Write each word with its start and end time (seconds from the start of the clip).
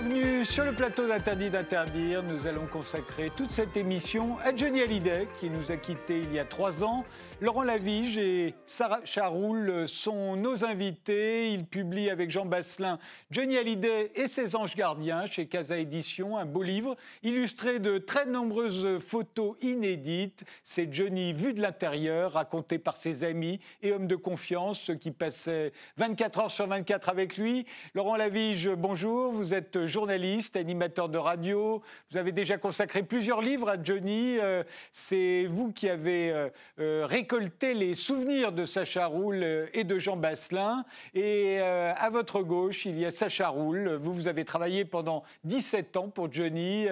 Bienvenue 0.00 0.44
sur 0.44 0.64
le 0.64 0.72
plateau 0.72 1.08
d'Interdit 1.08 1.50
d'interdire. 1.50 2.22
Nous 2.22 2.46
allons 2.46 2.68
consacrer 2.68 3.32
toute 3.36 3.50
cette 3.50 3.76
émission 3.76 4.38
à 4.44 4.54
Johnny 4.54 4.80
Hallyday, 4.80 5.26
qui 5.40 5.50
nous 5.50 5.72
a 5.72 5.76
quittés 5.76 6.20
il 6.20 6.32
y 6.32 6.38
a 6.38 6.44
trois 6.44 6.84
ans. 6.84 7.04
Laurent 7.40 7.62
Lavige 7.62 8.18
et 8.18 8.54
Sarah 8.66 9.00
Charoul 9.04 9.88
sont 9.88 10.36
nos 10.36 10.64
invités. 10.64 11.52
Ils 11.52 11.66
publient 11.66 12.10
avec 12.10 12.30
Jean 12.30 12.46
Basselin 12.46 12.98
Johnny 13.32 13.56
Hallyday 13.56 14.12
et 14.14 14.28
ses 14.28 14.54
anges 14.54 14.76
gardiens 14.76 15.26
chez 15.26 15.46
Casa 15.46 15.76
Édition, 15.76 16.36
un 16.36 16.46
beau 16.46 16.62
livre 16.62 16.96
illustré 17.24 17.80
de 17.80 17.98
très 17.98 18.26
nombreuses 18.26 18.98
photos 19.00 19.56
inédites. 19.62 20.44
C'est 20.62 20.92
Johnny 20.92 21.32
vu 21.32 21.54
de 21.54 21.60
l'intérieur, 21.60 22.32
raconté 22.32 22.78
par 22.78 22.96
ses 22.96 23.24
amis 23.24 23.58
et 23.82 23.92
hommes 23.92 24.08
de 24.08 24.16
confiance, 24.16 24.78
ceux 24.78 24.94
qui 24.94 25.10
passaient 25.10 25.72
24 25.96 26.38
heures 26.40 26.50
sur 26.52 26.68
24 26.68 27.08
avec 27.08 27.36
lui. 27.36 27.66
Laurent 27.94 28.16
Lavige, 28.16 28.68
bonjour. 28.68 29.32
Vous 29.32 29.54
êtes 29.54 29.87
journaliste, 29.88 30.56
animateur 30.56 31.08
de 31.08 31.18
radio. 31.18 31.82
Vous 32.10 32.18
avez 32.18 32.32
déjà 32.32 32.58
consacré 32.58 33.02
plusieurs 33.02 33.40
livres 33.40 33.68
à 33.68 33.82
Johnny. 33.82 34.38
Euh, 34.38 34.62
c'est 34.92 35.46
vous 35.46 35.72
qui 35.72 35.88
avez 35.88 36.30
euh, 36.30 36.48
euh, 36.78 37.06
récolté 37.06 37.74
les 37.74 37.94
souvenirs 37.94 38.52
de 38.52 38.64
Sacha 38.66 39.06
Roule 39.06 39.68
et 39.72 39.84
de 39.84 39.98
Jean 39.98 40.16
Basselin. 40.16 40.84
Et 41.14 41.60
à 41.60 42.10
votre 42.10 42.42
gauche, 42.42 42.86
il 42.86 42.98
y 42.98 43.06
a 43.06 43.10
Sacha 43.10 43.48
Roule. 43.48 43.94
Vous, 43.94 44.12
vous 44.12 44.28
avez 44.28 44.44
travaillé 44.44 44.84
pendant 44.84 45.24
17 45.44 45.96
ans 45.96 46.08
pour 46.08 46.32
Johnny. 46.32 46.86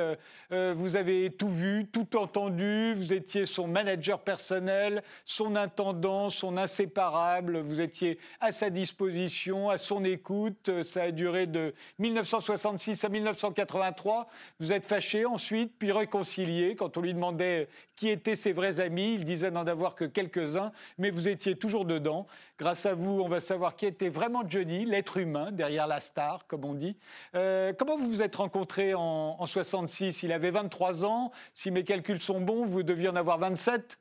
Vous 0.50 0.96
avez 0.96 1.30
tout 1.30 1.48
vu, 1.48 1.86
tout 1.86 2.16
entendu. 2.16 2.94
Vous 2.94 3.12
étiez 3.12 3.46
son 3.46 3.68
manager 3.68 4.20
personnel, 4.20 5.02
son 5.24 5.56
intendant, 5.56 6.30
son 6.30 6.56
inséparable. 6.56 7.58
Vous 7.58 7.80
étiez 7.80 8.18
à 8.40 8.52
sa 8.52 8.70
disposition, 8.70 9.70
à 9.70 9.78
son 9.78 10.04
écoute. 10.04 10.82
Ça 10.82 11.04
a 11.04 11.10
duré 11.10 11.46
de 11.46 11.74
1960 11.98 12.75
à 13.04 13.08
1983. 13.08 14.28
Vous 14.60 14.72
êtes 14.72 14.84
fâché 14.84 15.24
ensuite, 15.24 15.72
puis 15.78 15.92
réconcilié. 15.92 16.76
Quand 16.76 16.96
on 16.96 17.00
lui 17.00 17.14
demandait 17.14 17.68
qui 17.96 18.08
étaient 18.08 18.34
ses 18.34 18.52
vrais 18.52 18.80
amis, 18.80 19.14
il 19.14 19.24
disait 19.24 19.50
n'en 19.50 19.66
avoir 19.66 19.94
que 19.94 20.04
quelques-uns, 20.04 20.72
mais 20.98 21.10
vous 21.10 21.28
étiez 21.28 21.56
toujours 21.56 21.84
dedans. 21.84 22.26
Grâce 22.58 22.86
à 22.86 22.94
vous, 22.94 23.20
on 23.20 23.28
va 23.28 23.40
savoir 23.40 23.76
qui 23.76 23.86
était 23.86 24.08
vraiment 24.08 24.42
Johnny, 24.46 24.84
l'être 24.84 25.16
humain, 25.16 25.52
derrière 25.52 25.86
la 25.86 26.00
star, 26.00 26.46
comme 26.46 26.64
on 26.64 26.74
dit. 26.74 26.96
Euh, 27.34 27.72
comment 27.72 27.96
vous 27.96 28.08
vous 28.08 28.22
êtes 28.22 28.36
rencontrés 28.36 28.94
en, 28.94 29.36
en 29.38 29.46
66 29.46 30.22
Il 30.22 30.32
avait 30.32 30.50
23 30.50 31.04
ans. 31.04 31.32
Si 31.54 31.70
mes 31.70 31.84
calculs 31.84 32.20
sont 32.20 32.40
bons, 32.40 32.66
vous 32.66 32.82
deviez 32.82 33.08
en 33.08 33.16
avoir 33.16 33.38
27 33.38 33.98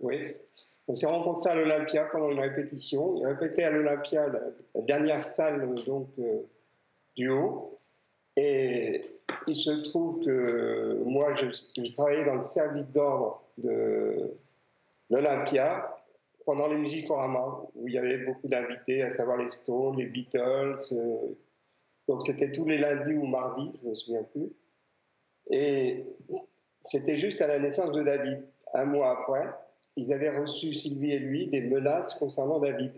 Oui. 0.00 0.24
On 0.86 0.94
s'est 0.94 1.06
rencontrés 1.06 1.50
à 1.50 1.54
l'Olympia 1.54 2.04
pendant 2.04 2.30
une 2.30 2.40
répétition. 2.40 3.16
Il 3.16 3.26
répétait 3.26 3.64
à 3.64 3.70
l'Olympia, 3.70 4.28
la, 4.28 4.82
dernière 4.82 5.20
salle 5.20 5.74
donc, 5.86 6.08
euh, 6.18 6.42
du 7.16 7.30
haut. 7.30 7.76
Et 8.36 9.12
il 9.46 9.54
se 9.54 9.70
trouve 9.88 10.24
que 10.24 11.02
moi, 11.04 11.34
je, 11.34 11.90
travaillais 11.90 12.24
dans 12.24 12.36
le 12.36 12.40
service 12.40 12.90
d'ordre 12.90 13.40
de 13.58 14.32
l'Olympia 15.10 15.94
pendant 16.44 16.66
les 16.66 16.76
musiques 16.76 17.10
Orama, 17.10 17.62
où 17.74 17.88
il 17.88 17.94
y 17.94 17.98
avait 17.98 18.18
beaucoup 18.18 18.48
d'invités, 18.48 19.02
à 19.02 19.10
savoir 19.10 19.38
les 19.38 19.48
Stones, 19.48 19.96
les 19.96 20.06
Beatles. 20.06 20.76
Euh, 20.92 21.16
donc 22.06 22.22
c'était 22.26 22.52
tous 22.52 22.66
les 22.66 22.78
lundis 22.78 23.14
ou 23.14 23.26
mardis, 23.26 23.70
je 23.80 23.86
ne 23.86 23.90
me 23.90 23.94
souviens 23.94 24.22
plus. 24.24 24.52
Et 25.50 26.04
c'était 26.80 27.18
juste 27.18 27.40
à 27.40 27.46
la 27.46 27.58
naissance 27.58 27.92
de 27.92 28.02
David. 28.02 28.42
Un 28.74 28.84
mois 28.86 29.10
après, 29.10 29.48
ils 29.96 30.12
avaient 30.12 30.36
reçu, 30.36 30.74
Sylvie 30.74 31.12
et 31.12 31.18
lui, 31.18 31.46
des 31.46 31.62
menaces 31.62 32.14
concernant 32.14 32.58
David. 32.58 32.92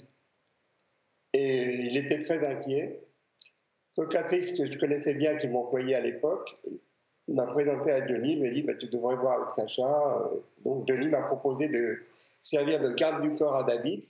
Et 1.32 1.82
il 1.82 1.96
était 1.96 2.20
très 2.20 2.44
inquiet. 2.46 3.05
Cocatrice, 3.96 4.58
que 4.58 4.70
je 4.70 4.78
connaissais 4.78 5.14
bien, 5.14 5.36
qui 5.36 5.48
m'employait 5.48 5.94
à 5.94 6.00
l'époque, 6.00 6.56
m'a 7.28 7.46
présenté 7.46 7.90
à 7.90 8.02
Denis, 8.02 8.36
m'a 8.36 8.50
dit 8.50 8.62
bah, 8.62 8.74
Tu 8.74 8.86
devrais 8.86 9.16
voir 9.16 9.38
avec 9.38 9.50
Sacha. 9.50 10.30
Donc 10.64 10.86
Denis 10.86 11.08
m'a 11.08 11.22
proposé 11.22 11.68
de 11.68 11.98
servir 12.40 12.78
de 12.80 12.90
garde 12.90 13.22
du 13.22 13.36
corps 13.36 13.56
à 13.56 13.64
David 13.64 14.02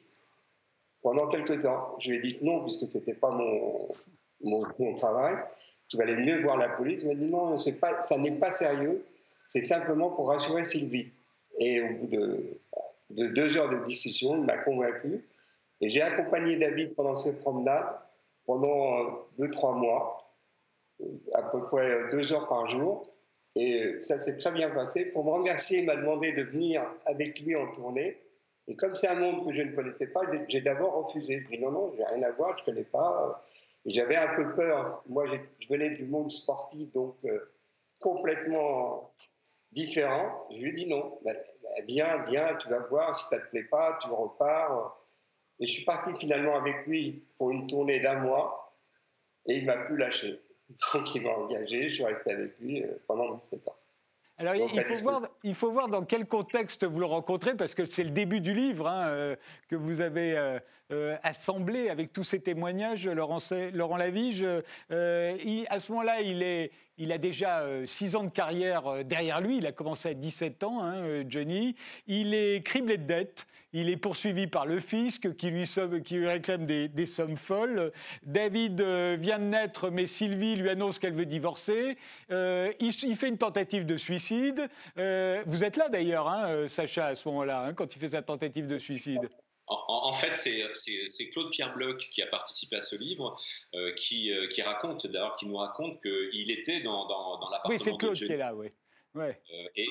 pendant 1.02 1.28
quelques 1.28 1.62
temps. 1.62 1.97
Je 2.00 2.10
lui 2.10 2.19
ai 2.19 2.20
dit 2.20 2.38
non, 2.42 2.62
puisque 2.62 2.88
ce 2.88 2.98
n'était 2.98 3.14
pas 3.14 3.30
mon, 3.30 3.88
mon, 4.42 4.94
travail. 4.97 5.36
Tu 5.88 5.97
valait 5.97 6.16
mieux 6.16 6.42
voir 6.42 6.56
la 6.56 6.68
police. 6.70 7.03
Il 7.03 7.08
m'a 7.08 7.14
dit 7.14 7.26
non, 7.26 7.54
pas, 7.80 8.03
ça 8.03 8.18
n'est 8.18 8.32
pas 8.32 8.50
sérieux. 8.50 9.04
C'est 9.36 9.62
simplement 9.62 10.10
pour 10.10 10.28
rassurer 10.28 10.64
Sylvie. 10.64 11.12
Et 11.60 11.80
au 11.80 11.88
bout 11.94 12.06
de, 12.08 12.58
de 13.10 13.26
deux 13.28 13.56
heures 13.56 13.68
de 13.68 13.82
discussion, 13.84 14.36
il 14.36 14.42
m'a 14.42 14.58
convaincu. 14.58 15.24
Et 15.80 15.88
j'ai 15.88 16.03
accompagné 16.03 16.56
David 16.56 16.94
pendant 16.94 17.14
ses 17.14 17.36
promenades 17.36 17.86
pendant 18.47 18.99
euh, 18.99 19.11
deux, 19.39 19.51
trois 19.51 19.75
mois, 19.75 20.33
à 21.34 21.43
peu 21.43 21.62
près 21.62 22.11
deux 22.11 22.33
heures 22.33 22.49
par 22.49 22.69
jour. 22.71 23.12
Et 23.55 23.99
ça 24.01 24.19
s'est 24.19 24.37
très 24.37 24.53
bien 24.53 24.71
passé. 24.71 25.07
Pour 25.07 25.25
me 25.25 25.31
remercier, 25.31 25.79
il 25.81 25.87
m'a 25.87 25.97
demandé 25.97 26.33
de 26.33 26.43
venir 26.43 26.83
avec 27.07 27.41
lui 27.41 27.57
en 27.57 27.73
tournée. 27.73 28.21
Et 28.69 28.77
comme 28.77 28.95
c'est 28.95 29.09
un 29.09 29.15
monde 29.15 29.47
que 29.47 29.53
je 29.53 29.62
ne 29.62 29.75
connaissais 29.75 30.09
pas, 30.09 30.23
j'ai 30.49 30.61
d'abord 30.61 31.07
refusé. 31.07 31.45
J'ai 31.51 31.57
dit 31.57 31.62
non, 31.62 31.71
non, 31.71 31.95
j'ai 31.97 32.05
rien 32.05 32.23
à 32.23 32.33
voir, 32.33 32.57
je 32.57 32.62
ne 32.62 32.67
connais 32.67 32.84
pas. 32.84 33.43
J'avais 33.87 34.17
un 34.17 34.34
peu 34.34 34.55
peur. 34.55 35.03
Moi, 35.07 35.27
je 35.61 35.69
venais 35.69 35.91
du 35.91 36.05
monde 36.05 36.31
sportif, 36.31 36.93
donc 36.93 37.15
euh, 37.25 37.53
complètement 38.01 39.13
différent. 39.71 40.47
Je 40.51 40.57
lui 40.57 40.71
ai 40.71 40.73
dit 40.73 40.87
non, 40.87 41.19
bah, 41.25 41.33
bah, 41.34 41.84
bien, 41.87 42.19
bien, 42.25 42.55
tu 42.57 42.69
vas 42.69 42.81
voir, 42.81 43.15
si 43.15 43.28
ça 43.28 43.37
ne 43.37 43.43
te 43.43 43.49
plaît 43.51 43.65
pas, 43.65 43.99
tu 44.03 44.09
repars. 44.09 45.01
Et 45.61 45.67
je 45.67 45.72
suis 45.72 45.84
parti 45.84 46.11
finalement 46.19 46.56
avec 46.56 46.87
lui 46.87 47.22
pour 47.39 47.50
une 47.50 47.67
tournée 47.67 48.00
d'un 48.00 48.21
mois 48.21 48.75
et 49.47 49.56
il 49.56 49.67
m'a 49.67 49.77
plus 49.77 49.97
lâché. 49.97 50.41
Donc 50.93 51.15
il 51.15 51.22
m'a 51.22 51.31
engagé, 51.31 51.89
je 51.89 51.94
suis 51.94 52.05
resté 52.05 52.33
avec 52.33 52.59
lui 52.61 52.83
euh, 52.83 52.89
pendant 53.06 53.34
17 53.34 53.69
ans. 53.69 53.77
Alors, 54.39 54.55
il, 54.55 54.69
faut 54.69 55.03
voir, 55.03 55.22
il, 55.45 55.55
faut 55.55 55.72
voir, 55.72 55.89
dans 55.89 56.05
quel 56.05 56.27
contexte 56.27 56.84
vous 56.84 57.00
le 57.00 57.06
rencontrez, 57.06 57.56
parce 57.56 57.75
que 57.75 57.87
c'est 57.87 58.05
le 58.05 58.11
début 58.11 58.43
du 58.43 58.53
livre 58.53 58.87
hein, 58.87 59.09
euh, 59.09 59.37
que 59.66 59.77
vous 59.77 60.03
avez 60.03 60.37
euh, 60.91 61.16
assemblé 61.22 61.89
avec 61.89 62.12
tous 62.12 62.25
ces 62.25 62.41
témoignages, 62.41 63.09
Laurent, 63.09 63.39
Laurent 63.72 63.97
Lavige. 63.97 64.43
à 64.43 64.61
ce 64.91 65.91
moment-là, 65.91 66.21
il 66.21 66.43
est, 66.43 66.71
il 66.99 67.12
a 67.12 67.19
déjà 67.19 67.61
euh, 67.61 67.87
six 67.87 68.17
ans 68.17 68.25
de 68.25 68.31
carrière 68.31 68.87
euh, 68.87 69.03
derrière 69.03 69.41
lui. 69.41 69.59
Il 69.59 69.67
a 69.67 69.73
commencé 69.73 70.09
à 70.09 70.15
17 70.15 70.65
ans, 70.65 70.83
hein, 70.83 70.97
euh, 71.03 71.25
Johnny. 71.29 71.75
Il 72.07 72.34
est 72.34 72.65
criblé 72.65 72.97
de 72.97 73.05
dettes. 73.05 73.47
Il 73.73 73.91
est 73.91 73.97
poursuivi 73.97 74.47
par 74.47 74.65
le 74.65 74.81
fisc 74.81 75.34
qui 75.37 75.51
lui, 75.51 75.69
qui 76.03 76.15
lui 76.15 76.27
réclame 76.27 76.65
des, 76.65 77.07
sommes 77.07 77.37
folles. 77.37 77.93
David 78.23 78.81
vient 78.81 79.39
de 79.39 79.45
naître, 79.45 79.91
mais 79.91 80.07
Sylvie 80.07 80.57
lui 80.57 80.71
annonce 80.71 80.99
qu'elle 80.99 81.12
veut 81.12 81.27
divorcer. 81.27 81.99
il, 82.31 83.17
fait 83.17 83.28
une 83.28 83.37
tentative 83.37 83.84
de 83.84 83.99
suicide. 83.99 84.71
vous 84.97 85.65
êtes 85.65 85.77
là 85.77 85.91
d'ailleurs, 85.91 86.27
hein, 86.28 86.69
Sacha, 86.69 87.09
à 87.09 87.15
ce 87.17 87.28
moment-là, 87.28 87.67
hein, 87.67 87.75
quand 87.75 87.95
il 87.95 87.99
fait 87.99 88.11
sa 88.11 88.23
tentative 88.23 88.67
de 88.67 88.78
suicide. 88.78 89.28
En, 89.69 90.12
fait, 90.12 90.34
c'est 90.34 91.28
Claude 91.31 91.50
Pierre 91.50 91.75
Bloch 91.75 92.09
qui 92.10 92.22
a 92.22 92.27
participé 92.27 92.77
à 92.77 92.82
ce 92.82 92.94
livre, 92.94 93.37
euh, 93.75 93.93
qui, 93.94 94.32
euh, 94.32 94.47
qui, 94.49 94.62
raconte, 94.62 95.06
d'ailleurs, 95.09 95.37
qui 95.37 95.47
nous 95.47 95.56
raconte 95.56 96.00
qu'il 96.00 96.50
était 96.50 96.81
dans, 96.81 97.06
dans, 97.06 97.38
dans 97.38 97.50
l'appartement. 97.50 97.75
Oui, 97.75 97.81
c'est 97.82 97.97
Claude 97.97 98.15
qui 98.15 98.32
est 98.32 98.37
là, 98.37 98.54
oui. 98.54 98.69
Ouais. 99.16 99.41
Euh, 99.50 99.69
et 99.77 99.87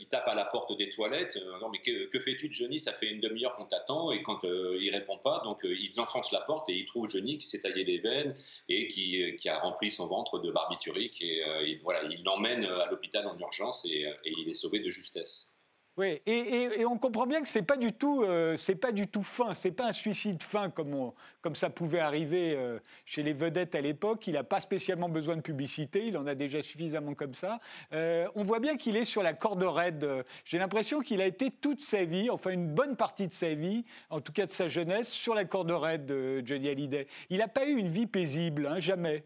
il 0.00 0.08
tape 0.08 0.26
à 0.26 0.34
la 0.34 0.44
porte 0.44 0.76
des 0.76 0.90
toilettes. 0.90 1.38
non, 1.60 1.70
mais 1.70 1.80
que, 1.80 2.06
que 2.06 2.18
fais-tu 2.18 2.48
de 2.48 2.52
Johnny? 2.52 2.80
Ça 2.80 2.92
fait 2.92 3.06
une 3.06 3.20
demi-heure 3.20 3.54
qu'on 3.54 3.64
t'attend. 3.64 4.10
Et 4.10 4.22
quand 4.22 4.40
il 4.42 4.90
répond 4.92 5.18
pas, 5.18 5.40
donc 5.44 5.60
ils 5.62 6.00
enfoncent 6.00 6.32
la 6.32 6.40
porte 6.40 6.68
et 6.68 6.74
ils 6.74 6.86
trouvent 6.86 7.08
Johnny 7.08 7.38
qui 7.38 7.46
s'est 7.46 7.60
taillé 7.60 7.84
les 7.84 7.98
veines 7.98 8.36
et 8.68 8.88
qui, 8.88 9.36
qui, 9.36 9.48
a 9.48 9.60
rempli 9.60 9.92
son 9.92 10.08
ventre 10.08 10.40
de 10.40 10.50
barbiturique. 10.50 11.22
Et, 11.22 11.80
voilà, 11.84 12.02
il 12.10 12.24
l'emmène 12.24 12.64
à 12.64 12.86
l'hôpital 12.90 13.26
en 13.28 13.38
urgence 13.38 13.86
et, 13.86 14.00
et 14.02 14.34
il 14.36 14.50
est 14.50 14.54
sauvé 14.54 14.80
de 14.80 14.90
justesse. 14.90 15.56
Oui, 15.96 16.16
et, 16.26 16.84
on 16.84 16.98
comprend 16.98 17.26
bien 17.26 17.40
que 17.40 17.48
c'est 17.48 17.62
pas 17.62 17.76
euh, 17.76 18.56
pas 18.80 18.92
du 18.92 19.08
tout 19.08 19.22
fin, 19.22 19.54
c'est 19.54 19.72
pas 19.72 19.88
un 19.88 19.92
suicide 19.92 20.42
fin 20.42 20.70
comme, 20.70 21.54
ça 21.54 21.68
pouvait 21.68 21.98
arriver 21.98 22.54
euh, 22.56 22.78
chez 23.04 23.22
les 23.22 23.32
vedettes 23.32 23.74
à 23.74 23.80
l'époque. 23.80 24.26
Il 24.26 24.34
n'a 24.34 24.44
pas 24.44 24.60
spécialement 24.60 25.08
besoin 25.08 25.36
de 25.36 25.40
publicité, 25.40 26.06
il 26.06 26.16
en 26.16 26.26
a 26.26 26.34
déjà 26.34 26.62
suffisamment 26.62 27.14
comme 27.14 27.34
ça. 27.34 27.58
Euh, 27.92 28.28
on 28.36 28.44
voit 28.44 28.60
bien 28.60 28.76
qu'il 28.76 28.96
est 28.96 29.04
sur 29.04 29.22
la 29.22 29.32
corde 29.32 29.62
raide. 29.62 30.24
J'ai 30.44 30.58
l'impression 30.58 31.00
qu'il 31.00 31.20
a 31.20 31.26
été 31.26 31.50
toute 31.50 31.82
sa 31.82 32.04
vie, 32.04 32.30
enfin 32.30 32.50
une 32.50 32.68
bonne 32.68 32.96
partie 32.96 33.26
de 33.26 33.34
sa 33.34 33.54
vie, 33.54 33.84
en 34.10 34.20
tout 34.20 34.32
cas 34.32 34.46
de 34.46 34.52
sa 34.52 34.68
jeunesse, 34.68 35.08
sur 35.08 35.34
la 35.34 35.44
corde 35.44 35.72
raide 35.72 36.06
de 36.06 36.42
Johnny 36.44 36.68
Hallyday. 36.68 37.08
Il 37.30 37.38
n'a 37.38 37.48
pas 37.48 37.66
eu 37.66 37.74
une 37.74 37.88
vie 37.88 38.06
paisible, 38.06 38.68
hein, 38.68 38.78
jamais. 38.78 39.24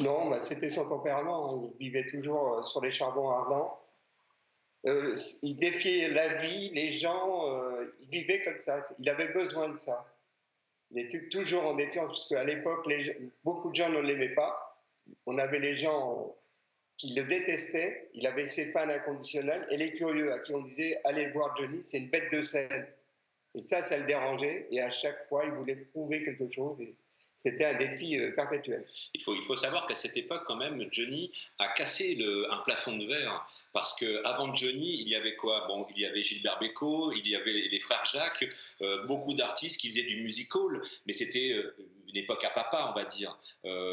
Non, 0.00 0.30
bah, 0.30 0.40
c'était 0.40 0.70
son 0.70 0.86
tempérament. 0.86 1.70
Il 1.80 1.88
vivait 1.88 2.06
toujours 2.06 2.64
sur 2.64 2.80
les 2.80 2.92
charbons 2.92 3.30
ardents. 3.30 3.83
Euh, 4.86 5.14
il 5.42 5.56
défiait 5.56 6.10
la 6.10 6.34
vie, 6.34 6.70
les 6.70 6.92
gens, 6.92 7.50
euh, 7.50 7.94
il 8.00 8.08
vivait 8.08 8.42
comme 8.42 8.60
ça. 8.60 8.82
Il 8.98 9.08
avait 9.08 9.28
besoin 9.28 9.70
de 9.70 9.78
ça. 9.78 10.06
Il 10.90 11.00
était 11.00 11.28
toujours 11.28 11.64
en 11.64 11.74
défiance, 11.74 12.08
parce 12.08 12.28
qu'à 12.28 12.44
l'époque, 12.44 12.86
beaucoup 13.42 13.70
de 13.70 13.74
gens 13.74 13.88
ne 13.88 14.00
l'aimaient 14.00 14.34
pas. 14.34 14.84
On 15.26 15.38
avait 15.38 15.58
les 15.58 15.74
gens 15.74 16.36
qui 16.96 17.14
le 17.14 17.24
détestaient. 17.24 18.10
Il 18.14 18.26
avait 18.26 18.46
ses 18.46 18.72
fans 18.72 18.88
inconditionnels. 18.88 19.66
Et 19.70 19.76
les 19.76 19.92
curieux, 19.92 20.32
à 20.32 20.38
qui 20.38 20.54
on 20.54 20.62
disait 20.62 21.00
Allez 21.04 21.28
voir 21.30 21.56
Johnny, 21.56 21.82
c'est 21.82 21.98
une 21.98 22.10
bête 22.10 22.30
de 22.30 22.42
scène. 22.42 22.86
Et 23.54 23.60
ça, 23.60 23.82
ça 23.82 23.96
le 23.98 24.04
dérangeait. 24.04 24.66
Et 24.70 24.80
à 24.80 24.90
chaque 24.90 25.28
fois, 25.28 25.44
il 25.46 25.52
voulait 25.52 25.76
prouver 25.76 26.22
quelque 26.22 26.50
chose. 26.50 26.78
C'était 27.36 27.64
un 27.64 27.74
défi 27.74 28.18
euh, 28.18 28.32
perpétuel. 28.32 28.86
Il 29.14 29.20
faut, 29.22 29.56
savoir 29.56 29.86
qu'à 29.86 29.96
cette 29.96 30.16
époque, 30.16 30.42
quand 30.46 30.56
même, 30.56 30.82
Johnny 30.92 31.32
a 31.58 31.68
cassé 31.68 32.18
un 32.50 32.58
plafond 32.58 32.96
de 32.96 33.06
verre. 33.06 33.46
Parce 33.72 33.94
qu'avant 33.94 34.54
Johnny, 34.54 35.00
il 35.00 35.08
y 35.08 35.14
avait 35.14 35.36
quoi? 35.36 35.66
Bon, 35.66 35.86
il 35.94 36.02
y 36.02 36.06
avait 36.06 36.22
Gilbert 36.22 36.58
Bécaud, 36.58 37.12
il 37.12 37.26
y 37.28 37.34
avait 37.34 37.68
les 37.70 37.80
frères 37.80 38.04
Jacques, 38.04 38.48
euh, 38.82 39.04
beaucoup 39.06 39.34
d'artistes 39.34 39.80
qui 39.80 39.90
faisaient 39.90 40.04
du 40.04 40.22
musical, 40.22 40.80
mais 41.06 41.12
c'était 41.12 41.52
euh, 41.52 41.74
une 42.14 42.22
époque 42.22 42.44
à 42.44 42.50
papa, 42.50 42.90
on 42.90 42.98
va 42.98 43.04
dire. 43.04 43.36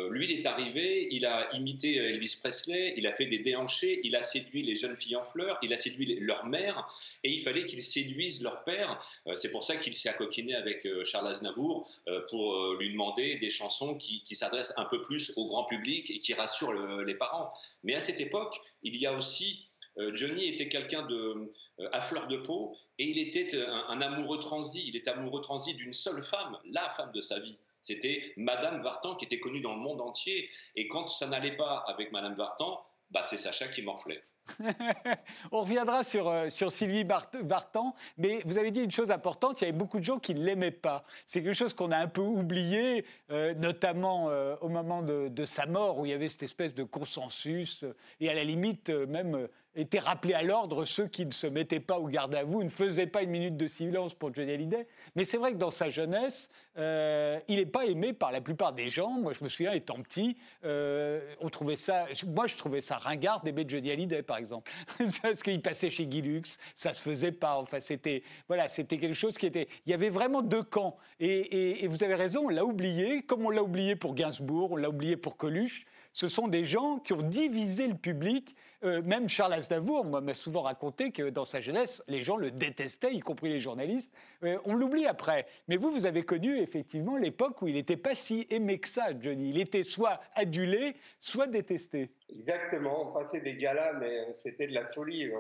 lui, 0.10 0.26
il 0.26 0.32
est 0.32 0.46
arrivé, 0.46 1.08
il 1.12 1.26
a 1.26 1.54
imité 1.56 1.96
Elvis 1.96 2.38
Presley, 2.42 2.94
il 2.98 3.08
a 3.08 3.14
fait 3.14 3.26
des 3.26 3.40
déhanchés, 3.40 4.00
il 4.04 4.16
a 4.16 4.24
séduit 4.24 4.62
les 4.62 4.76
jeunes 4.76 4.96
filles 4.96 5.16
en 5.16 5.24
fleurs, 5.24 5.58
il 5.64 5.74
a 5.74 5.78
séduit 5.78 6.18
leur 6.20 6.46
mère, 6.46 6.88
et 7.24 7.30
il 7.30 7.42
fallait 7.42 7.66
qu'il 7.66 7.82
séduise 7.82 8.44
leur 8.44 8.64
père. 8.64 9.04
C'est 9.36 9.52
pour 9.52 9.64
ça 9.64 9.78
qu'il 9.78 9.94
s'est 9.94 10.10
accoquiné 10.10 10.54
avec 10.54 10.88
Charles 11.06 11.28
Aznavour 11.28 11.90
pour 12.30 12.76
lui 12.76 12.92
demander 12.92 13.36
des 13.38 13.50
chansons 13.50 13.96
qui, 13.96 14.24
s'adressent 14.36 14.74
un 14.78 14.86
peu 14.86 15.04
plus 15.04 15.34
au 15.36 15.48
grand 15.48 15.66
public 15.66 16.10
et 16.10 16.20
qui 16.20 16.34
rassurent 16.34 16.74
les 17.04 17.16
parents. 17.16 17.52
Mais 17.84 17.96
à 17.96 18.02
cette 18.02 18.22
époque, 18.22 18.60
il 18.84 18.96
y 18.98 19.06
a 19.06 19.14
aussi 19.14 19.68
euh, 19.98 20.14
Johnny 20.14 20.46
était 20.46 20.70
quelqu'un 20.70 21.06
de 21.06 21.50
euh, 21.80 21.90
à 21.92 22.02
fleur 22.02 22.28
de 22.28 22.38
peau 22.38 22.78
et 22.98 23.10
il 23.10 23.18
était 23.18 23.60
un, 23.60 24.02
amoureux 24.02 24.40
transi. 24.40 24.84
Il 24.88 24.96
était 24.96 25.12
amoureux 25.12 25.42
transi 25.42 25.74
d'une 25.74 25.94
seule 25.94 26.24
femme, 26.24 26.58
la 26.66 26.88
femme 26.90 27.12
de 27.14 27.22
sa 27.22 27.40
vie. 27.40 27.58
C'était 27.82 28.34
Madame 28.38 28.82
Vartan 28.82 29.16
qui 29.16 29.26
était 29.26 29.40
connue 29.40 29.62
dans 29.62 29.74
le 29.74 29.82
monde 29.82 30.02
entier. 30.02 30.50
Et 30.76 30.88
quand 30.88 31.08
ça 31.08 31.28
n'allait 31.28 31.56
pas 31.56 31.84
avec 31.88 32.12
Madame 32.12 32.36
Vartan, 32.36 32.84
bah 33.10 33.24
c'est 33.24 33.38
Sacha 33.38 33.68
qui 33.68 33.82
m'enflait. 33.82 34.24
On 35.52 35.62
reviendra 35.62 36.04
sur, 36.04 36.28
euh, 36.28 36.50
sur 36.50 36.72
Sylvie 36.72 37.06
Vartan, 37.06 37.96
mais 38.18 38.42
vous 38.46 38.58
avez 38.58 38.72
dit 38.72 38.82
une 38.82 38.92
chose 38.92 39.12
importante, 39.12 39.62
il 39.62 39.66
y 39.66 39.68
avait 39.68 39.78
beaucoup 39.78 40.00
de 40.00 40.04
gens 40.04 40.20
qui 40.20 40.34
ne 40.36 40.44
l'aimaient 40.44 40.72
pas. 40.72 41.04
C'est 41.26 41.44
quelque 41.44 41.56
chose 41.56 41.74
qu'on 41.74 41.92
a 41.92 41.98
un 41.98 42.08
peu 42.08 42.22
oublié, 42.22 43.06
euh, 43.32 43.54
notamment 43.54 44.30
euh, 44.30 44.56
au 44.62 44.70
moment 44.70 45.02
de, 45.02 45.46
sa 45.46 45.66
mort, 45.66 46.00
où 46.00 46.06
il 46.06 46.12
y 46.12 46.14
avait 46.14 46.30
cette 46.30 46.44
espèce 46.44 46.74
de 46.74 46.84
consensus, 46.84 47.84
et 48.20 48.30
à 48.30 48.34
la 48.34 48.44
limite 48.44 48.90
même 48.90 49.48
étaient 49.76 50.00
rappelés 50.00 50.34
à 50.34 50.44
l'ordre 50.44 50.86
ceux 50.86 51.08
qui 51.08 51.26
ne 51.26 51.32
se 51.32 51.48
mettaient 51.48 51.80
pas 51.80 51.98
au 51.98 52.08
garde 52.08 52.36
à 52.36 52.44
vous, 52.44 52.64
ne 52.64 52.70
faisaient 52.70 53.08
pas 53.08 53.24
une 53.24 53.30
minute 53.30 53.58
de 53.58 53.68
silence 53.68 54.14
pour 54.14 54.34
Johnny 54.34 54.52
Hallyday. 54.52 54.88
Mais 55.16 55.26
c'est 55.26 55.38
vrai 55.38 55.54
que 55.54 55.58
dans 55.58 55.72
sa 55.72 55.90
jeunesse, 55.90 56.50
euh, 56.78 57.40
il 57.48 57.58
n'est 57.58 57.66
pas 57.66 57.86
aimé 57.86 58.14
par 58.14 58.32
la 58.32 58.42
plupart 58.42 58.74
des 58.74 58.90
gens. 58.90 59.12
Moi, 59.12 59.34
je 59.34 59.44
me 59.44 59.50
souviens, 59.50 59.72
étant 59.72 60.02
petit, 60.02 60.38
euh, 60.66 61.22
on 61.40 61.50
trouvait 61.50 61.76
ça. 61.76 62.06
Moi, 62.28 62.48
je 62.48 62.56
trouvais 62.56 62.82
ça 62.82 62.98
ringard 62.98 63.42
d'aimer 63.42 63.66
Johnny 63.68 63.92
Hallyday, 63.92 64.24
par 64.24 64.38
exemple, 64.38 64.72
parce 65.22 65.42
qu'il 65.42 65.62
passait 65.62 65.90
chez 65.90 66.06
Guy 66.06 66.22
Lux, 66.22 66.58
ça 66.76 66.94
se 66.94 67.02
faisait 67.02 67.32
pas. 67.32 67.58
Enfin, 67.58 67.80
c'était 67.80 68.24
voilà, 68.48 68.68
c'était 68.68 68.98
quelque 68.98 69.16
chose 69.16 69.34
qui 69.34 69.46
était. 69.46 69.68
Il 69.86 69.92
y 69.92 69.94
avait 69.94 70.10
vraiment 70.10 70.42
deux 70.42 70.64
camps. 70.64 70.98
Et, 71.20 71.84
et 71.84 71.88
vous 71.88 72.04
avez 72.04 72.16
raison, 72.16 72.46
on 72.46 72.50
l'a 72.50 72.66
oublié, 72.66 73.22
comme 73.22 73.46
on 73.46 73.50
l'a 73.50 73.64
oublié 73.64 73.96
pour 73.96 74.16
Gainsbourg, 74.16 74.72
on 74.72 74.76
l'a 74.76 74.90
oublié 74.90 75.18
pour 75.18 75.38
Coluche 75.38 75.86
ce 76.14 76.28
sont 76.28 76.48
des 76.48 76.66
gens 76.66 77.00
qui 77.00 77.14
ont 77.14 77.22
divisé 77.22 77.88
le 77.88 77.96
public. 77.96 78.56
Euh, 78.84 79.02
même 79.02 79.30
Charles 79.30 79.54
Aznavour 79.54 80.06
m'a 80.06 80.34
souvent 80.34 80.64
raconté 80.64 81.12
que 81.12 81.30
dans 81.30 81.46
sa 81.46 81.62
jeunesse, 81.62 82.02
les 82.08 82.22
gens 82.22 82.36
le 82.36 82.52
détestaient, 82.52 83.14
y 83.14 83.20
compris 83.20 83.50
les 83.50 83.60
journalistes. 83.60 84.12
Euh, 84.44 84.58
on 84.66 84.74
l'oublie 84.74 85.06
après. 85.06 85.46
Mais 85.68 85.78
vous, 85.78 85.92
vous 85.92 86.06
avez 86.06 86.24
connu 86.24 86.58
effectivement 86.58 87.16
l'époque 87.16 87.62
où 87.62 87.68
il 87.68 87.76
n'était 87.76 87.98
pas 87.98 88.16
si 88.16 88.46
aimé 88.50 88.80
que 88.80 88.90
ça, 88.90 89.18
Johnny. 89.20 89.50
Il 89.50 89.60
était 89.60 89.84
soit 89.84 90.20
adulé, 90.36 90.96
soit 91.20 91.48
détesté. 91.48 92.12
Exactement. 92.30 93.08
On 93.08 93.14
passait 93.14 93.42
des 93.42 93.56
galas, 93.56 93.94
mais 93.94 94.20
euh, 94.20 94.34
c'était 94.34 94.68
de 94.68 94.74
la 94.74 94.86
folie. 94.92 95.32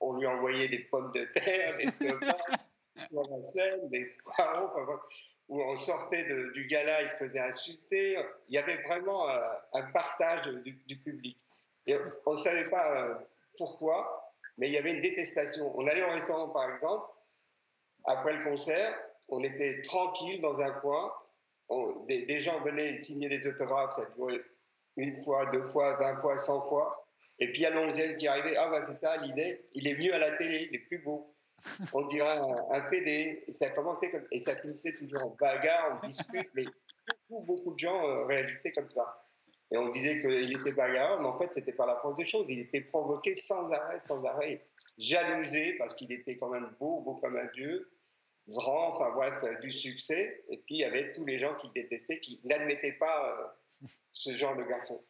On 0.00 0.12
lui 0.14 0.26
envoyait 0.26 0.68
des 0.68 0.80
pommes 0.90 1.12
de 1.14 1.24
terre, 1.32 1.76
des 1.78 1.92
tomates, 2.06 3.90
des 3.90 4.16
poireaux 4.22 4.68
où 5.48 5.60
on 5.60 5.76
sortait 5.76 6.24
du 6.24 6.66
gala, 6.66 7.02
il 7.02 7.08
se 7.08 7.16
faisait 7.16 7.40
insulter. 7.40 8.18
Il 8.48 8.54
y 8.54 8.58
avait 8.58 8.82
vraiment 8.82 9.28
euh, 9.28 9.40
un, 9.74 9.82
partage 9.92 10.46
du, 10.64 10.98
public. 10.98 11.38
Et 11.86 11.96
on 12.24 12.32
ne 12.32 12.36
savait 12.36 12.68
pas 12.70 13.08
euh, 13.08 13.14
pourquoi, 13.58 14.32
mais 14.56 14.68
il 14.68 14.72
y 14.72 14.78
avait 14.78 14.92
une 14.92 15.02
détestation. 15.02 15.72
On 15.78 15.86
allait 15.86 16.02
au 16.02 16.10
restaurant, 16.10 16.48
par 16.48 16.72
exemple, 16.72 17.06
après 18.04 18.36
le 18.36 18.44
concert, 18.44 18.98
on 19.28 19.42
était 19.42 19.82
tranquille 19.82 20.40
dans 20.40 20.60
un 20.60 20.70
coin. 20.80 21.12
des, 22.08 22.40
gens 22.42 22.60
venaient 22.62 22.96
signer 22.98 23.28
des 23.28 23.46
autographes, 23.46 23.94
ça 23.94 24.06
durait 24.16 24.40
une 24.96 25.22
fois, 25.22 25.46
deux 25.46 25.66
fois, 25.68 25.96
vingt 25.96 26.20
fois, 26.20 26.38
cent 26.38 26.66
fois. 26.68 27.06
Et 27.40 27.48
puis 27.48 27.58
il 27.58 27.62
y 27.62 27.66
a 27.66 27.70
l'onzième 27.70 28.16
qui 28.16 28.28
arrivait, 28.28 28.56
ah 28.56 28.68
ben 28.68 28.80
c'est 28.82 28.94
ça 28.94 29.16
l'idée, 29.16 29.64
il 29.74 29.88
est 29.88 29.96
mieux 29.96 30.14
à 30.14 30.18
la 30.18 30.36
télé, 30.36 30.68
il 30.70 30.76
est 30.76 30.86
plus 30.86 30.98
beau 30.98 31.33
on 31.92 32.04
dirait 32.06 32.38
un, 32.70 32.80
PD. 32.82 33.44
Et 33.46 33.52
ça 33.52 33.70
commençait 33.70 34.10
comme, 34.10 34.26
et 34.30 34.40
ça 34.40 34.56
finissait 34.56 34.92
toujours 34.92 35.24
en 35.24 35.36
bagarre, 35.40 36.00
en 36.02 36.06
dispute, 36.06 36.48
mais 36.54 36.64
beaucoup, 37.28 37.44
beaucoup 37.44 37.74
de 37.74 37.78
gens 37.78 38.06
euh, 38.06 38.24
réagissaient 38.24 38.72
comme 38.72 38.90
ça. 38.90 39.20
Et 39.70 39.78
on 39.78 39.88
disait 39.88 40.20
qu'il 40.20 40.56
était 40.56 40.72
bagarreur, 40.72 41.20
mais 41.20 41.28
en 41.28 41.38
fait, 41.38 41.52
c'était 41.52 41.72
pas 41.72 41.86
la 41.86 41.96
force 41.96 42.16
des 42.16 42.26
choses. 42.26 42.46
Il 42.48 42.60
était 42.60 42.82
provoqué 42.82 43.34
sans 43.34 43.72
arrêt, 43.72 43.98
sans 43.98 44.24
arrêt. 44.24 44.66
Jalousé, 44.98 45.74
parce 45.78 45.94
qu'il 45.94 46.12
était 46.12 46.36
quand 46.36 46.48
même 46.48 46.74
beau, 46.78 47.00
beau 47.00 47.14
comme 47.16 47.36
un 47.36 47.46
dieu, 47.54 47.90
grand, 48.46 48.94
enfin 48.94 49.10
bref, 49.10 49.60
du 49.60 49.72
succès. 49.72 50.44
Et 50.48 50.58
puis, 50.58 50.76
il 50.76 50.78
y 50.78 50.84
avait 50.84 51.12
tous 51.12 51.24
les 51.24 51.38
gens 51.38 51.54
qui 51.54 51.70
détestaient, 51.74 52.20
qui 52.20 52.40
n'admettaient 52.44 52.92
pas 52.92 53.30
euh, 53.82 53.88
ce 54.12 54.36
genre 54.36 54.56
de 54.56 54.64
garçon. 54.64 55.02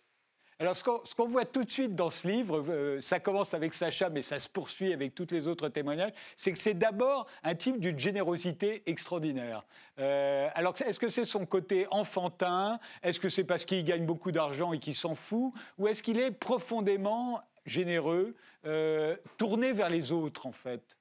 Alors, 0.61 0.77
ce 0.77 1.15
qu'on 1.15 1.29
voit 1.29 1.45
tout 1.45 1.65
de 1.65 1.71
suite 1.71 1.97
dans 1.97 2.11
ce 2.11 2.29
livre, 2.29 2.65
euh, 2.69 3.01
ça 3.01 3.19
commence 3.19 3.55
avec 3.55 3.75
Sacha, 3.75 4.09
mais 4.09 4.23
ça 4.23 4.39
se 4.39 4.49
poursuit 4.49 4.93
avec 4.93 5.13
tous 5.15 5.27
les 5.33 5.49
autres 5.49 5.69
témoignages, 5.69 6.13
c'est 6.37 6.53
que 6.53 6.59
c'est 6.59 6.75
d'abord 6.75 7.27
un 7.43 7.57
type 7.57 7.81
d'une 7.81 7.99
générosité 7.99 8.83
extraordinaire. 8.87 9.65
Euh, 9.99 10.49
alors, 10.55 10.75
est-ce 10.81 11.01
que 11.01 11.09
c'est 11.09 11.25
son 11.25 11.45
côté 11.45 11.89
enfantin? 11.91 12.79
Est-ce 13.03 13.19
que 13.19 13.29
c'est 13.29 13.43
parce 13.43 13.65
qu'il 13.65 13.85
gagne 13.85 14.07
beaucoup 14.07 14.31
d'argent 14.31 14.73
et 14.73 14.79
qu'il 14.79 14.95
s'en 14.95 15.17
fout? 15.17 15.53
Ou 15.79 15.89
est-ce 15.89 16.05
qu'il 16.05 16.21
est 16.21 16.31
profondément 16.31 17.41
généreux, 17.67 18.37
euh, 18.65 19.17
tourné 19.37 19.73
vers 19.73 19.89
les 19.89 20.13
autres, 20.13 20.47
en 20.47 20.53
fait? 20.53 20.97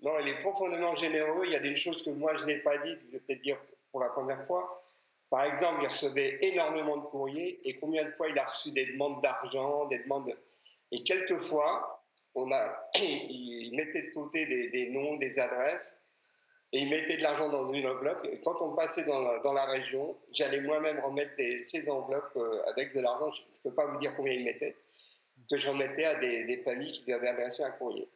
Non, 0.00 0.12
il 0.20 0.28
est 0.28 0.40
profondément 0.42 0.94
généreux. 0.94 1.44
Il 1.46 1.52
y 1.52 1.56
a 1.56 1.60
des 1.60 1.74
choses 1.74 2.02
que 2.02 2.10
moi, 2.10 2.36
je 2.36 2.46
n'ai 2.46 2.58
pas 2.58 2.78
dites, 2.78 3.00
je 3.06 3.12
vais 3.12 3.18
peut-être 3.18 3.42
dire 3.42 3.58
pour 3.90 4.00
la 4.00 4.10
première 4.10 4.46
fois. 4.46 4.79
Par 5.30 5.44
exemple, 5.44 5.78
il 5.82 5.86
recevait 5.86 6.38
énormément 6.42 6.96
de 6.96 7.04
courriers 7.04 7.60
et 7.64 7.78
combien 7.78 8.04
de 8.04 8.10
fois 8.10 8.28
il 8.28 8.38
a 8.38 8.44
reçu 8.44 8.72
des 8.72 8.86
demandes 8.86 9.22
d'argent, 9.22 9.86
des 9.86 10.00
demandes. 10.00 10.36
Et 10.90 11.04
quelquefois, 11.04 12.04
on 12.34 12.50
a, 12.50 12.90
il 13.00 13.72
mettait 13.76 14.02
de 14.02 14.10
côté 14.10 14.44
des, 14.46 14.90
noms, 14.90 15.16
des 15.16 15.38
adresses 15.38 16.00
et 16.72 16.80
il 16.80 16.90
mettait 16.90 17.16
de 17.16 17.22
l'argent 17.22 17.48
dans 17.48 17.68
une 17.68 17.86
enveloppe. 17.86 18.26
Quand 18.44 18.60
on 18.60 18.74
passait 18.74 19.04
dans 19.04 19.20
la, 19.20 19.38
dans 19.38 19.52
la 19.52 19.66
région, 19.66 20.16
j'allais 20.32 20.60
moi-même 20.60 20.98
remettre 20.98 21.32
ces 21.62 21.88
enveloppes 21.88 22.36
euh, 22.36 22.50
avec 22.66 22.92
de 22.92 23.00
l'argent. 23.00 23.30
Je 23.32 23.42
ne 23.42 23.70
peux 23.70 23.74
pas 23.74 23.86
vous 23.86 23.98
dire 23.98 24.12
combien 24.16 24.32
il 24.32 24.44
mettait, 24.44 24.76
que 25.48 25.56
je 25.56 25.68
remettais 25.68 26.06
à 26.06 26.16
des, 26.16 26.44
des 26.44 26.58
familles 26.64 26.90
qui 26.90 27.04
lui 27.04 27.12
avaient 27.12 27.28
adressé 27.28 27.62
un 27.62 27.70
courrier. 27.70 28.08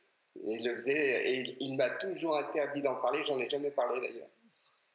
Et 0.47 0.54
il 0.54 0.64
le 0.64 0.75
faisait 0.75 1.30
et 1.30 1.56
il 1.61 1.76
m'a 1.76 1.90
toujours 1.90 2.37
interdit 2.37 2.83
d'en 2.83 2.97
parler. 2.97 3.25
J'en 3.25 3.38
ai 3.38 3.49
jamais 3.49 3.71
parlé 3.71 4.00
d'ailleurs 4.00 4.28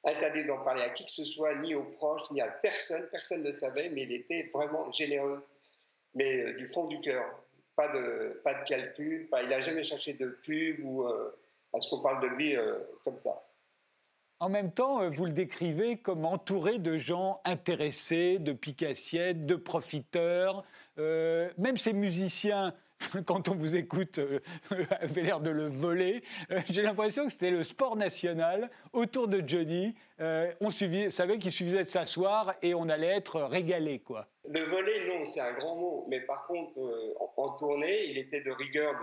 interdit 0.03 0.45
d'en 0.45 0.63
parler 0.63 0.83
à 0.83 0.89
qui 0.89 1.05
que 1.05 1.11
ce 1.11 1.25
soit, 1.25 1.55
ni 1.55 1.75
aux 1.75 1.83
proches, 1.83 2.29
ni 2.31 2.41
à 2.41 2.49
personne. 2.49 3.07
Personne 3.11 3.43
ne 3.43 3.51
savait, 3.51 3.89
mais 3.89 4.03
il 4.03 4.11
était 4.13 4.43
vraiment 4.53 4.91
généreux, 4.91 5.45
mais 6.15 6.45
euh, 6.45 6.53
du 6.53 6.65
fond 6.65 6.85
du 6.87 6.99
cœur. 6.99 7.25
Pas 7.75 7.87
de, 7.87 8.41
pas 8.43 8.55
de 8.55 8.63
calcul, 8.65 9.29
il 9.41 9.47
n'a 9.47 9.61
jamais 9.61 9.85
cherché 9.85 10.13
de 10.13 10.37
pub 10.43 10.83
ou 10.83 11.03
euh, 11.03 11.33
à 11.73 11.79
ce 11.79 11.89
qu'on 11.89 12.01
parle 12.01 12.21
de 12.21 12.27
lui 12.35 12.57
euh, 12.57 12.77
comme 13.05 13.17
ça. 13.19 13.45
En 14.41 14.49
même 14.49 14.71
temps, 14.71 15.09
vous 15.09 15.25
le 15.25 15.31
décrivez 15.31 15.97
comme 15.97 16.25
entouré 16.25 16.79
de 16.79 16.97
gens 16.97 17.41
intéressés, 17.43 18.39
de 18.39 18.53
picassiettes, 18.53 19.45
de 19.45 19.55
profiteurs. 19.55 20.63
même 20.97 21.75
ces 21.75 21.91
musiciens 21.91 22.73
quand 23.25 23.47
on 23.49 23.55
vous 23.55 23.75
écoute, 23.75 24.19
euh, 24.19 24.39
avait 24.99 25.23
l'air 25.23 25.39
de 25.39 25.49
le 25.49 25.67
voler. 25.67 26.23
Euh, 26.51 26.59
j'ai 26.69 26.81
l'impression 26.81 27.25
que 27.25 27.31
c'était 27.31 27.51
le 27.51 27.63
sport 27.63 27.95
national 27.95 28.69
autour 28.93 29.27
de 29.27 29.43
Johnny. 29.45 29.95
Euh, 30.19 30.51
on 30.61 30.71
savait 30.71 31.39
qu'il 31.39 31.51
suffisait 31.51 31.83
de 31.83 31.89
s'asseoir 31.89 32.55
et 32.61 32.73
on 32.73 32.89
allait 32.89 33.07
être 33.07 33.41
régalé, 33.41 33.99
quoi. 33.99 34.27
Le 34.45 34.61
voler, 34.61 35.07
non, 35.07 35.23
c'est 35.23 35.41
un 35.41 35.53
grand 35.53 35.75
mot. 35.75 36.05
Mais 36.09 36.21
par 36.21 36.47
contre, 36.47 36.73
en, 37.37 37.49
tournée, 37.55 38.05
il 38.05 38.17
était 38.17 38.41
de 38.41 38.51
rigueur 38.51 38.93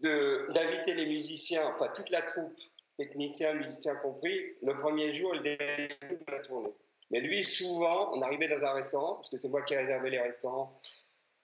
d'inviter 0.00 0.94
les 0.94 1.06
musiciens, 1.06 1.66
enfin 1.74 1.90
toute 1.94 2.10
la 2.10 2.22
troupe, 2.22 2.58
techniciens, 2.96 3.54
musiciens 3.54 3.96
compris, 3.96 4.38
le 4.62 4.78
premier 4.78 5.14
jour, 5.14 5.34
il 5.34 5.46
était 5.46 5.88
de 6.02 6.30
la 6.30 6.38
tournée. 6.40 6.72
Mais 7.10 7.20
lui, 7.20 7.44
souvent, 7.44 8.14
on 8.14 8.22
arrivait 8.22 8.48
dans 8.48 8.64
un 8.64 8.72
restaurant, 8.72 9.16
parce 9.16 9.30
que 9.30 9.38
c'est 9.38 9.48
moi 9.48 9.62
qui 9.62 9.76
réservais 9.76 10.10
les 10.10 10.20
restaurants 10.20 10.80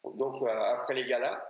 donc 0.04 0.42
euh, 0.42 0.46
après 0.46 0.94
les 0.94 1.06
galas. 1.06 1.40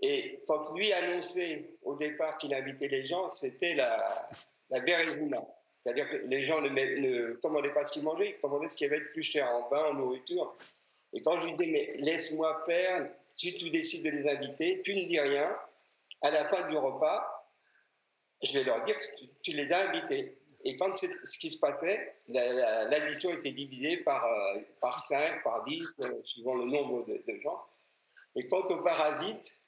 Et 0.00 0.42
quand 0.46 0.74
lui 0.74 0.92
annonçait 0.92 1.76
au 1.82 1.94
départ 1.94 2.36
qu'il 2.36 2.52
invitait 2.54 2.88
les 2.88 3.06
gens, 3.06 3.28
c'était 3.28 3.74
la, 3.76 4.28
la 4.70 4.80
C'est-à-dire 4.84 6.10
que 6.10 6.16
les 6.16 6.44
gens 6.44 6.60
ne, 6.60 7.32
commandaient 7.34 7.72
pas 7.72 7.86
ce 7.86 7.92
qu'ils 7.92 8.02
mangeaient, 8.02 8.30
ils 8.30 8.40
commandaient 8.40 8.68
ce 8.68 8.76
qui 8.76 8.84
avait 8.84 8.98
le 8.98 9.10
plus 9.12 9.22
cher 9.22 9.48
en 9.54 9.62
pain, 9.64 9.84
en 9.84 9.94
nourriture. 9.94 10.56
Et 11.12 11.22
quand 11.22 11.40
je 11.40 11.46
lui 11.46 11.52
disais, 11.52 11.70
mais 11.70 11.92
laisse-moi 11.98 12.62
faire, 12.66 13.06
si 13.28 13.54
tu 13.56 13.70
décides 13.70 14.04
de 14.04 14.10
les 14.10 14.28
inviter, 14.28 14.82
tu 14.82 14.94
ne 14.94 15.00
dis 15.00 15.20
rien, 15.20 15.56
à 16.22 16.30
la 16.30 16.48
fin 16.48 16.66
du 16.68 16.76
repas, 16.76 17.42
je 18.42 18.52
vais 18.54 18.64
leur 18.64 18.82
dire 18.82 18.98
que 18.98 19.04
tu, 19.42 19.52
les 19.52 19.72
as 19.72 19.88
invités. 19.88 20.38
Et 20.64 20.76
quand 20.76 20.96
ce 20.96 21.38
qui 21.38 21.50
se 21.50 21.58
passait, 21.58 22.10
l'addition 22.28 23.30
était 23.30 23.50
divisée 23.50 23.96
par, 23.98 24.24
euh, 24.24 24.60
par 24.80 24.98
5, 24.98 25.42
par 25.42 25.64
10, 25.64 26.00
euh, 26.00 26.14
suivant 26.24 26.54
le 26.54 26.66
nombre 26.66 27.04
de, 27.04 27.20
gens. 27.42 27.60
Et 28.36 28.46
quant 28.46 28.64
au 28.66 28.82
parasite, 28.82 29.58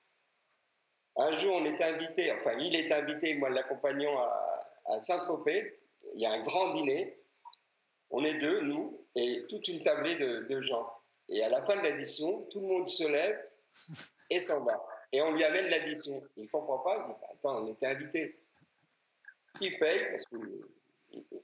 un 1.16 1.38
jour 1.38 1.54
on 1.54 1.64
était 1.64 1.84
invité, 1.84 2.32
enfin 2.32 2.56
il 2.58 2.74
est 2.74 2.92
invité, 2.92 3.34
moi 3.34 3.50
l'accompagnant 3.50 4.18
à, 4.18 5.00
Saint-Tropez, 5.00 5.80
il 6.14 6.20
y 6.20 6.26
a 6.26 6.32
un 6.32 6.42
grand 6.42 6.68
dîner, 6.68 7.18
on 8.10 8.24
est 8.24 8.34
deux, 8.34 8.60
nous, 8.60 9.00
et 9.16 9.44
toute 9.48 9.66
une 9.68 9.82
tablée 9.82 10.14
de, 10.14 10.60
gens. 10.62 10.88
Et 11.28 11.42
à 11.42 11.48
la 11.48 11.64
fin 11.64 11.76
de 11.76 11.82
l'addition, 11.82 12.42
tout 12.50 12.60
le 12.60 12.66
monde 12.66 12.86
se 12.86 13.08
lève 13.08 13.40
et 14.30 14.40
s'en 14.40 14.62
va. 14.62 14.84
Et 15.12 15.22
on 15.22 15.32
lui 15.32 15.42
amène 15.44 15.68
l'addition. 15.68 16.20
Il 16.36 16.44
ne 16.44 16.48
comprend 16.48 16.78
pas, 16.78 16.98
il 17.00 17.06
dit, 17.06 17.18
bah, 17.20 17.28
attends, 17.32 17.62
on 17.62 17.66
était 17.66 17.86
invité. 17.86 18.38
Il 19.60 19.78
paye, 19.78 20.18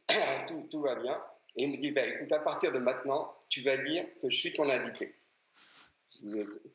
tout, 0.70 0.80
va 0.80 0.94
bien. 0.96 1.22
Et 1.56 1.64
il 1.64 1.72
me 1.72 1.76
dit, 1.76 1.90
bah, 1.90 2.06
écoute, 2.06 2.32
à 2.32 2.38
partir 2.40 2.72
de 2.72 2.78
maintenant, 2.78 3.34
tu 3.48 3.62
vas 3.62 3.76
dire 3.76 4.06
que 4.20 4.30
je 4.30 4.36
suis 4.36 4.52
ton 4.52 4.68
invité. 4.68 5.14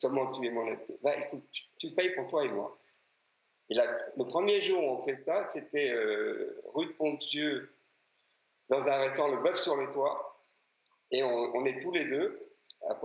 Comment 0.00 0.30
tu 0.30 0.44
es 0.46 0.50
mon 0.50 0.66
invité 0.66 0.98
bah, 1.02 1.16
écoute, 1.16 1.44
tu, 1.78 1.90
payes 1.92 2.14
pour 2.14 2.28
toi 2.28 2.44
et 2.44 2.48
moi. 2.48 2.78
Et 3.70 3.74
le 3.74 4.24
premier 4.24 4.60
jour 4.60 4.82
où 4.82 4.86
on 4.86 5.04
fait 5.04 5.14
ça, 5.14 5.44
c'était 5.44 5.92
euh, 5.92 6.62
rue 6.74 6.86
de 6.86 6.92
Pontieux, 6.92 7.72
dans 8.68 8.86
un 8.86 8.96
restaurant, 8.98 9.28
le 9.28 9.42
bœuf 9.42 9.60
sur 9.60 9.76
le 9.76 9.92
toit. 9.92 10.44
Et 11.10 11.22
on, 11.22 11.64
est 11.64 11.80
tous 11.80 11.92
les 11.92 12.04
deux. 12.04 12.34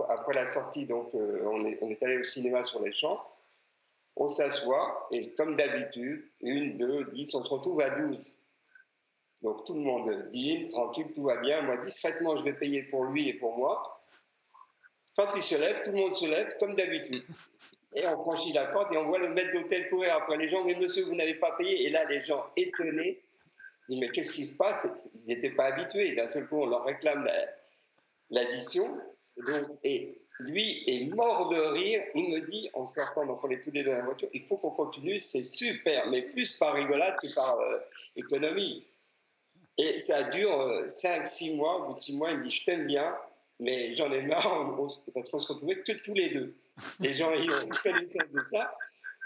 Après, 0.08 0.34
la 0.34 0.46
sortie, 0.46 0.86
donc, 0.86 1.14
euh, 1.14 1.44
on, 1.46 1.64
est, 1.66 1.78
on 1.80 1.90
est 1.90 2.02
allé 2.02 2.18
au 2.18 2.24
cinéma 2.24 2.64
sur 2.64 2.82
les 2.82 2.92
champs. 2.92 3.16
On 4.16 4.28
s'assoit 4.28 5.08
et 5.10 5.32
comme 5.34 5.56
d'habitude, 5.56 6.28
une, 6.40 6.76
deux, 6.76 7.04
dix, 7.04 7.34
on 7.34 7.42
se 7.42 7.48
retrouve 7.48 7.80
à 7.80 7.90
douze. 7.90 8.36
Donc 9.42 9.64
tout 9.64 9.74
le 9.74 9.80
monde 9.80 10.28
dîne, 10.30 10.68
tranquille, 10.68 11.06
tout 11.14 11.24
va 11.24 11.36
bien. 11.38 11.62
Moi, 11.62 11.76
discrètement, 11.78 12.36
je 12.36 12.44
vais 12.44 12.52
payer 12.52 12.82
pour 12.90 13.04
lui 13.04 13.28
et 13.28 13.34
pour 13.34 13.56
moi. 13.56 14.00
Quand 15.16 15.28
il 15.34 15.42
se 15.42 15.56
lève, 15.56 15.82
tout 15.82 15.90
le 15.90 15.98
monde 15.98 16.14
se 16.14 16.26
lève 16.26 16.56
comme 16.58 16.74
d'habitude. 16.74 17.24
Et 17.94 18.06
on 18.06 18.22
franchit 18.22 18.52
la 18.52 18.66
porte 18.66 18.92
et 18.92 18.96
on 18.96 19.04
voit 19.04 19.18
le 19.18 19.28
maître 19.28 19.52
d'hôtel 19.52 19.88
courir 19.90 20.14
après 20.14 20.36
les 20.38 20.48
gens. 20.48 20.64
Mais 20.64 20.74
monsieur, 20.74 21.04
vous 21.04 21.14
n'avez 21.14 21.34
pas 21.34 21.52
payé. 21.52 21.86
Et 21.86 21.90
là, 21.90 22.04
les 22.06 22.22
gens 22.22 22.44
étonnés 22.56 23.22
disent 23.88 24.00
Mais 24.00 24.08
qu'est-ce 24.08 24.32
qui 24.32 24.46
se 24.46 24.54
passe? 24.54 24.86
Ils 25.26 25.34
n'étaient 25.34 25.50
pas 25.50 25.66
habitués. 25.66 26.12
D'un 26.12 26.28
seul 26.28 26.46
coup, 26.46 26.62
on 26.62 26.66
leur 26.66 26.84
réclame 26.84 27.28
l'addition. 28.30 28.98
Et 29.82 30.22
lui 30.40 30.84
est 30.86 31.14
mort 31.14 31.48
de 31.48 31.56
rire. 31.56 32.02
Il 32.14 32.30
me 32.30 32.40
dit, 32.40 32.70
en 32.74 32.86
sortant, 32.86 33.26
donc 33.26 33.42
on 33.44 33.50
est 33.50 33.60
tous 33.60 33.70
les 33.70 33.82
deux 33.82 33.90
dans 33.90 33.98
la 33.98 34.04
voiture, 34.04 34.28
il 34.32 34.44
faut 34.44 34.56
qu'on 34.56 34.70
continue, 34.70 35.18
c'est 35.18 35.42
super, 35.42 36.06
mais 36.08 36.22
plus 36.22 36.52
par 36.52 36.74
rigolade 36.74 37.16
que 37.20 37.34
par 37.34 37.58
euh, 37.58 37.78
économie. 38.16 38.84
Et 39.78 39.98
ça 39.98 40.24
dure 40.24 40.82
5-6 40.82 41.52
euh, 41.52 41.56
mois. 41.56 41.76
Au 41.80 41.88
bout 41.88 41.94
de 41.94 41.98
6 41.98 42.18
mois, 42.18 42.30
il 42.30 42.38
me 42.38 42.44
dit 42.44 42.50
Je 42.50 42.64
t'aime 42.64 42.84
bien, 42.84 43.16
mais 43.58 43.94
j'en 43.94 44.10
ai 44.12 44.22
marre 44.22 44.72
parce 45.14 45.30
qu'on 45.30 45.38
se 45.38 45.52
retrouvait 45.52 45.80
que 45.82 45.92
tous 45.92 46.14
les 46.14 46.28
deux. 46.28 46.54
Les 47.00 47.14
gens, 47.14 47.30
ils 47.32 47.50
ont 47.50 47.68
connaissance 47.82 48.30
de 48.32 48.40
ça. 48.40 48.76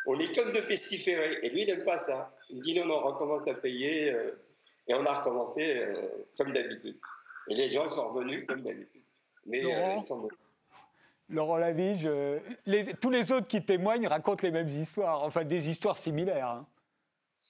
On 0.06 0.18
est 0.18 0.34
comme 0.36 0.52
de 0.52 0.60
pestiférés. 0.60 1.38
Et 1.42 1.50
lui, 1.50 1.62
il 1.62 1.66
n'aime 1.66 1.84
pas 1.84 1.98
ça. 1.98 2.32
Il 2.50 2.58
me 2.58 2.62
dit 2.62 2.74
Non, 2.74 2.86
non, 2.86 3.00
on 3.02 3.06
recommence 3.12 3.46
à 3.48 3.54
payer. 3.54 4.12
Euh, 4.12 4.32
et 4.88 4.94
on 4.94 5.04
a 5.04 5.18
recommencé 5.18 5.78
euh, 5.78 6.08
comme 6.38 6.52
d'habitude. 6.52 6.96
Et 7.48 7.54
les 7.54 7.70
gens 7.70 7.86
sont 7.88 8.08
revenus 8.08 8.46
comme 8.46 8.62
d'habitude. 8.62 9.02
Mais 9.46 9.60
Laurent, 9.60 9.98
ils 9.98 10.04
sont 10.04 10.28
Laurent 11.28 11.56
Lavige, 11.56 12.08
tous 13.00 13.10
les 13.10 13.32
autres 13.32 13.48
qui 13.48 13.60
témoignent 13.64 14.06
racontent 14.06 14.44
les 14.44 14.52
mêmes 14.52 14.68
histoires, 14.68 15.24
enfin 15.24 15.44
des 15.44 15.68
histoires 15.68 15.98
similaires. 15.98 16.46
Hein. 16.46 16.66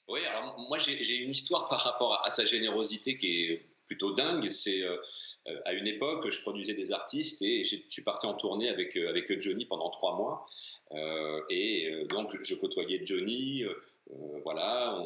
Oui, 0.09 0.25
alors 0.25 0.57
moi 0.69 0.79
j'ai 0.79 1.17
une 1.17 1.31
histoire 1.31 1.69
par 1.69 1.81
rapport 1.81 2.25
à, 2.25 2.31
sa 2.31 2.45
générosité 2.45 3.15
qui 3.15 3.43
est 3.43 3.67
plutôt 3.87 4.13
dingue. 4.13 4.49
C'est 4.49 4.83
euh, 4.83 4.97
à 5.65 5.73
une 5.73 5.87
époque, 5.87 6.29
je 6.31 6.41
produisais 6.43 6.75
des 6.75 6.93
artistes 6.93 7.43
et 7.43 7.65
je 7.65 7.77
suis 7.89 8.03
parti 8.03 8.27
en 8.27 8.35
tournée 8.35 8.69
avec, 8.69 8.97
euh, 8.97 9.09
avec 9.09 9.41
Johnny 9.41 9.67
pendant 9.67 9.91
trois 9.91 10.17
mois. 10.17 10.47
Euh, 10.93 11.41
et 11.51 12.05
donc 12.09 12.37
je 12.43 12.55
côtoyais 12.55 13.01
Johnny, 13.05 13.65
euh, 14.13 14.41
voilà, 14.45 14.97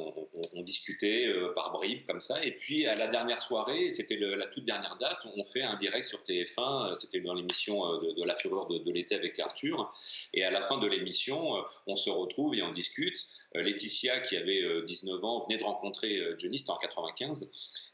on, 0.53 0.63
discutait 0.63 1.27
euh, 1.27 1.55
par 1.55 1.73
bribes 1.73 2.05
comme 2.07 2.21
ça. 2.21 2.45
Et 2.45 2.53
puis 2.55 2.87
à 2.87 2.93
la 2.93 3.07
dernière 3.07 3.41
soirée, 3.41 3.93
c'était 3.93 4.19
la 4.19 4.47
toute 4.47 4.67
dernière 4.67 4.97
date, 5.01 5.19
on 5.37 5.43
fait 5.43 5.63
un 5.63 5.75
direct 5.77 6.05
sur 6.05 6.23
TF1. 6.23 6.93
Euh, 6.93 6.97
c'était 6.99 7.21
dans 7.21 7.33
l'émission 7.33 7.81
de, 7.97 8.25
la 8.27 8.37
fureur 8.37 8.67
de, 8.67 8.93
l'été 8.93 9.17
avec 9.17 9.39
Arthur. 9.39 9.93
Et 10.35 10.45
à 10.45 10.51
la 10.51 10.63
fin 10.63 10.79
de 10.79 10.87
l'émission, 10.87 11.55
on 11.87 11.97
se 11.97 12.11
retrouve 12.11 12.55
et 12.55 12.63
on 12.63 12.73
discute. 12.73 13.27
Laetitia, 13.55 14.21
qui 14.21 14.37
avait 14.37 14.63
19 14.87 15.25
ans, 15.25 15.45
venait 15.49 15.59
de 15.59 15.65
rencontrer 15.65 16.21
Johnny, 16.39 16.59
c'était 16.59 16.71
en 16.71 16.77
95. 16.77 17.51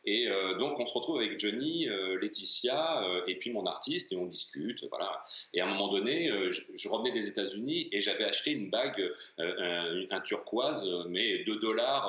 Et 0.08 0.28
euh, 0.28 0.54
donc, 0.54 0.78
on 0.78 0.86
se 0.86 0.94
retrouve 0.94 1.18
avec 1.18 1.38
Johnny, 1.40 1.88
euh, 1.88 2.16
Laetitia 2.20 3.02
euh, 3.02 3.22
et 3.26 3.34
puis 3.34 3.50
mon 3.50 3.66
artiste 3.66 4.12
et 4.12 4.16
on 4.16 4.26
discute. 4.26 4.84
Et 5.52 5.60
à 5.60 5.66
un 5.66 5.68
moment 5.68 5.88
donné, 5.88 6.30
je, 6.50 6.88
revenais 6.88 7.10
des 7.10 7.26
États-Unis 7.26 7.88
et 7.90 8.00
j'avais 8.00 8.24
acheté 8.24 8.52
une 8.52 8.70
bague, 8.70 9.02
un, 9.38 10.20
turquoise, 10.20 11.04
mais 11.08 11.38
2 11.44 11.56
dollars 11.56 12.08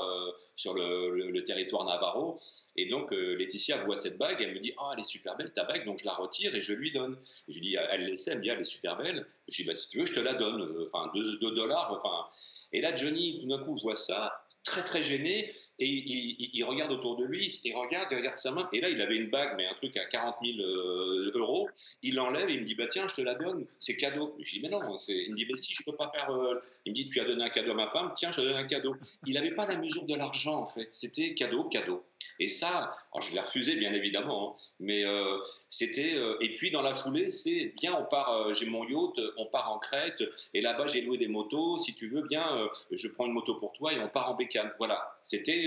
sur 0.55 0.75
le, 0.75 1.43
territoire 1.43 1.85
navarro. 1.85 2.39
Et 2.75 2.85
donc, 2.87 3.11
Laetitia 3.11 3.77
voit 3.77 3.97
cette 3.97 4.17
bague, 4.17 4.37
elle 4.41 4.53
me 4.53 4.59
dit 4.59 4.73
Ah, 4.77 4.91
elle 4.93 4.99
est 4.99 5.03
super 5.07 5.35
belle 5.35 5.51
ta 5.51 5.63
bague, 5.63 5.85
donc 5.85 5.99
je 5.99 6.05
la 6.05 6.13
retire 6.13 6.53
et 6.53 6.61
je 6.61 6.73
lui 6.73 6.91
donne. 6.91 7.17
je 7.47 7.55
lui 7.55 7.61
dis 7.61 7.77
Elle 7.89 8.05
laissait, 8.05 8.31
elle 8.31 8.37
me 8.37 8.43
dit 8.43 8.49
Elle 8.49 8.59
est 8.59 8.63
super 8.63 8.95
belle. 8.97 9.25
Je 9.49 9.55
dis 9.55 9.63
bah, 9.63 9.75
Si 9.75 9.89
tu 9.89 9.99
veux, 9.99 10.05
je 10.05 10.13
te 10.13 10.19
la 10.19 10.33
donne. 10.33 10.85
Enfin, 10.85 11.11
2 11.15 11.51
dollars. 11.51 11.91
Enfin. 11.91 12.27
Et 12.73 12.81
là, 12.81 12.95
Johnny, 12.95 13.41
tout 13.41 13.47
d'un 13.47 13.63
coup, 13.63 13.75
voit 13.81 13.95
ça 13.95 14.43
très 14.63 14.83
très 14.83 15.01
gêné 15.01 15.49
et 15.79 16.50
il, 16.53 16.63
regarde 16.63 16.91
autour 16.91 17.17
de 17.17 17.25
lui, 17.25 17.60
il 17.63 17.75
regarde, 17.75 18.07
il 18.12 18.17
regarde 18.17 18.38
sa 18.38 18.51
main 18.51 18.67
et 18.74 18.81
là 18.81 18.89
il 18.89 19.00
avait 19.00 19.15
une 19.15 19.29
bague 19.29 19.53
mais 19.57 19.67
un 19.67 19.75
truc 19.75 19.96
à 19.98 20.05
40 20.05 20.36
000 20.43 20.60
euh, 20.60 21.31
euros, 21.36 21.69
il 22.01 22.15
l'enlève 22.15 22.50
et 22.50 22.53
il 22.53 22.62
me 22.62 22.65
dit 22.65 22.74
bah 22.74 22.88
tiens 22.88 23.07
je 23.07 23.13
te 23.13 23.22
la 23.22 23.36
donne, 23.36 23.65
c'est 23.77 23.96
cadeau. 23.96 24.36
Je 24.39 24.55
dis 24.55 24.62
mais 24.62 24.69
non, 24.69 24.79
il 25.07 25.31
me 25.31 25.36
dit 25.36 25.46
mais 25.50 25.57
si 25.57 25.75
je 25.75 25.84
peux 25.84 25.96
pas 25.96 26.12
faire, 26.15 26.31
euh, 26.31 26.60
il 26.86 26.93
me 26.93 26.96
dit 26.96 27.07
tu 27.07 27.19
as 27.19 27.25
donné 27.25 27.43
un 27.43 27.50
cadeau 27.50 27.72
à 27.72 27.75
ma 27.75 27.89
femme, 27.91 28.12
tiens 28.15 28.31
je 28.31 28.38
te 28.38 28.41
donne 28.41 28.55
un 28.55 28.63
cadeau. 28.63 28.96
Il 29.27 29.36
n'avait 29.36 29.51
pas 29.51 29.67
la 29.67 29.79
mesure 29.79 30.03
de 30.03 30.15
l'argent 30.15 30.55
en 30.55 30.65
fait, 30.65 30.88
c'était 30.91 31.36
cadeau 31.36 31.65
cadeau. 31.65 32.03
Et 32.39 32.48
ça, 32.48 32.96
je 33.19 33.31
l'ai 33.31 33.39
refusé 33.39 33.75
bien 33.75 33.93
évidemment, 33.93 34.57
hein, 34.57 34.63
mais 34.79 35.05
euh, 35.05 35.38
c'était. 35.69 36.15
Et 36.41 36.51
puis 36.53 36.72
dans 36.72 36.81
la 36.81 36.96
foulée, 36.96 37.29
c'est 37.29 37.74
bien, 37.79 37.93
on 37.93 38.05
part, 38.05 38.55
j'ai 38.55 38.65
mon 38.65 38.84
yacht, 38.84 39.19
on 39.38 39.46
part 39.46 39.72
en 39.72 39.77
Crète, 39.77 40.24
et 40.55 40.62
là-bas 40.62 40.88
j'ai 40.88 41.01
loué 41.01 41.17
des 41.17 41.27
motos. 41.27 41.79
Si 41.79 41.93
tu 41.93 42.10
veux 42.10 42.24
bien, 42.24 42.46
je 42.91 43.07
prends 43.10 43.27
une 43.27 43.34
moto 43.34 43.55
pour 43.55 43.74
toi 43.74 43.93
et 43.93 44.00
on 44.00 44.10
part 44.10 44.31
en 44.31 44.36
bécane. 44.36 44.72
Voilà. 44.79 45.16
C'était. 45.27 45.62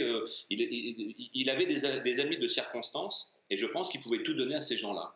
Il, 0.49 1.50
avait 1.50 1.67
des, 1.67 2.21
amis 2.21 2.38
de 2.38 2.49
circonstance, 2.49 3.37
et 3.50 3.59
je 3.59 3.67
pense 3.67 3.90
qu'il 3.90 4.00
pouvait 4.00 4.23
tout 4.23 4.33
donner 4.33 4.55
à 4.55 4.62
ces 4.62 4.79
gens-là. 4.79 5.14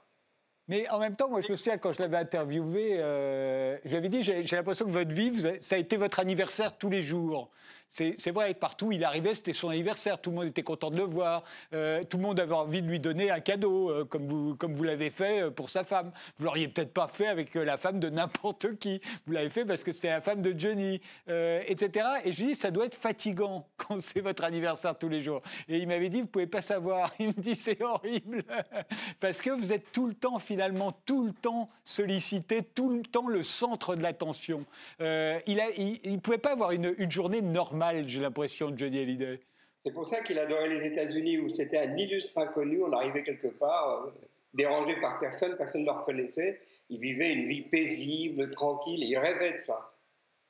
Mais 0.69 0.87
en 0.91 0.99
même 0.99 1.17
temps, 1.17 1.31
moi, 1.31 1.41
je 1.41 1.51
me 1.51 1.57
souviens, 1.57 1.79
quand 1.79 1.93
je 1.93 2.03
l'avais 2.03 2.19
interviewé, 2.19 2.99
euh, 2.99 3.79
j'avais 3.87 4.11
dit, 4.11 4.23
j'ai 4.23 4.43
l'impression 4.43 4.85
que 4.85 4.91
votre 4.91 5.13
vie, 5.13 5.33
ça 5.61 5.77
a 5.77 5.79
été 5.79 5.97
votre 5.97 6.21
anniversaire 6.21 6.77
tous 6.77 6.91
les 6.91 7.01
jours. 7.01 7.51
C'est 7.89 8.33
vrai, 8.33 8.55
partout 8.55 8.91
il 8.91 9.05
arrivait, 9.05 9.37
c'était 9.37 9.53
son 9.53 9.69
anniversaire. 9.69 10.21
Tout 10.21 10.31
le 10.31 10.37
monde 10.37 10.47
était 10.47 10.65
content 10.65 10.91
de 10.91 10.97
le 10.97 11.05
voir. 11.05 11.45
Euh, 11.73 12.03
tout 12.03 12.17
le 12.17 12.25
monde 12.25 12.41
avait 12.41 12.55
envie 12.55 12.83
de 12.83 12.89
lui 12.89 12.99
donner 12.99 13.31
un 13.31 13.39
cadeau, 13.39 13.89
euh, 13.89 14.05
comme 14.05 14.27
vous, 14.27 14.57
comme 14.57 14.75
vous 14.75 14.83
l'avez 14.83 15.11
fait 15.11 15.43
euh, 15.43 15.51
pour 15.51 15.71
sa 15.71 15.85
femme. 15.85 16.11
Vous 16.39 16.45
l'auriez 16.45 16.67
peut-être 16.67 16.93
pas 16.93 17.07
fait 17.07 17.29
avec 17.29 17.55
la 17.55 17.77
femme 17.77 18.01
de 18.01 18.11
n'importe 18.11 18.79
qui. 18.79 19.01
Vous 19.27 19.33
l'avez 19.33 19.51
fait 19.51 19.65
parce 19.65 19.85
que 19.85 19.93
c'était 19.93 20.11
la 20.11 20.21
femme 20.21 20.43
de 20.43 20.59
Johnny, 20.59 21.01
etc. 21.29 22.07
Et 22.25 22.33
je 22.33 22.41
lui 22.41 22.49
dis, 22.49 22.55
ça 22.57 22.73
doit 22.73 22.87
être 22.87 22.97
fatigant 22.97 23.69
quand 23.77 24.01
c'est 24.01 24.21
votre 24.21 24.43
anniversaire 24.43 24.99
tous 24.99 25.09
les 25.09 25.21
jours. 25.21 25.43
Et 25.69 25.79
il 25.79 25.87
m'avait 25.87 26.09
dit, 26.09 26.23
vous 26.23 26.27
pouvez 26.27 26.49
pas 26.49 26.63
savoir. 26.63 27.13
Il 27.21 27.29
me 27.29 27.33
dit, 27.33 27.55
c'est 27.55 27.81
horrible. 27.81 28.45
parce 29.21 29.41
que 29.41 29.51
vous 29.51 29.73
êtes 29.73 29.93
tout 29.93 30.07
le 30.07 30.15
temps, 30.15 30.39
finalement, 30.39 30.93
tout 31.07 31.25
le 31.25 31.33
temps 31.33 31.71
sollicité, 31.85 32.63
tout 32.63 32.91
le 32.91 33.03
temps 33.03 33.29
le 33.29 33.43
centre 33.43 33.95
de 33.95 34.03
l'attention. 34.03 34.65
il 34.99 35.03
ne 35.07 36.19
pouvait 36.19 36.39
pas 36.39 36.53
avoir 36.53 36.73
une 36.73 37.11
journée 37.11 37.41
normale 37.41 37.84
j'ai 38.07 38.21
l'impression, 38.21 38.71
de 38.71 38.79
Johnny 38.79 39.01
Hallyday. 39.01 39.41
C'est 39.77 39.93
pour 39.93 40.07
ça 40.07 40.21
qu'il 40.23 40.39
adorait 40.39 40.69
les 40.69 40.87
États-Unis, 40.87 41.39
où 41.39 41.51
c'était 41.51 41.79
un 41.79 41.97
illustre 41.97 42.39
inconnu. 42.39 42.83
On 42.83 42.93
arrivait 42.93 43.23
quelque 43.23 43.49
part, 43.49 44.07
euh, 44.07 44.11
dérangé 44.55 44.97
par 45.01 45.19
personne, 45.19 45.57
personne 45.57 45.83
ne 45.83 45.87
le 45.87 45.93
reconnaissait. 45.93 46.61
Il 46.89 47.01
vivait 47.01 47.33
une 47.33 47.49
vie 47.49 47.63
paisible, 47.63 48.51
tranquille, 48.51 49.03
il 49.03 49.17
rêvait 49.17 49.55
de 49.55 49.59
ça. 49.59 49.95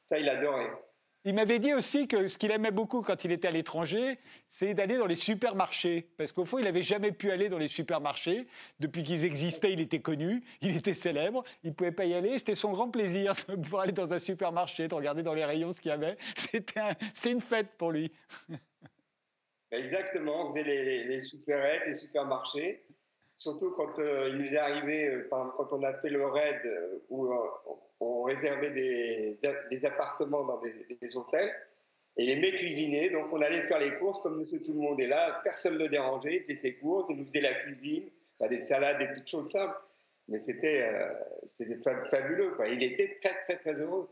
Ça, 0.04 0.18
il 0.18 0.28
adorait. 0.28 0.70
Il 1.26 1.34
m'avait 1.34 1.58
dit 1.58 1.72
aussi 1.72 2.06
que 2.06 2.28
ce 2.28 2.36
qu'il 2.36 2.50
aimait 2.50 2.70
beaucoup 2.70 3.00
quand 3.00 3.24
il 3.24 3.32
était 3.32 3.48
à 3.48 3.50
l'étranger, 3.50 4.18
c'est 4.50 4.74
d'aller 4.74 4.98
dans 4.98 5.06
les 5.06 5.14
supermarchés. 5.14 6.06
Parce 6.18 6.32
qu'au 6.32 6.44
fond, 6.44 6.58
il 6.58 6.64
n'avait 6.64 6.82
jamais 6.82 7.12
pu 7.12 7.30
aller 7.30 7.48
dans 7.48 7.56
les 7.56 7.68
supermarchés. 7.68 8.46
Depuis 8.78 9.02
qu'ils 9.02 9.24
existaient, 9.24 9.72
il 9.72 9.80
était 9.80 10.00
connu, 10.00 10.44
il 10.60 10.76
était 10.76 10.92
célèbre, 10.92 11.42
il 11.62 11.70
ne 11.70 11.74
pouvait 11.74 11.92
pas 11.92 12.04
y 12.04 12.12
aller. 12.12 12.38
C'était 12.38 12.54
son 12.54 12.72
grand 12.72 12.90
plaisir 12.90 13.34
de 13.48 13.56
pouvoir 13.56 13.84
aller 13.84 13.92
dans 13.92 14.12
un 14.12 14.18
supermarché, 14.18 14.86
de 14.86 14.94
regarder 14.94 15.22
dans 15.22 15.32
les 15.32 15.46
rayons 15.46 15.72
ce 15.72 15.80
qu'il 15.80 15.88
y 15.88 15.94
avait. 15.94 16.18
C'était 16.36 17.30
une 17.30 17.40
fête 17.40 17.70
pour 17.78 17.90
lui. 17.90 18.12
Exactement, 19.70 20.46
on 20.46 20.50
faisait 20.50 20.62
les, 20.62 21.04
les 21.04 21.20
les 21.86 21.94
supermarchés. 21.94 22.83
Surtout 23.36 23.72
quand 23.72 23.98
euh, 23.98 24.28
il 24.30 24.38
nous 24.38 24.54
est 24.54 24.58
arrivé, 24.58 25.08
euh, 25.08 25.28
quand 25.30 25.72
on 25.72 25.82
a 25.82 25.92
fait 26.00 26.10
le 26.10 26.24
raid 26.24 26.60
euh, 26.64 26.98
où 27.10 27.28
on 28.00 28.22
réservait 28.22 28.70
des, 28.70 29.86
appartements 29.86 30.44
dans 30.44 30.60
des, 30.60 31.16
hôtels. 31.16 31.52
Et 32.16 32.24
il 32.24 32.30
aimait 32.30 32.52
cuisiner, 32.52 33.10
donc 33.10 33.26
on 33.32 33.40
allait 33.40 33.66
faire 33.66 33.80
les 33.80 33.96
courses 33.98 34.20
comme 34.20 34.44
tout 34.46 34.72
le 34.72 34.78
monde 34.78 35.00
est 35.00 35.08
là, 35.08 35.40
personne 35.42 35.76
ne 35.78 35.86
dérangeait, 35.88 36.36
il 36.36 36.40
faisait 36.42 36.54
ses 36.54 36.76
courses, 36.76 37.10
il 37.10 37.16
nous 37.16 37.24
faisait 37.24 37.40
la 37.40 37.54
cuisine, 37.54 38.08
des 38.48 38.60
salades, 38.60 38.98
des 38.98 39.08
petites 39.08 39.28
choses 39.28 39.50
simples. 39.50 39.76
Mais 40.28 40.38
c'était 40.38 40.88
fabuleux, 42.10 42.52
quoi. 42.54 42.68
Il 42.68 42.82
était 42.82 43.18
très, 43.20 43.42
très, 43.42 43.56
très 43.56 43.82
heureux. 43.82 44.08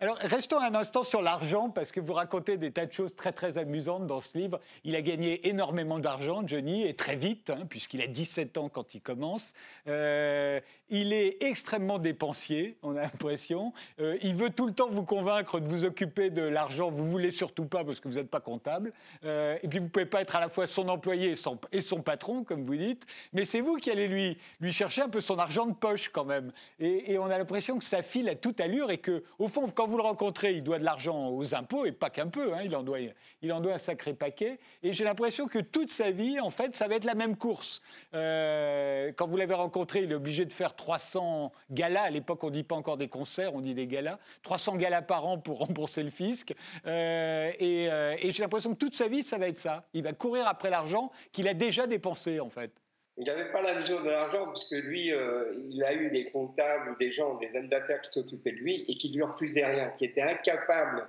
Alors, 0.00 0.16
restons 0.18 0.60
un 0.60 0.74
instant 0.74 1.04
sur 1.04 1.22
l'argent, 1.22 1.70
parce 1.70 1.92
que 1.92 2.00
vous 2.00 2.14
racontez 2.14 2.56
des 2.56 2.72
tas 2.72 2.84
de 2.84 2.92
choses 2.92 3.14
très, 3.14 3.30
très 3.30 3.58
amusantes 3.58 4.08
dans 4.08 4.20
ce 4.20 4.36
livre. 4.36 4.60
Il 4.82 4.96
a 4.96 5.02
gagné 5.02 5.48
énormément 5.48 6.00
d'argent, 6.00 6.42
Johnny, 6.44 6.84
et 6.84 6.94
très 6.94 7.14
vite, 7.14 7.50
hein, 7.50 7.64
puisqu'il 7.68 8.02
a 8.02 8.08
17 8.08 8.58
ans 8.58 8.68
quand 8.68 8.94
il 8.94 9.00
commence. 9.00 9.54
Euh, 9.86 10.58
il 10.90 11.12
est 11.12 11.42
extrêmement 11.44 12.00
dépensier, 12.00 12.76
on 12.82 12.96
a 12.96 13.02
l'impression. 13.02 13.72
Euh, 14.00 14.18
il 14.20 14.34
veut 14.34 14.50
tout 14.50 14.66
le 14.66 14.72
temps 14.72 14.90
vous 14.90 15.04
convaincre 15.04 15.60
de 15.60 15.68
vous 15.68 15.84
occuper 15.84 16.28
de 16.28 16.42
l'argent. 16.42 16.90
Vous 16.90 17.08
voulez 17.08 17.30
surtout 17.30 17.64
pas, 17.64 17.84
parce 17.84 18.00
que 18.00 18.08
vous 18.08 18.16
n'êtes 18.16 18.30
pas 18.30 18.40
comptable. 18.40 18.92
Euh, 19.24 19.56
et 19.62 19.68
puis, 19.68 19.78
vous 19.78 19.88
pouvez 19.88 20.06
pas 20.06 20.22
être 20.22 20.34
à 20.34 20.40
la 20.40 20.48
fois 20.48 20.66
son 20.66 20.88
employé 20.88 21.36
et 21.72 21.80
son, 21.80 22.02
patron, 22.02 22.42
comme 22.42 22.64
vous 22.64 22.76
dites. 22.76 23.06
Mais 23.32 23.44
c'est 23.44 23.60
vous 23.60 23.76
qui 23.76 23.92
allez 23.92 24.08
lui, 24.08 24.38
lui 24.60 24.72
chercher 24.72 25.02
un 25.02 25.08
peu 25.08 25.20
son 25.20 25.38
argent 25.38 25.66
de 25.66 25.74
poche, 25.74 26.08
quand 26.08 26.24
même. 26.24 26.52
Et, 26.80 27.12
et 27.12 27.18
on 27.18 27.26
a 27.26 27.38
l'impression 27.38 27.78
que 27.78 27.84
ça 27.84 28.02
file 28.02 28.28
à 28.28 28.34
toute 28.34 28.60
allure 28.60 28.90
et 28.90 28.98
que, 28.98 29.22
au 29.38 29.46
fond, 29.46 29.68
quand 29.72 29.83
vous 29.86 29.96
le 29.96 30.02
rencontrez, 30.02 30.54
il 30.54 30.62
doit 30.62 30.78
de 30.78 30.84
l'argent 30.84 31.28
aux 31.28 31.54
impôts, 31.54 31.86
et 31.86 31.92
pas 31.92 32.10
qu'un 32.10 32.28
peu, 32.28 32.54
hein, 32.54 32.60
il, 32.64 32.74
en 32.76 32.82
doit, 32.82 32.98
il 33.42 33.52
en 33.52 33.60
doit 33.60 33.74
un 33.74 33.78
sacré 33.78 34.14
paquet. 34.14 34.58
Et 34.82 34.92
j'ai 34.92 35.04
l'impression 35.04 35.46
que 35.46 35.58
toute 35.58 35.90
sa 35.90 36.10
vie, 36.10 36.40
en 36.40 36.50
fait, 36.50 36.74
ça 36.74 36.88
va 36.88 36.96
être 36.96 37.04
la 37.04 37.14
même 37.14 37.36
course. 37.36 37.82
Euh, 38.14 39.12
quand 39.16 39.26
vous 39.26 39.36
l'avez 39.36 39.54
rencontré, 39.54 40.02
il 40.02 40.12
est 40.12 40.14
obligé 40.14 40.44
de 40.44 40.52
faire 40.52 40.74
300 40.74 41.52
galas. 41.70 42.02
À 42.02 42.10
l'époque, 42.10 42.42
on 42.44 42.48
ne 42.48 42.52
dit 42.52 42.62
pas 42.62 42.76
encore 42.76 42.96
des 42.96 43.08
concerts, 43.08 43.54
on 43.54 43.60
dit 43.60 43.74
des 43.74 43.86
galas. 43.86 44.18
300 44.42 44.76
galas 44.76 45.02
par 45.02 45.26
an 45.26 45.38
pour 45.38 45.58
rembourser 45.66 46.02
le 46.02 46.10
fisc. 46.10 46.54
Euh, 46.86 47.52
et, 47.58 47.88
euh, 47.90 48.16
et 48.20 48.32
j'ai 48.32 48.42
l'impression 48.42 48.72
que 48.72 48.78
toute 48.78 48.96
sa 48.96 49.08
vie, 49.08 49.22
ça 49.22 49.38
va 49.38 49.48
être 49.48 49.58
ça. 49.58 49.84
Il 49.94 50.02
va 50.02 50.12
courir 50.12 50.46
après 50.46 50.70
l'argent 50.70 51.10
qu'il 51.32 51.48
a 51.48 51.54
déjà 51.54 51.86
dépensé, 51.86 52.40
en 52.40 52.48
fait. 52.48 52.72
Il 53.16 53.24
n'avait 53.24 53.52
pas 53.52 53.62
la 53.62 53.74
mesure 53.74 54.02
de 54.02 54.10
l'argent, 54.10 54.46
parce 54.46 54.64
que 54.64 54.74
lui, 54.74 55.12
euh, 55.12 55.54
il 55.56 55.82
a 55.84 55.94
eu 55.94 56.10
des 56.10 56.30
comptables 56.32 56.90
ou 56.90 56.96
des 56.96 57.12
gens, 57.12 57.36
des 57.36 57.56
hommes 57.56 57.68
d'affaires 57.68 58.00
qui 58.00 58.10
s'occupaient 58.10 58.52
de 58.52 58.56
lui 58.56 58.84
et 58.88 58.94
qui 58.94 59.12
lui 59.12 59.22
refusaient 59.22 59.66
rien, 59.66 59.90
qui 59.96 60.04
étaient 60.04 60.22
incapables, 60.22 61.08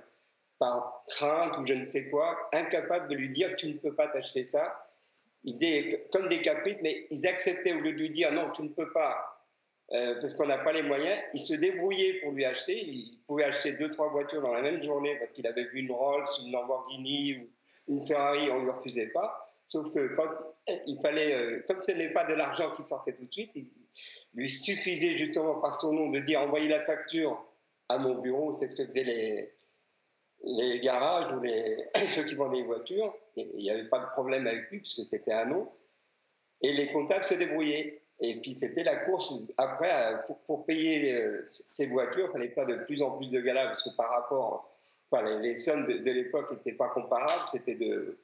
par 0.58 1.04
crainte 1.08 1.58
ou 1.58 1.66
je 1.66 1.74
ne 1.74 1.86
sais 1.86 2.08
quoi, 2.08 2.48
incapables 2.52 3.08
de 3.08 3.14
lui 3.14 3.28
dire 3.28 3.54
tu 3.56 3.68
ne 3.68 3.74
peux 3.74 3.94
pas 3.94 4.08
t'acheter 4.08 4.44
ça. 4.44 4.88
Ils 5.44 5.54
disaient 5.54 6.08
comme 6.12 6.28
des 6.28 6.40
caprices, 6.40 6.78
mais 6.82 7.06
ils 7.10 7.26
acceptaient 7.26 7.72
au 7.72 7.80
lieu 7.80 7.92
de 7.92 7.98
lui 7.98 8.10
dire 8.10 8.32
non, 8.32 8.50
tu 8.50 8.62
ne 8.62 8.68
peux 8.68 8.90
pas, 8.92 9.44
euh, 9.92 10.20
parce 10.20 10.34
qu'on 10.34 10.46
n'a 10.46 10.58
pas 10.58 10.72
les 10.72 10.82
moyens. 10.82 11.18
Ils 11.34 11.40
se 11.40 11.54
débrouillaient 11.54 12.20
pour 12.20 12.32
lui 12.32 12.44
acheter. 12.44 12.76
Il 12.76 13.18
pouvait 13.26 13.44
acheter 13.44 13.72
deux, 13.72 13.90
trois 13.92 14.08
voitures 14.10 14.40
dans 14.40 14.52
la 14.52 14.62
même 14.62 14.82
journée 14.82 15.16
parce 15.18 15.32
qu'il 15.32 15.46
avait 15.46 15.64
vu 15.64 15.80
une 15.80 15.92
Rolls, 15.92 16.26
une 16.40 16.52
Lamborghini 16.52 17.38
ou 17.86 17.94
une 17.94 18.06
Ferrari, 18.06 18.50
on 18.50 18.60
ne 18.60 18.64
lui 18.64 18.70
refusait 18.70 19.08
pas. 19.08 19.45
Sauf 19.68 19.92
que 19.92 20.14
quand 20.14 20.30
il 20.86 21.00
fallait, 21.00 21.34
euh, 21.34 21.62
comme 21.66 21.82
ce 21.82 21.92
n'est 21.92 22.12
pas 22.12 22.24
de 22.24 22.34
l'argent 22.34 22.70
qui 22.72 22.82
sortait 22.82 23.12
tout 23.14 23.24
de 23.24 23.32
suite, 23.32 23.50
il 23.56 23.66
lui 24.34 24.48
suffisait 24.48 25.16
justement 25.16 25.60
par 25.60 25.78
son 25.80 25.92
nom 25.92 26.10
de 26.10 26.20
dire 26.20 26.40
envoyez 26.40 26.68
la 26.68 26.84
facture 26.84 27.44
à 27.88 27.98
mon 27.98 28.16
bureau, 28.16 28.52
c'est 28.52 28.68
ce 28.68 28.76
que 28.76 28.84
faisaient 28.84 29.04
les, 29.04 29.52
les 30.44 30.80
garages 30.80 31.32
ou 31.32 31.40
les, 31.40 31.84
ceux 32.14 32.24
qui 32.24 32.34
vendaient 32.34 32.58
les 32.58 32.64
voitures. 32.64 33.14
il 33.36 33.56
n'y 33.56 33.70
avait 33.70 33.88
pas 33.88 33.98
de 33.98 34.06
problème 34.12 34.46
avec 34.46 34.70
lui 34.70 34.80
puisque 34.80 35.06
c'était 35.06 35.32
un 35.32 35.46
nom. 35.46 35.68
Et 36.62 36.72
les 36.72 36.90
comptables 36.92 37.24
se 37.24 37.34
débrouillaient. 37.34 38.02
Et 38.20 38.40
puis 38.40 38.52
c'était 38.54 38.84
la 38.84 38.96
course. 38.96 39.34
Après, 39.58 39.90
pour, 40.46 40.64
payer 40.64 41.14
euh, 41.14 41.42
ces 41.44 41.86
voitures, 41.88 42.28
il 42.28 42.32
fallait 42.32 42.48
faire 42.48 42.66
de 42.66 42.76
plus 42.84 43.02
en 43.02 43.10
plus 43.18 43.28
de 43.28 43.40
galas 43.40 43.66
parce 43.66 43.82
que 43.82 43.94
par 43.94 44.10
rapport, 44.10 44.72
les, 45.42 45.56
sommes 45.56 45.84
de, 45.84 45.98
de 45.98 46.10
l'époque 46.12 46.50
n'étaient 46.50 46.76
pas 46.76 46.88
comparables. 46.88 47.44
C'était 47.50 47.74
de 47.74 48.18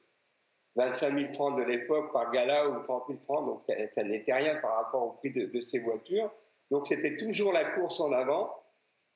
25 0.75 1.19
000 1.19 1.33
francs 1.33 1.57
de 1.57 1.63
l'époque 1.63 2.11
par 2.11 2.31
gala 2.31 2.69
ou 2.69 2.81
30 2.81 3.03
000 3.07 3.19
francs, 3.25 3.45
donc 3.45 3.61
ça, 3.61 4.03
n'était 4.03 4.33
rien 4.33 4.55
par 4.55 4.75
rapport 4.75 5.03
au 5.03 5.11
prix 5.11 5.31
de, 5.31 5.59
ces 5.61 5.79
voitures. 5.79 6.31
Donc 6.71 6.87
c'était 6.87 7.15
toujours 7.15 7.53
la 7.53 7.63
course 7.63 7.99
en 7.99 8.11
avant. 8.11 8.53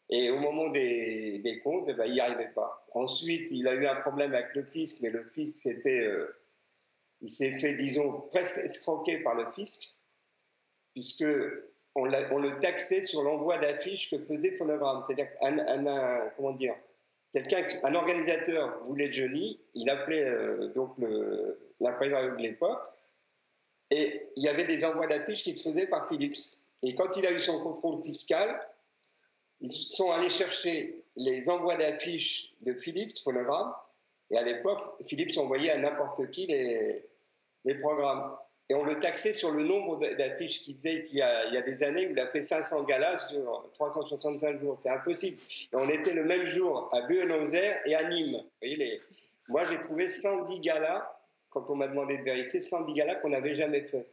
Et 0.10 0.30
au 0.30 0.40
moment 0.40 0.70
des, 0.70 1.62
comptes, 1.64 1.86
eh 1.90 1.94
ben, 1.94 2.06
il 2.06 2.14
n'y 2.14 2.20
arrivait 2.22 2.52
pas. 2.56 2.86
Ensuite, 2.94 3.52
il 3.52 3.68
a 3.68 3.74
eu 3.74 3.86
un 3.86 3.96
problème 3.96 4.34
avec 4.34 4.56
le 4.56 4.64
fisc, 4.64 5.00
mais 5.02 5.10
le 5.10 5.30
fisc, 5.34 5.64
c'était, 5.64 6.06
euh, 6.06 6.34
il 7.20 7.30
s'est 7.30 7.58
fait, 7.58 7.74
disons, 7.74 8.22
presque 8.32 8.58
escroquer 8.60 9.20
par 9.20 9.36
le 9.36 9.52
fisc, 9.52 9.98
puisque 10.94 11.26
on, 11.98 12.06
le 12.06 12.60
taxait 12.60 13.02
sur 13.02 13.24
l'envoi 13.24 13.58
d'affiches 13.58 14.10
que 14.10 14.20
faisait 14.26 14.56
Phonogramme. 14.56 15.04
C'est-à-dire 15.06 15.30
un, 15.42 16.30
comment 16.38 16.54
dire, 16.54 16.76
quelqu'un, 17.32 17.66
un 17.84 17.96
organisateur 17.96 18.84
voulait 18.84 19.12
Johnny, 19.12 19.60
il 19.74 19.90
appelait 19.90 20.30
euh, 20.30 20.74
donc 20.74 20.96
présidente 21.98 22.38
de 22.38 22.42
l'époque, 22.42 22.82
et 23.92 24.30
il 24.36 24.44
y 24.44 24.50
avait 24.50 24.66
des 24.66 24.84
envois 24.84 25.08
d'affiches 25.08 25.44
qui 25.44 25.56
se 25.56 25.70
faisaient 25.70 25.88
par 25.88 26.08
Philips. 26.10 26.58
Et 26.84 26.94
quand 26.96 27.16
il 27.16 27.26
a 27.26 27.32
eu 27.32 27.40
son 27.40 27.62
contrôle 27.62 28.04
fiscal, 28.04 28.60
ils 29.62 29.70
sont 29.70 30.12
allés 30.12 30.30
chercher 30.30 31.04
les 31.16 31.50
envois 31.50 31.76
d'affiches 31.76 32.54
de 32.62 32.74
Philips, 32.74 33.18
phonogramme, 33.24 33.74
et 34.30 34.38
à 34.38 34.44
l'époque, 34.44 34.84
Philips 35.08 35.38
envoyait 35.38 35.72
à 35.72 35.78
n'importe 35.78 36.30
qui 36.32 36.48
les 36.48 37.76
programmes 37.76 38.38
et 38.70 38.76
on 38.76 38.84
le 38.84 39.00
taxait 39.00 39.32
sur 39.32 39.52
le 39.52 39.64
nombre 39.64 39.98
d'affiches 40.18 40.62
qu'il 40.62 40.76
faisait 40.76 41.04
qu'il 41.04 41.20
y, 41.20 41.22
a 41.22 41.62
des 41.62 41.84
années 41.84 42.08
où 42.08 42.12
il 42.12 42.20
a 42.20 42.28
fait 42.28 42.42
500 42.42 42.84
galas 42.84 43.18
sur 43.30 43.70
365 43.74 44.60
jours. 44.60 44.78
C'est 44.82 44.90
impossible. 44.90 45.38
Et 45.72 45.76
on 45.76 45.88
était 45.88 46.14
le 46.14 46.26
même 46.26 46.46
jour 46.46 46.94
à 46.94 47.02
Buenos 47.08 47.54
Aires 47.54 47.80
et 47.86 47.96
à 47.96 48.10
Nîmes. 48.10 48.36
Vous 48.36 48.50
voyez, 48.62 48.76
les... 48.76 49.02
Moi, 49.50 49.64
j'ai 49.64 49.80
trouvé 49.80 50.10
110 50.10 50.60
galas, 50.60 51.10
quand 51.50 51.70
on 51.70 51.76
m'a 51.76 51.88
demandé 51.88 52.18
de 52.18 52.24
vérifier, 52.24 52.60
110 52.60 52.92
galas 52.92 53.16
qu'on 53.16 53.30
n'avait 53.30 53.56
jamais 53.56 53.84
fait. 53.84 54.06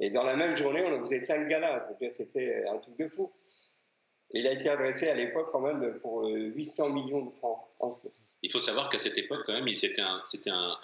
Et 0.00 0.10
dans 0.10 0.22
la 0.22 0.36
même 0.36 0.56
journée, 0.56 0.84
on 0.84 1.00
faisait 1.00 1.20
5 1.20 1.48
galas. 1.48 1.88
C'était 2.12 2.64
un 2.68 2.76
truc 2.78 2.96
de 2.98 3.08
fou. 3.08 3.32
il 4.30 4.46
a 4.46 4.52
été 4.52 4.68
adressé 4.68 5.08
à 5.08 5.16
l'époque 5.16 5.48
quand 5.50 5.60
même 5.60 5.98
pour 5.98 6.24
800 6.24 6.86
euh, 6.86 6.92
millions 6.92 7.22
de 7.22 7.30
francs. 7.32 7.66
Il 8.42 8.52
faut 8.52 8.60
savoir 8.60 8.88
qu'à 8.88 8.98
cette 8.98 9.18
époque, 9.18 9.42
quand 9.44 9.52
même, 9.52 9.68
c'était 9.74 10.00
un, 10.00 10.22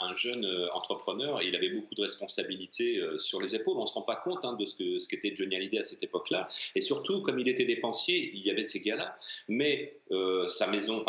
un, 0.01 0.17
jeune 0.17 0.45
euh, 0.45 0.73
entrepreneur 0.73 1.41
il 1.43 1.55
avait 1.55 1.69
beaucoup 1.69 1.95
de 1.95 2.03
responsabilités 2.03 2.99
euh, 2.99 3.19
sur 3.19 3.41
les 3.41 3.55
épaules. 3.55 3.77
On 3.77 3.83
ne 3.83 3.87
se 3.87 3.95
rend 3.95 4.03
pas 4.03 4.17
compte 4.17 4.45
hein, 4.45 4.55
de 4.55 4.67
ce 4.67 5.09
qu'était 5.09 5.35
Johnny 5.37 5.55
Hallyday 5.55 5.79
à 5.79 5.85
cette 5.85 6.03
époque-là. 6.03 6.49
Et 6.75 6.81
surtout, 6.81 7.23
comme 7.23 7.39
il 7.39 7.49
était 7.49 7.65
dépensier, 7.65 8.33
il 8.35 8.45
y 8.45 8.51
avait 8.51 8.65
ces 8.65 8.81
gars-là. 8.81 9.17
Mais 9.49 9.97
euh, 10.11 10.49
sa 10.49 10.67
maison, 10.67 11.05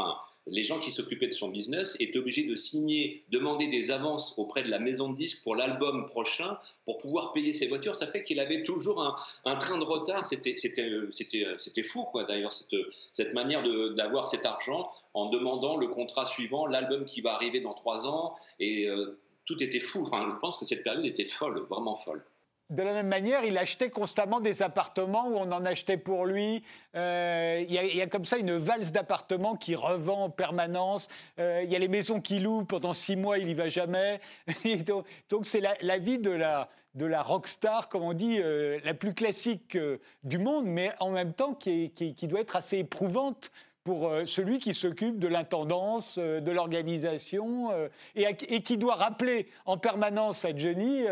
les 0.48 0.64
gens 0.64 0.80
qui 0.80 0.92
s'occupaient 0.92 1.28
de 1.28 1.34
son 1.34 1.50
business 1.50 1.98
étaient 2.00 2.20
obligés 2.20 2.44
de 2.44 2.56
signer, 2.56 3.24
demander 3.30 3.68
des 3.68 3.92
avances 3.92 4.38
auprès 4.38 4.64
de 4.64 4.70
la 4.70 4.80
maison 4.80 5.12
de 5.12 5.18
disques 5.18 5.42
pour 5.44 5.56
l'album 5.56 6.06
prochain 6.06 6.58
pour 6.86 6.98
pouvoir 6.98 7.34
payer 7.34 7.52
ses 7.52 7.68
voitures. 7.68 7.96
Ça 7.96 8.08
fait 8.08 8.24
qu'il 8.24 8.40
avait 8.40 8.64
toujours 8.64 9.18
un, 9.46 9.56
train 9.56 9.78
de 9.78 9.84
retard. 9.84 10.26
C'était 10.26 11.84
fou, 11.84 12.04
quoi, 12.12 12.26
d'ailleurs, 12.26 12.54
cette, 12.54 13.34
manière 13.34 13.64
d'avoir 13.96 14.28
cet 14.28 14.46
argent 14.46 14.90
en 15.14 15.30
demandant 15.30 15.78
le 15.78 15.88
contrat 15.88 16.26
suivant, 16.26 16.68
l'album 16.68 17.06
qui 17.06 17.22
va 17.22 17.34
arriver 17.34 17.62
dans 17.62 17.74
trois 17.74 18.08
ans. 18.08 18.36
Et 18.60 18.88
euh, 18.88 19.18
tout 19.46 19.62
était 19.64 19.80
fou. 19.80 20.08
Je 20.12 20.40
pense 20.40 20.58
que 20.58 20.66
cette 20.66 20.84
période 20.84 21.06
était 21.06 21.28
folle, 21.28 21.66
vraiment 21.70 21.96
folle. 21.96 22.24
De 22.72 22.82
la 22.82 22.94
même 22.94 23.08
manière, 23.08 23.44
il 23.44 23.60
achetait 23.60 23.92
constamment 23.92 24.40
des 24.40 24.64
appartements 24.64 25.28
où 25.28 25.36
on 25.36 25.52
en 25.52 25.66
achetait 25.66 25.98
pour 25.98 26.26
lui. 26.26 26.64
Euh, 26.96 27.64
il 27.68 27.72
y, 27.72 28.02
a 28.02 28.08
comme 28.08 28.26
ça 28.26 28.38
une 28.38 28.58
valse 28.58 28.92
d'appartements 28.92 29.56
qui 29.56 29.76
revend 29.76 30.24
en 30.24 30.30
permanence. 30.32 31.08
Euh, 31.38 31.62
il 31.64 31.72
y 31.72 31.76
a 31.76 31.80
les 31.80 31.88
maisons 31.88 32.22
qu'il 32.22 32.44
loue 32.44 32.66
pendant 32.66 32.96
six 32.96 33.16
mois, 33.16 33.38
il 33.38 33.46
n'y 33.46 33.54
va 33.54 33.70
jamais. 33.70 34.20
donc 35.30 35.46
c'est 35.46 35.62
la, 35.62 35.98
vie 36.00 36.18
de 36.18 36.32
la, 36.32 36.70
de 36.96 37.06
la 37.06 37.22
rockstar, 37.22 37.88
comme 37.88 38.02
on 38.02 38.14
dit, 38.14 38.40
euh, 38.42 38.80
la 38.84 38.96
plus 38.96 39.14
classique 39.14 39.78
du 40.24 40.40
monde, 40.40 40.66
mais 40.66 40.92
en 41.00 41.12
même 41.12 41.34
temps 41.34 41.54
qui, 41.54 41.92
qui 41.92 42.28
doit 42.28 42.40
être 42.40 42.56
assez 42.56 42.80
éprouvante 42.80 43.52
pour 43.86 44.10
euh, 44.10 44.26
celui 44.26 44.58
qui 44.58 44.74
s'occupe 44.74 45.20
de 45.20 45.28
l'intendance, 45.28 46.16
euh, 46.18 46.42
de 46.42 46.52
l'organisation, 46.52 47.72
euh, 47.72 47.88
et, 48.16 48.62
qui 48.64 48.78
doit 48.78 48.96
rappeler 48.96 49.48
en 49.66 49.78
permanence 49.78 50.44
à 50.44 50.56
Johnny 50.56 51.06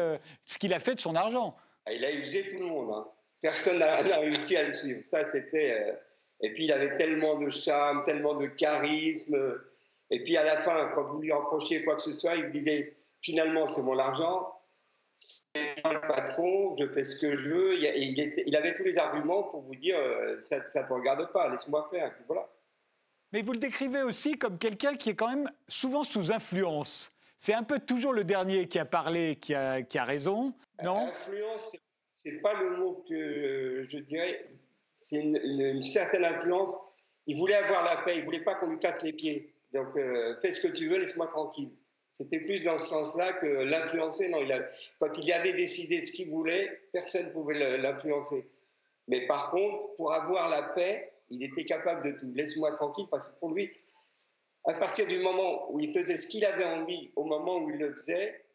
ce 0.46 0.58
qu'il 0.58 0.74
a 0.74 0.80
fait 0.80 0.96
de 0.96 1.00
son 1.00 1.16
argent. 1.16 1.56
Ah, 1.86 1.94
il 1.94 2.04
a 2.04 2.12
usé 2.12 2.48
tout 2.48 2.58
le 2.58 2.66
monde. 2.66 2.92
Hein. 2.92 3.08
Personne 3.42 3.78
n'a 3.78 4.18
réussi 4.18 4.58
à 4.58 4.64
le 4.64 4.72
suivre. 4.72 5.02
Ça, 5.06 5.24
c'était. 5.26 6.00
Et 6.42 6.52
puis, 6.54 6.66
il 6.66 6.72
avait 6.72 6.98
tellement 6.98 7.38
de 7.38 7.50
charme, 7.50 8.04
tellement 8.04 8.36
de 8.36 8.48
charisme. 8.48 9.36
Et 10.10 10.24
puis, 10.24 10.36
à 10.38 10.44
la 10.44 10.58
fin, 10.58 10.92
quand 10.96 11.12
vous 11.12 11.22
lui 11.22 11.32
reprochiez 11.32 11.84
quoi 11.84 11.96
que 11.96 12.02
ce 12.02 12.18
soit, 12.18 12.36
il 12.36 12.50
disait 12.52 12.96
finalement, 13.22 13.68
c'est 13.68 13.84
mon 13.84 14.00
argent, 14.00 14.52
c'est 15.12 15.84
moi 15.84 15.94
le 15.94 16.02
patron, 16.02 16.76
je 16.80 16.88
fais 16.88 17.04
ce 17.04 17.20
que 17.20 17.38
je 17.38 17.50
veux. 17.50 17.76
il, 17.78 18.56
avait 18.56 18.74
tous 18.74 18.84
les 18.84 18.98
arguments 18.98 19.44
pour 19.44 19.62
vous 19.62 19.76
dire 19.76 19.98
ça 20.40 20.60
ne 20.60 20.88
te 20.88 20.94
regarde 20.94 21.32
pas, 21.34 21.50
laisse-moi 21.50 21.88
faire. 21.92 22.12
voilà. 22.28 22.50
Mais 23.34 23.41
vous 23.41 23.54
le 23.54 23.58
décrivez 23.58 24.04
aussi 24.04 24.38
comme 24.38 24.60
quelqu'un 24.60 24.96
qui 24.96 25.10
est 25.10 25.15
quand 25.15 25.30
même 25.30 25.50
souvent 25.67 26.04
sous 26.04 26.32
influence. 26.32 27.12
C'est 27.36 27.56
un 27.56 27.63
peu 27.63 27.80
toujours 27.80 28.13
le 28.13 28.24
dernier 28.24 28.67
qui 28.67 28.78
a 28.78 28.86
parlé, 28.86 29.36
qui 29.38 29.56
a, 29.56 29.82
qui 29.82 29.98
a 29.98 30.06
raison, 30.06 30.54
non? 30.84 31.08
Influence, 31.08 31.76
c'est 32.12 32.41
pas 32.41 32.54
le 32.54 32.78
mot 32.78 33.04
que 33.10 33.86
je 33.89 33.98
dirais. 33.98 34.46
C'est 34.93 35.19
une, 35.19 35.82
certaine 35.82 36.24
influence. 36.24 36.78
Il 37.26 37.38
voulait 37.38 37.56
avoir 37.56 37.84
la 37.84 38.04
paix, 38.04 38.19
il 38.19 38.24
voulait 38.24 38.43
pas 38.43 38.54
qu'on 38.56 38.67
lui 38.67 38.80
casse 38.80 39.02
les 39.02 39.13
pieds. 39.13 39.52
Donc, 39.74 39.98
euh, 39.98 40.36
fais 40.41 40.52
ce 40.52 40.62
que 40.62 40.72
tu 40.72 40.88
veux, 40.88 41.00
laisse-moi 41.00 41.28
tranquille. 41.28 41.72
C'était 42.12 42.39
plus 42.39 42.63
dans 42.63 42.78
ce 42.78 42.86
sens-là 42.86 43.34
que 43.34 43.63
l'influencer. 43.63 44.30
Non, 44.30 44.41
il 44.43 44.52
a, 44.52 44.62
quand 45.00 45.17
il 45.17 45.34
avait 45.34 45.54
décidé 45.54 46.02
ce 46.02 46.12
qu'il 46.12 46.30
voulait, 46.30 46.78
personne 46.93 47.26
ne 47.26 47.32
pouvait 47.32 47.78
l'influencer. 47.80 48.48
Mais 49.08 49.26
par 49.26 49.50
contre, 49.50 49.96
pour 49.96 50.13
avoir 50.13 50.50
la 50.50 50.62
paix, 50.62 51.12
il 51.30 51.44
était 51.44 51.66
capable 51.66 52.04
de 52.04 52.18
tout. 52.18 52.32
Laisse-moi 52.34 52.72
tranquille, 52.74 53.08
parce 53.10 53.28
que 53.28 53.40
pour 53.40 53.54
lui, 53.54 53.72
à 54.66 54.74
partir 54.74 55.08
du 55.08 55.20
moment 55.20 55.72
où 55.72 55.80
il 55.80 55.94
faisait 55.94 56.18
ce 56.18 56.28
qu'il 56.28 56.46
avait 56.46 56.66
envie, 56.66 57.12
au 57.16 57.24
moment 57.24 57.58
où 57.58 57.70
il 57.70 57.78
le 57.78 57.94
faisait, 57.94 58.46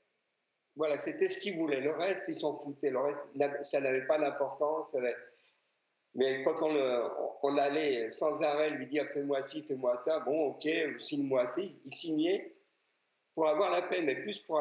voilà, 0.77 0.97
c'était 0.97 1.29
ce 1.29 1.39
qu'il 1.39 1.57
voulait. 1.57 1.81
Le 1.81 1.91
reste, 1.91 2.29
il 2.29 2.35
s'en 2.35 2.57
foutait. 2.57 2.91
Le 2.91 3.01
reste, 3.01 3.19
ça 3.63 3.81
n'avait 3.81 4.07
pas 4.07 4.19
d'importance. 4.19 4.97
Mais 6.15 6.43
quand 6.43 6.63
on, 6.63 7.11
on, 7.43 7.57
allait 7.59 8.09
sans 8.11 8.43
arrêt 8.43 8.71
lui 8.71 8.87
dire 8.87 9.07
fais-moi 9.13 9.43
ci, 9.43 9.63
fais-moi 9.63 9.97
ça, 9.97 10.21
bon, 10.21 10.47
ok, 10.47 10.69
signe-moi 10.99 11.47
ci, 11.49 11.81
il 11.85 11.91
signait 11.91 12.55
pour 13.35 13.49
avoir 13.49 13.71
la 13.71 13.83
paix, 13.83 14.03
mais 14.03 14.17
plus 14.23 14.39
pour 14.39 14.61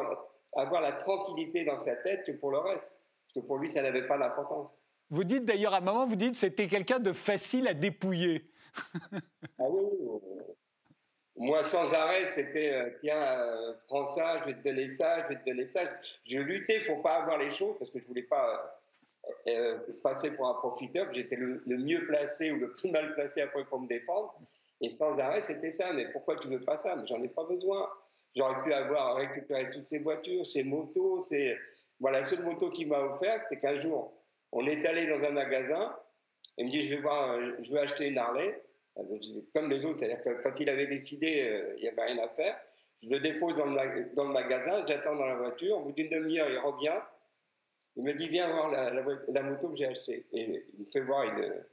avoir 0.54 0.80
la 0.80 0.92
tranquillité 0.92 1.64
dans 1.64 1.80
sa 1.80 1.96
tête 1.96 2.24
que 2.24 2.32
pour 2.32 2.50
le 2.50 2.58
reste. 2.58 3.00
Parce 3.26 3.34
que 3.34 3.40
pour 3.40 3.58
lui, 3.58 3.68
ça 3.68 3.82
n'avait 3.82 4.06
pas 4.06 4.18
d'importance. 4.18 4.70
Vous 5.10 5.24
dites 5.24 5.44
d'ailleurs 5.44 5.74
à 5.74 5.78
un 5.78 5.80
moment, 5.80 6.06
vous 6.06 6.16
dites 6.16 6.34
c'était 6.34 6.66
quelqu'un 6.66 6.98
de 6.98 7.12
facile 7.12 7.66
à 7.66 7.74
dépouiller. 7.74 8.50
ah 9.58 9.64
oui, 9.68 9.82
moi, 11.38 11.62
sans 11.62 11.94
arrêt, 11.94 12.26
c'était 12.32 12.74
euh, 12.74 12.90
tiens, 12.98 13.22
euh, 13.22 13.72
prends 13.86 14.04
ça, 14.04 14.40
je 14.40 14.46
vais 14.46 14.54
te 14.54 14.68
donner 14.68 14.88
ça, 14.88 15.22
je 15.22 15.28
vais 15.28 15.40
te 15.40 15.48
donner 15.48 15.66
ça. 15.66 15.82
Je 16.26 16.38
luttais 16.38 16.80
pour 16.84 17.00
pas 17.00 17.14
avoir 17.14 17.38
les 17.38 17.52
choses 17.52 17.76
parce 17.78 17.92
que 17.92 18.00
je 18.00 18.06
voulais 18.08 18.24
pas 18.24 18.82
euh, 19.46 19.78
passer 20.02 20.32
pour 20.32 20.48
un 20.48 20.54
profiteur. 20.54 21.06
J'étais 21.14 21.36
le, 21.36 21.62
mieux 21.64 22.04
placé 22.06 22.50
ou 22.50 22.56
le 22.56 22.72
plus 22.72 22.90
mal 22.90 23.14
placé 23.14 23.40
après 23.40 23.64
pour 23.64 23.80
me 23.80 23.86
défendre. 23.86 24.34
Et 24.80 24.90
sans 24.90 25.16
arrêt, 25.18 25.40
c'était 25.40 25.70
ça. 25.70 25.92
Mais 25.92 26.10
pourquoi 26.10 26.34
tu 26.36 26.48
veux 26.48 26.60
pas 26.60 26.76
ça? 26.76 26.96
Mais 26.96 27.06
j'en 27.06 27.22
ai 27.22 27.28
pas 27.28 27.44
besoin. 27.44 27.88
J'aurais 28.34 28.60
pu 28.64 28.72
avoir 28.72 29.16
récupéré 29.16 29.70
toutes 29.70 29.86
ces 29.86 30.00
voitures, 30.00 30.44
ces 30.44 30.64
motos. 30.64 31.20
C'est 31.20 31.56
voilà, 32.00 32.18
la 32.18 32.24
seule 32.24 32.42
moto 32.42 32.68
qu'il 32.70 32.88
m'a 32.88 32.98
offerte, 32.98 33.44
c'est 33.48 33.58
qu'un 33.58 33.80
jour, 33.80 34.12
on 34.52 34.66
est 34.66 34.84
allé 34.86 35.06
dans 35.06 35.24
un 35.26 35.32
magasin. 35.32 35.96
Il 36.56 36.66
me 36.66 36.70
dit, 36.70 36.84
je 36.84 36.90
vais 36.90 37.00
voir, 37.00 37.38
je 37.62 37.70
veux 37.70 37.78
acheter 37.78 38.08
une 38.08 38.18
Harley. 38.18 38.62
Comme 39.54 39.70
les 39.70 39.84
autres, 39.84 40.00
c'est-à-dire 40.00 40.22
que 40.22 40.42
quand 40.42 40.58
il 40.58 40.68
avait 40.68 40.88
décidé, 40.88 41.46
euh, 41.48 41.74
il 41.76 41.82
n'y 41.82 41.88
avait 41.88 42.12
rien 42.12 42.18
à 42.18 42.28
faire. 42.30 42.58
Je 43.02 43.08
le 43.08 43.20
dépose 43.20 43.54
dans 43.54 43.66
le, 43.66 44.14
dans 44.16 44.24
le 44.24 44.32
magasin, 44.32 44.84
j'attends 44.88 45.14
dans 45.14 45.26
la 45.26 45.36
voiture. 45.36 45.78
Au 45.78 45.82
bout 45.82 45.92
d'une 45.92 46.08
demi-heure, 46.08 46.50
il 46.50 46.58
revient. 46.58 47.00
Il 47.96 48.02
me 48.02 48.12
dit, 48.12 48.28
viens 48.28 48.50
voir 48.52 48.70
la, 48.70 49.42
moto 49.42 49.70
que 49.70 49.76
j'ai 49.76 49.86
achetée. 49.86 50.26
Et 50.32 50.64
il 50.74 50.80
me 50.80 50.86
fait 50.86 51.00
voir 51.00 51.24
une, 51.24 51.64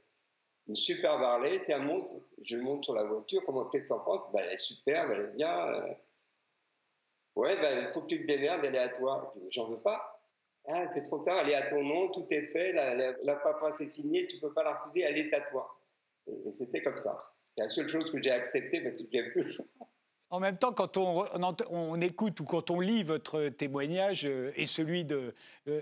une 0.68 0.76
superbe 0.76 1.22
Harley. 1.22 1.62
Tiens. 1.64 1.84
Je 2.42 2.56
monte 2.58 2.84
sur 2.84 2.94
la 2.94 3.04
voiture. 3.04 3.42
Comment, 3.44 3.64
qu'est-ce 3.66 3.84
que 3.84 3.88
penses? 3.88 4.32
Ben, 4.32 4.42
Elle 4.44 4.54
est 4.54 4.58
superbe, 4.58 5.10
elle 5.12 5.20
est 5.22 5.36
bien. 5.36 5.68
Euh. 5.68 5.94
Ouais, 7.34 7.54
il 7.54 7.60
ben, 7.60 7.92
faut 7.92 8.02
que 8.02 8.06
tu 8.06 8.22
te 8.22 8.26
démerdes, 8.26 8.64
elle 8.64 8.76
est 8.76 8.78
à 8.78 8.88
toi. 8.88 9.34
J'en 9.50 9.68
veux 9.68 9.80
pas. 9.80 10.15
Ah, 10.68 10.86
c'est 10.90 11.04
trop 11.04 11.18
tard, 11.20 11.40
elle 11.42 11.50
est 11.50 11.54
à 11.54 11.70
ton 11.70 11.82
nom, 11.82 12.10
tout 12.10 12.26
est 12.30 12.48
fait, 12.48 12.72
la, 12.72 12.94
la, 12.94 13.12
la 13.24 13.34
paperasse 13.34 13.84
signée, 13.84 14.26
tu 14.26 14.38
peux 14.40 14.52
pas 14.52 14.64
la 14.64 14.74
refuser, 14.74 15.02
elle 15.02 15.16
est 15.16 15.32
à 15.32 15.40
toi. 15.42 15.80
Et, 16.26 16.50
c'était 16.50 16.82
comme 16.82 16.96
ça. 16.96 17.16
C'est 17.44 17.62
la 17.62 17.68
seule 17.68 17.88
chose 17.88 18.10
que 18.10 18.20
j'ai 18.20 18.32
acceptée 18.32 18.80
parce 18.82 18.96
que 18.96 19.04
j'ai 19.10 19.30
plus 19.30 19.58
en 20.30 20.40
même 20.40 20.58
temps, 20.58 20.72
quand 20.72 20.96
on, 20.96 22.00
écoute 22.00 22.40
ou 22.40 22.44
quand 22.44 22.70
on 22.70 22.80
lit 22.80 23.04
votre 23.04 23.48
témoignage 23.48 24.24
euh, 24.24 24.50
et 24.56 24.66
celui 24.66 25.06
euh, 25.12 25.32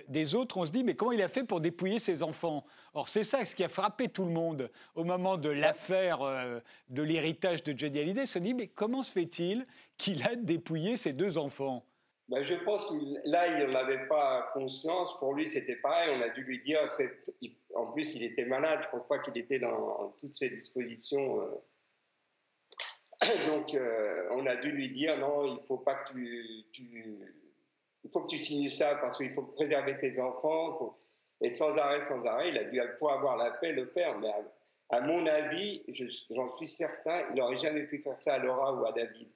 des 0.09 0.35
autres, 0.35 0.59
on 0.59 0.67
se 0.67 0.71
dit 0.71 0.85
mais 0.85 0.95
comment 0.95 1.13
il 1.13 1.23
a 1.23 1.29
fait 1.29 1.45
pour 1.45 1.61
dépouiller 1.61 1.99
ses 1.99 2.23
enfants? 2.23 2.65
Or, 2.93 3.09
c'est 3.09 3.25
ça 3.25 3.45
ce 3.47 3.55
qui 3.55 3.65
a 3.65 3.71
frappé 3.71 4.09
tout 4.09 4.25
le 4.25 4.31
monde 4.31 4.71
au 4.95 5.05
moment 5.05 5.39
de 5.39 5.49
l'affaire 5.49 6.21
euh, 6.21 6.61
de 6.91 7.03
l'héritage 7.03 7.63
de 7.63 7.77
Johnny 7.77 8.01
Hallyday. 8.01 8.27
Se 8.27 8.39
dit 8.39 8.53
mais 8.53 8.67
comment 8.69 9.03
se 9.03 9.13
fait-il 9.13 9.67
qu'il 9.97 10.23
a 10.23 10.37
dépouillé 10.37 10.99
ses 10.99 11.15
deux 11.15 11.39
enfants? 11.39 11.87
Ben, 12.29 12.43
je 12.43 12.55
pense 12.55 12.85
que 12.87 12.95
là, 13.29 13.49
il 13.49 13.67
n'en 13.67 13.75
avait 13.75 14.07
pas 14.07 14.51
conscience. 14.55 15.19
Pour 15.19 15.35
lui, 15.35 15.47
c'était 15.47 15.77
pareil. 15.77 16.11
On 16.17 16.23
a 16.23 16.31
dû 16.31 16.43
lui 16.43 16.61
dire. 16.63 16.79
En 17.75 17.87
plus, 17.93 18.15
il 18.15 18.23
était 18.23 18.47
malade. 18.47 18.81
Je 18.83 18.87
ne 18.87 18.91
pense 18.93 19.09
pas 19.09 19.19
qu'il 19.19 19.37
était 19.37 19.59
dans 19.59 20.15
toutes 20.19 20.35
ses 20.35 20.49
dispositions. 20.51 21.43
Euh. 21.43 21.63
Donc, 23.47 23.75
euh, 23.75 24.29
on 24.33 24.47
a 24.47 24.57
dû 24.57 24.71
lui 24.71 24.91
dire 24.91 25.19
non, 25.19 25.45
il 25.45 25.67
faut 25.67 25.79
pas 25.79 25.97
que 25.97 26.13
tu, 26.13 26.67
il 28.05 28.11
faut 28.11 28.23
que 28.23 28.29
tu 28.29 28.39
signes 28.39 28.71
ça 28.71 28.95
parce 28.97 29.17
qu'il 29.17 29.33
faut 29.35 29.43
préserver 29.43 29.97
tes 29.99 30.21
enfants. 30.21 30.97
Et 31.41 31.51
sans 31.51 31.77
arrêt, 31.77 32.01
sans 32.01 32.25
arrêt, 32.27 32.51
il 32.51 32.59
a 32.59 32.65
dû 32.65 32.81
pour 32.99 33.13
avoir 33.13 33.37
la 33.37 33.51
paix 33.51 33.73
le 33.73 33.87
faire. 33.87 34.19
Mais 34.19 34.31
à, 34.91 35.01
mon 35.03 35.27
avis, 35.27 35.83
j'en 36.31 36.53
suis 36.53 36.67
certain, 36.67 37.27
il 37.31 37.37
n'aurait 37.37 37.57
jamais 37.57 37.83
pu 37.85 37.99
faire 37.99 38.19
ça 38.19 38.35
à 38.35 38.39
Laura 38.39 38.73
ou 38.73 38.87
à 38.87 38.93
David. 38.93 39.29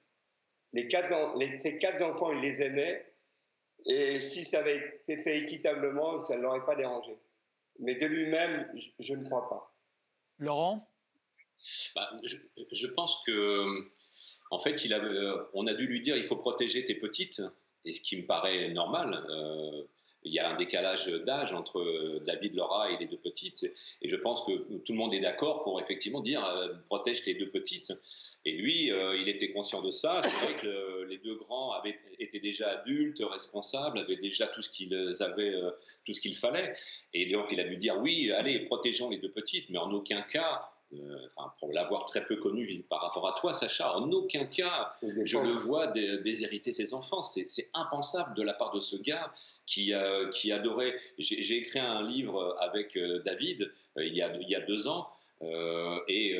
Les 0.73 0.87
quatre, 0.87 1.35
ces 1.59 1.77
quatre 1.77 2.01
enfants, 2.03 2.31
il 2.31 2.41
les 2.41 2.61
aimait. 2.61 3.05
Et 3.85 4.19
si 4.19 4.43
ça 4.43 4.59
avait 4.59 4.77
été 4.77 5.23
fait 5.23 5.39
équitablement, 5.39 6.23
ça 6.23 6.35
ne 6.35 6.41
l'aurait 6.41 6.65
pas 6.65 6.75
dérangé. 6.75 7.17
Mais 7.79 7.95
de 7.95 8.05
lui-même, 8.05 8.69
je, 8.99 9.13
ne 9.13 9.23
crois 9.23 9.49
pas. 9.49 9.73
Laurent? 10.37 10.87
Bah, 11.95 12.09
je, 12.23 12.87
pense 12.87 13.21
que, 13.25 13.65
en 14.51 14.59
fait, 14.59 14.85
il 14.85 14.93
a, 14.93 14.99
euh, 14.99 15.49
on 15.53 15.65
a 15.65 15.73
dû 15.73 15.87
lui 15.87 16.01
dire 16.01 16.17
il 16.17 16.25
faut 16.25 16.35
protéger 16.35 16.83
tes 16.83 16.95
petites, 16.95 17.41
et 17.85 17.93
ce 17.93 18.01
qui 18.01 18.17
me 18.17 18.27
paraît 18.27 18.69
normal. 18.69 19.25
Euh, 19.29 19.83
il 20.23 20.33
y 20.33 20.39
a 20.39 20.49
un 20.49 20.55
décalage 20.55 21.07
d'âge 21.07 21.53
entre 21.53 21.79
euh, 21.79 22.21
David, 22.25 22.55
Laura 22.55 22.91
et 22.91 22.97
les 22.97 23.05
deux 23.05 23.17
petites. 23.17 23.63
Et 24.01 24.07
je 24.07 24.15
pense 24.15 24.43
que 24.43 24.51
tout 24.51 24.93
le 24.93 24.97
monde 24.97 25.13
est 25.13 25.21
d'accord 25.21 25.63
pour 25.63 25.79
effectivement 25.79 26.19
dire 26.19 26.43
euh, 26.45 26.73
protège 26.85 27.25
les 27.25 27.35
deux 27.35 27.49
petites. 27.49 27.93
Et 28.45 28.51
lui, 28.53 28.91
euh, 28.91 29.17
il 29.17 29.29
était 29.29 29.51
conscient 29.51 29.81
de 29.81 29.91
ça. 29.91 30.21
C'est 30.23 30.45
vrai 30.45 30.55
que 30.55 31.03
les 31.03 31.17
deux 31.17 31.35
grands 31.35 31.71
avaient, 31.71 31.97
étaient 32.19 32.39
déjà 32.39 32.69
adultes, 32.69 33.21
responsables, 33.21 33.99
avaient 33.99 34.17
déjà 34.17 34.47
tout 34.47 34.61
ce 34.61 34.69
qu'ils 34.69 34.93
avaient, 35.21 35.55
tout 36.05 36.13
ce 36.13 36.21
qu'il 36.21 36.35
fallait. 36.35 36.73
Et 37.13 37.25
donc, 37.31 37.47
il 37.51 37.59
a 37.59 37.63
dû 37.63 37.75
dire 37.75 37.97
oui, 37.99 38.31
allez, 38.31 38.59
protégeons 38.65 39.09
les 39.09 39.17
deux 39.17 39.31
petites, 39.31 39.69
mais 39.69 39.77
en 39.77 39.91
aucun 39.91 40.21
cas 40.21 40.69
euh, 40.93 41.27
pour 41.59 41.71
l'avoir 41.71 42.05
très 42.05 42.25
peu 42.25 42.35
connu 42.37 42.83
par 42.89 43.01
rapport 43.01 43.27
à 43.27 43.39
toi, 43.39 43.53
Sacha, 43.53 43.95
en 43.95 44.11
aucun 44.11 44.45
cas 44.45 44.91
je 45.23 45.37
le 45.37 45.51
vois 45.51 45.87
déshériter 45.87 46.71
ses 46.71 46.95
enfants. 46.95 47.21
C'est 47.21 47.69
impensable 47.73 48.33
de 48.35 48.41
la 48.41 48.53
part 48.53 48.71
de 48.71 48.79
ce 48.79 48.95
gars 48.97 49.31
qui, 49.67 49.93
qui 50.33 50.51
adorait. 50.51 50.95
J'ai 51.19 51.57
écrit 51.57 51.79
un 51.79 52.01
livre 52.01 52.57
avec 52.59 52.97
euh, 52.97 53.19
David 53.19 53.71
euh, 53.97 54.05
il, 54.05 54.15
y 54.15 54.21
a, 54.23 54.35
il 54.35 54.49
y 54.49 54.55
a 54.55 54.61
deux 54.61 54.87
ans. 54.87 55.09
et, 56.07 56.35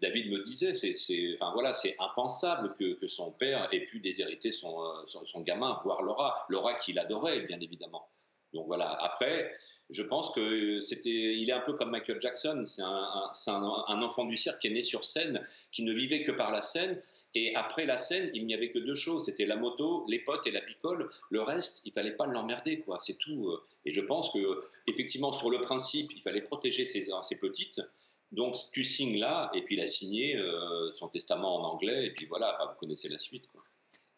David 0.00 0.30
me 0.30 0.42
disait, 0.42 0.72
c'est 0.72 1.34
enfin, 1.34 1.52
voilà, 1.52 1.72
impensable 1.98 2.74
que, 2.78 2.94
que, 2.94 3.08
son 3.08 3.32
père 3.32 3.68
ait 3.72 3.84
pu 3.84 3.98
déshériter 3.98 4.52
son, 4.52 4.74
son, 5.06 5.24
son 5.26 5.40
gamin, 5.40 5.80
voire 5.84 6.02
Laura, 6.02 6.34
Laura 6.48 6.74
qu'il 6.74 6.98
adorait, 7.00 7.40
bien 7.42 7.60
évidemment. 7.60 8.06
Donc 8.52 8.66
voilà, 8.66 8.90
après, 9.02 9.50
je 9.92 10.02
pense 10.02 10.30
que 10.30 10.80
c'était, 10.80 11.36
il 11.36 11.48
est 11.50 11.52
un 11.52 11.60
peu 11.60 11.74
comme 11.74 11.90
Michael 11.90 12.20
Jackson. 12.20 12.64
C'est 12.66 12.82
un, 12.82 14.02
enfant 14.02 14.24
du 14.24 14.36
cirque 14.36 14.60
qui 14.60 14.68
est 14.68 14.70
né 14.70 14.82
sur 14.82 15.04
scène, 15.04 15.38
qui 15.70 15.82
ne 15.82 15.92
vivait 15.92 16.22
que 16.22 16.32
par 16.32 16.50
la 16.50 16.62
scène. 16.62 17.00
Et 17.34 17.54
après 17.54 17.86
la 17.86 17.98
scène, 17.98 18.30
il 18.34 18.46
n'y 18.46 18.54
avait 18.54 18.70
que 18.70 18.78
deux 18.78 18.94
choses. 18.94 19.26
C'était 19.26 19.46
la 19.46 19.56
moto, 19.56 20.04
les 20.08 20.18
potes 20.18 20.46
et 20.46 20.50
la 20.50 20.62
picole. 20.62 21.08
Le 21.30 21.42
reste, 21.42 21.82
il 21.84 21.92
fallait 21.92 22.16
pas 22.16 22.26
l'emmerder, 22.26 22.80
quoi. 22.80 22.98
C'est 23.00 23.18
tout. 23.18 23.56
Et 23.84 23.90
je 23.90 24.00
pense 24.00 24.30
que, 24.30 24.60
effectivement, 24.86 25.32
sur 25.32 25.50
le 25.50 25.60
principe, 25.60 26.10
il 26.14 26.22
fallait 26.22 26.42
protéger 26.42 26.84
ses, 26.84 27.06
petites. 27.40 27.80
Donc, 28.30 28.56
tu 28.72 28.82
signes 28.84 29.18
là, 29.18 29.50
et 29.54 29.62
puis 29.62 29.76
il 29.76 29.80
a 29.82 29.86
signé 29.86 30.36
euh, 30.36 30.90
son 30.94 31.08
testament 31.08 31.56
en 31.56 31.64
anglais, 31.64 32.06
et 32.06 32.10
puis 32.10 32.24
voilà, 32.26 32.56
vous 32.60 32.76
connaissez 32.78 33.10
la 33.10 33.18
suite. 33.18 33.44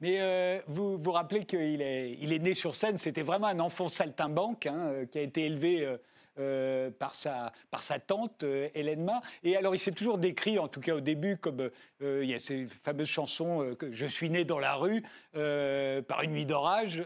Mais 0.05 0.19
euh, 0.21 0.59
vous 0.67 0.99
vous 0.99 1.13
rappelez 1.13 1.45
qu'il 1.47 1.81
est, 1.81 2.39
né 2.39 2.55
sur 2.55 2.75
scène, 2.75 2.99
c'était 2.99 3.23
vraiment 3.23 3.47
un 3.47 3.59
enfant 3.59 3.89
saltimbanque 3.89 4.67
hein, 4.67 4.77
euh, 4.77 5.07
qui 5.07 5.19
a 5.19 5.23
été 5.23 5.47
élevé 5.47 5.97
euh, 6.41 6.91
par, 6.91 7.15
sa, 7.15 7.53
par 7.71 7.85
sa 7.85 8.01
tante, 8.01 8.43
euh, 8.43 8.69
Hélène 8.75 9.05
Ma. 9.05 9.23
Et 9.45 9.57
alors, 9.57 9.77
il 9.77 9.79
s'est 9.79 9.93
toujours 9.93 10.19
décrit, 10.19 10.59
en 10.59 10.67
tout 10.67 10.81
cas 10.81 10.97
au 10.97 11.01
début, 11.01 11.37
comme 11.37 11.71
euh, 12.03 12.25
il 12.25 12.29
y 12.29 12.35
a 12.35 12.41
ces 12.41 12.67
fameuses 12.67 13.09
chansons 13.09 13.77
que 13.79 13.93
Je 13.93 14.07
suis 14.07 14.31
né 14.31 14.45
dans 14.45 14.59
la 14.59 14.75
rue 14.75 15.05
par 15.33 16.23
une 16.23 16.33
nuit 16.33 16.47
d'orage. 16.47 17.03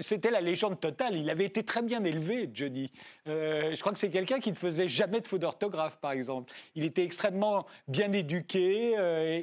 C'était 0.00 0.30
la 0.30 0.40
légende 0.40 0.78
totale. 0.78 1.16
Il 1.16 1.28
avait 1.30 1.44
été 1.44 1.62
très 1.62 1.82
bien 1.82 2.04
élevé, 2.04 2.50
Johnny. 2.52 2.90
je 3.26 3.78
crois 3.80 3.92
que 3.92 3.98
c'est 3.98 4.10
quelqu'un 4.10 4.40
qui 4.40 4.50
ne 4.50 4.56
faisait 4.56 4.88
jamais 4.88 5.20
de 5.20 5.26
faute 5.26 5.40
d'orthographe, 5.40 5.98
par 5.98 6.12
exemple. 6.12 6.52
Il 6.74 6.84
était 6.84 7.04
extrêmement 7.04 7.66
bien 7.88 8.12
éduqué, 8.12 8.92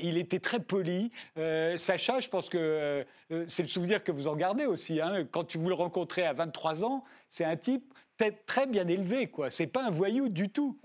il 0.02 0.18
était 0.18 0.40
très 0.40 0.60
poli. 0.60 1.12
Sacha, 1.36 2.20
je 2.20 2.30
pense 2.30 2.50
que 2.50 3.06
c'est 3.48 3.64
le 3.64 3.70
souvenir 3.70 4.04
que 4.04 4.12
vous 4.12 4.28
en 4.28 4.36
gardez 4.36 4.66
aussi. 4.66 5.00
Hein. 5.00 5.26
Quand 5.32 5.56
vous 5.56 5.70
le 5.70 5.76
rencontrez 5.76 6.26
à 6.26 6.34
23 6.34 6.84
ans, 6.84 7.04
c'est 7.34 7.46
un 7.46 7.58
type 7.58 7.92
très 8.46 8.68
bien 8.68 8.88
élevé, 8.88 9.26
quoi. 9.26 9.50
C'est 9.50 9.66
pas 9.66 9.86
un 9.86 9.90
voyou 9.90 10.30
du 10.30 10.52
tout. 10.52 10.80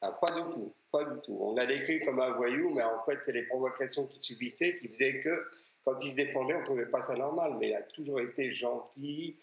Ah, 0.00 0.10
pas 0.20 0.32
du 0.32 0.40
tout, 0.52 0.74
pas 0.90 1.04
du 1.04 1.20
tout. 1.20 1.38
On 1.40 1.54
l'a 1.54 1.64
décrit 1.64 2.00
comme 2.00 2.18
un 2.18 2.32
voyou, 2.32 2.70
mais 2.74 2.82
en 2.82 3.04
fait, 3.04 3.20
c'est 3.22 3.32
les 3.32 3.44
provocations 3.44 4.08
qu'il 4.08 4.20
subissait 4.20 4.80
qui 4.80 4.88
faisaient 4.88 5.20
que 5.20 5.46
quand 5.84 5.96
il 6.02 6.10
se 6.10 6.16
défendait, 6.16 6.54
on 6.56 6.64
trouvait 6.64 6.90
pas 6.90 7.02
ça 7.02 7.14
normal. 7.14 7.54
Mais 7.60 7.68
il 7.68 7.74
a 7.76 7.82
toujours 7.82 8.18
été 8.18 8.52
gentil, 8.52 9.38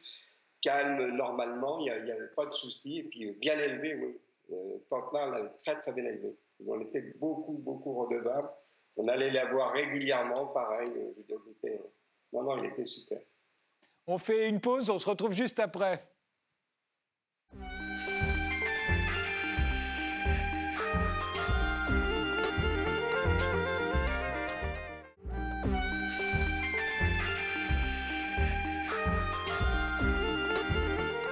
calme 0.59 1.15
normalement, 1.15 1.79
il 1.79 1.85
n'y 1.85 2.11
avait 2.11 2.27
pas 2.35 2.45
de 2.45 2.53
soucis. 2.53 2.97
Et 2.97 3.03
puis 3.03 3.31
bien 3.31 3.57
élevé, 3.57 3.95
oui. 3.95 4.19
Euh, 4.51 4.77
Tante 4.89 5.13
l'a 5.13 5.45
très 5.57 5.79
très 5.79 5.93
bien 5.93 6.03
élevé. 6.03 6.35
On 6.67 6.81
était 6.81 7.13
beaucoup, 7.19 7.53
beaucoup 7.53 7.93
redevables. 7.93 8.49
on 8.97 9.07
allait 9.07 9.31
la 9.31 9.45
voir 9.45 9.71
régulièrement, 9.71 10.47
pareil, 10.47 10.91
Non, 12.33 12.43
non, 12.43 12.61
il 12.61 12.65
était 12.65 12.85
super. 12.85 13.21
On 14.07 14.19
fait 14.19 14.47
une 14.49 14.61
pause, 14.61 14.89
on 14.91 14.99
se 14.99 15.09
retrouve 15.09 15.33
juste 15.33 15.59
après. 15.59 16.07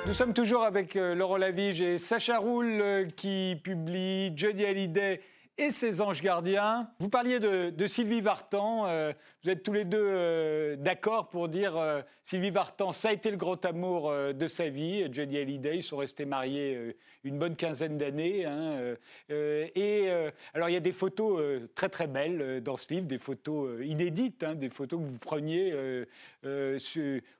Nous 0.06 0.14
sommes 0.14 0.34
toujours 0.34 0.64
avec 0.64 0.96
euh, 0.96 1.16
Laurent 1.16 1.38
Lavige 1.38 1.82
et 1.82 1.98
Sacha 1.98 2.38
Roule 2.38 2.82
euh, 2.82 3.06
qui 3.06 3.60
publie 3.64 4.32
Johnny 4.36 4.66
Hallyday 4.66 5.22
et 5.58 5.72
ses 5.72 6.02
anges 6.02 6.22
gardiens. 6.22 6.90
Vous 7.00 7.10
parliez 7.10 7.40
de, 7.40 7.88
Sylvie 7.88 8.22
Vartan. 8.22 8.88
Euh, 8.88 9.14
vous 9.44 9.50
êtes 9.50 9.64
tous 9.64 9.74
les 9.74 9.86
deux 9.86 10.78
d'accord 10.78 11.30
pour 11.30 11.50
dire 11.50 11.78
Sylvie 12.24 12.50
Vartan, 12.50 12.94
ça 12.94 13.10
a 13.10 13.12
été 13.12 13.30
le 13.30 13.36
grand 13.36 13.66
amour 13.66 14.14
de 14.34 14.48
sa 14.48 14.70
vie. 14.70 15.06
Johnny 15.12 15.38
Hallyday, 15.38 15.78
ils 15.78 15.84
sont 15.84 15.98
restés 15.98 16.24
mariés 16.24 16.96
une 17.26 17.38
bonne 17.38 17.58
quinzaine 17.58 17.98
d'années. 17.98 18.46
Hein, 18.46 18.96
et 19.30 20.10
alors, 20.54 20.70
il 20.70 20.74
y 20.74 20.78
a 20.78 20.80
des 20.80 20.94
photos 20.94 21.62
très 21.76 21.90
très 21.90 22.08
belles 22.08 22.64
dans 22.64 22.78
ce 22.78 22.94
livre, 22.94 23.06
des 23.06 23.18
photos 23.18 23.86
inédites, 23.86 24.44
hein, 24.44 24.56
des 24.56 24.70
photos 24.70 25.02
que 25.02 25.06
vous 25.06 25.20
preniez 25.20 25.76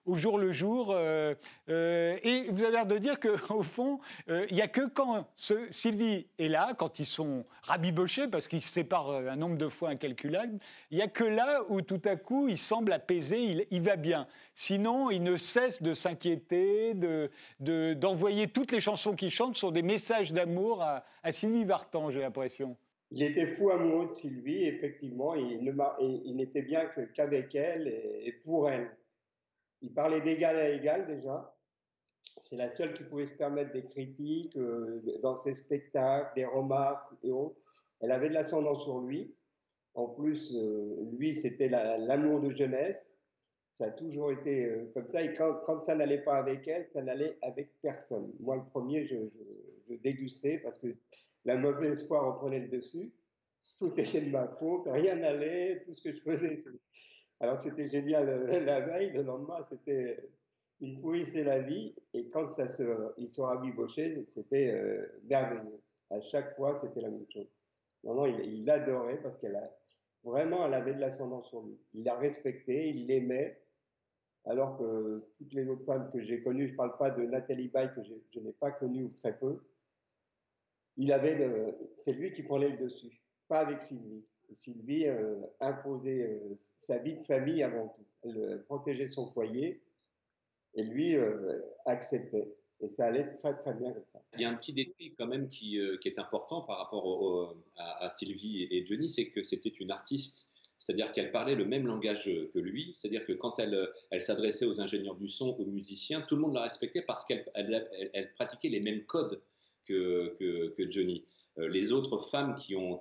au 0.06 0.18
jour 0.18 0.38
le 0.38 0.52
jour. 0.52 0.94
et 1.70 2.48
vous 2.50 2.64
avez 2.64 2.72
l'air 2.72 2.86
de 2.86 2.98
dire 2.98 3.20
qu'au 3.20 3.64
fond, 3.64 4.00
euh, 4.30 4.46
il 4.50 4.56
n'y 4.56 4.62
a 4.62 4.68
que 4.68 4.88
quand 4.88 5.28
Sylvie 5.72 6.28
est 6.40 6.48
là, 6.48 6.74
quand 6.78 7.00
ils 7.00 7.06
sont 7.06 7.46
parce 8.32 8.48
qu'ils 8.48 8.62
se 8.62 8.72
séparent 8.72 9.10
euh, 9.10 9.28
un 9.28 9.36
nombre 9.36 9.58
de 9.58 9.68
fois 9.68 9.90
incalculable, 9.90 10.60
il 10.92 10.98
n'y 10.98 11.04
a 11.04 11.08
que 11.08 11.24
là 11.24 11.64
où 11.70 11.82
tout 11.82 12.02
à 12.06 12.16
coup 12.16 12.48
il 12.48 12.58
semble 12.58 12.92
apaisé, 12.94 13.66
il, 13.70 13.82
va 13.82 13.96
bien. 13.96 14.28
Sinon, 14.56 15.10
il 15.10 15.24
ne 15.24 15.38
cesse 15.38 15.82
de 15.82 15.94
s'inquiéter, 15.94 16.94
d'envoyer 17.60 18.48
de, 18.48 18.52
toutes 18.52 18.72
les 18.72 18.80
chansons 18.80 19.16
qu'il 19.16 19.30
chante 19.30 19.56
sont 19.56 19.72
des 19.72 19.82
messages 19.82 20.34
d'amour 20.34 20.82
à, 20.82 21.32
Sylvie 21.32 21.64
Vartan, 21.64 22.12
j'ai 22.12 22.20
l'impression. 22.20 22.76
Il 23.12 23.24
était 23.24 23.48
fou 23.48 23.70
amoureux 23.70 24.08
de 24.08 24.12
Sylvie, 24.12 24.66
effectivement, 24.66 25.36
il 25.36 26.36
n'était 26.36 26.64
bien 26.64 26.86
qu'avec 27.14 27.56
elle 27.56 27.88
et, 27.88 28.32
pour 28.44 28.70
elle. 28.70 28.90
Il 29.82 29.94
parlait 29.94 30.22
d'égal 30.22 30.56
à 30.56 30.70
égal 30.70 31.06
déjà. 31.06 31.54
C'est 32.42 32.56
la 32.56 32.70
seule 32.70 32.94
qui 32.94 33.04
pouvait 33.04 33.28
se 33.28 33.34
permettre 33.34 33.72
des 33.74 33.84
critiques 33.84 34.58
euh, 34.58 35.02
dans 35.22 35.36
ses 35.36 35.56
spectacles, 35.56 36.32
des 36.36 36.46
remarques 36.46 37.14
et 37.24 37.32
autres. 37.32 37.63
Elle 38.02 38.12
avait 38.12 38.30
de 38.30 38.34
l'ascendant 38.34 38.78
sur 38.80 39.02
lui. 39.02 39.32
En 39.94 40.08
plus, 40.10 40.52
euh, 40.56 41.10
lui, 41.18 41.36
c'était 41.36 41.70
l'amour 41.70 42.42
de 42.42 42.52
jeunesse. 42.52 43.20
Ça 43.70 43.86
a 43.86 43.92
toujours 43.92 44.32
été 44.32 44.66
euh, 44.66 44.92
comme 44.94 45.10
ça. 45.10 45.24
Et 45.24 45.34
quand, 45.34 45.84
ça 45.86 45.96
n'allait 45.96 46.24
pas 46.24 46.38
avec 46.38 46.68
elle, 46.68 46.88
ça 46.92 47.02
n'allait 47.02 47.38
avec 47.42 47.72
personne. 47.82 48.32
Moi, 48.40 48.58
le 48.58 48.66
premier, 48.66 49.06
je, 49.06 49.16
dégustais 49.98 50.58
parce 50.60 50.80
que 50.80 50.96
la 51.46 51.58
mauvaise 51.58 52.00
espoir 52.00 52.26
reprenait 52.26 52.60
le 52.60 52.68
dessus. 52.68 53.12
Tout 53.78 53.94
était 54.00 54.22
de 54.22 54.30
ma 54.30 54.48
faute, 54.48 54.84
rien 54.88 55.16
n'allait, 55.16 55.84
tout 55.86 55.94
ce 55.94 56.02
que 56.02 56.14
je 56.14 56.22
faisais. 56.22 56.58
Alors 57.40 57.58
que 57.58 57.64
c'était 57.64 57.90
génial 57.90 58.26
la 58.66 58.82
veille, 58.82 59.12
le 59.12 59.24
lendemain, 59.24 59.62
c'était 59.64 60.18
il 60.84 61.00
pourrissait 61.00 61.46
la 61.46 61.60
vie 61.60 61.96
et 62.14 62.30
quand 62.30 62.54
ça 62.54 62.68
se, 62.68 62.84
ils 63.18 63.30
sont 63.30 63.44
rabibochés, 63.44 64.26
c'était 64.28 64.74
euh, 64.74 65.06
merveilleux. 65.24 65.82
À 66.10 66.20
chaque 66.22 66.56
fois, 66.58 66.76
c'était 66.76 67.00
la 67.00 67.10
même 67.10 67.26
chose. 67.32 67.48
Non, 68.04 68.16
non, 68.16 68.26
il, 68.26 68.70
adorait 68.70 69.22
parce 69.22 69.38
qu'elle 69.38 69.56
a 69.56 69.72
vraiment, 70.24 70.66
elle 70.66 70.74
avait 70.74 70.94
de 70.94 71.00
l'ascendance 71.00 71.48
sur 71.50 71.62
lui. 71.62 71.78
Il 71.94 72.04
la 72.04 72.16
respectait, 72.16 72.90
il 72.90 73.08
l'aimait. 73.08 73.60
Alors 74.46 74.78
que 74.78 75.24
toutes 75.38 75.54
les 75.54 75.68
autres 75.70 75.86
femmes 75.86 76.10
que 76.12 76.22
j'ai 76.22 76.44
connues, 76.44 76.68
je 76.68 76.74
ne 76.74 76.78
parle 76.78 76.98
pas 76.98 77.12
de 77.12 77.24
Nathalie 77.24 77.70
Baye 77.70 77.92
que 77.96 78.02
je 78.04 78.40
n'ai 78.40 78.52
pas 78.52 78.72
connue 78.72 79.06
ou 79.06 79.10
très 79.10 79.38
peu, 79.38 79.62
il 80.98 81.12
avait 81.12 81.76
c'est 81.96 82.14
lui 82.14 82.34
qui 82.34 82.44
prenait 82.44 82.70
le 82.70 82.78
dessus, 82.78 83.22
pas 83.48 83.60
avec 83.60 83.82
Sylvie. 83.82 84.26
Sylvie 84.52 85.08
euh, 85.08 85.42
imposait 85.60 86.30
euh, 86.30 86.54
sa 86.58 87.00
vie 87.00 87.16
de 87.16 87.24
famille 87.24 87.64
avant 87.64 87.88
tout. 87.88 88.06
Elle 88.24 88.64
protégeait 88.66 89.08
son 89.08 89.32
foyer 89.32 89.82
et 90.76 90.84
lui 90.84 91.16
euh, 91.16 91.60
acceptait. 91.86 92.54
Et 92.84 92.90
ça 92.90 93.06
allait 93.06 93.32
très 93.32 93.56
très 93.56 93.74
bien 93.74 93.94
comme 93.94 94.04
ça. 94.08 94.22
Il 94.36 94.42
y 94.42 94.46
a 94.46 94.50
un 94.50 94.56
petit 94.56 94.74
détail 94.74 95.14
quand 95.18 95.28
même 95.28 95.48
qui, 95.48 95.80
euh, 95.80 95.98
est 96.04 96.20
important 96.20 96.62
par 96.62 96.80
rapport 96.80 97.56
à, 97.78 98.10
Sylvie 98.10 98.68
et 98.70 98.86
Johnny, 98.86 99.10
c'est 99.10 99.30
que 99.30 99.42
c'était 99.42 99.70
une 99.70 99.90
artiste. 99.90 100.50
C'est-à-dire 100.78 101.14
qu'elle 101.14 101.32
parlait 101.32 101.56
le 101.56 101.64
même 101.64 101.88
langage 101.88 102.26
que 102.26 102.60
lui. 102.60 102.94
C'est-à-dire 103.00 103.24
que 103.24 103.32
quand 103.32 103.58
elle, 103.58 103.90
s'adressait 104.22 104.66
aux 104.66 104.82
ingénieurs 104.82 105.16
du 105.16 105.30
son, 105.30 105.52
aux 105.52 105.66
musiciens, 105.66 106.20
tout 106.22 106.36
le 106.36 106.42
monde 106.42 106.56
la 106.56 106.64
respectait 106.64 107.02
parce 107.02 107.24
qu'elle 107.24 107.50
elle, 107.54 108.34
pratiquait 108.34 108.68
les 108.68 108.82
mêmes 108.82 109.06
codes 109.06 109.42
que, 109.88 110.74
Johnny. 110.90 111.24
Euh, 111.58 111.70
les 111.70 111.92
autres 111.92 112.18
femmes 112.18 112.56
qui 112.56 112.76
ont, 112.76 113.00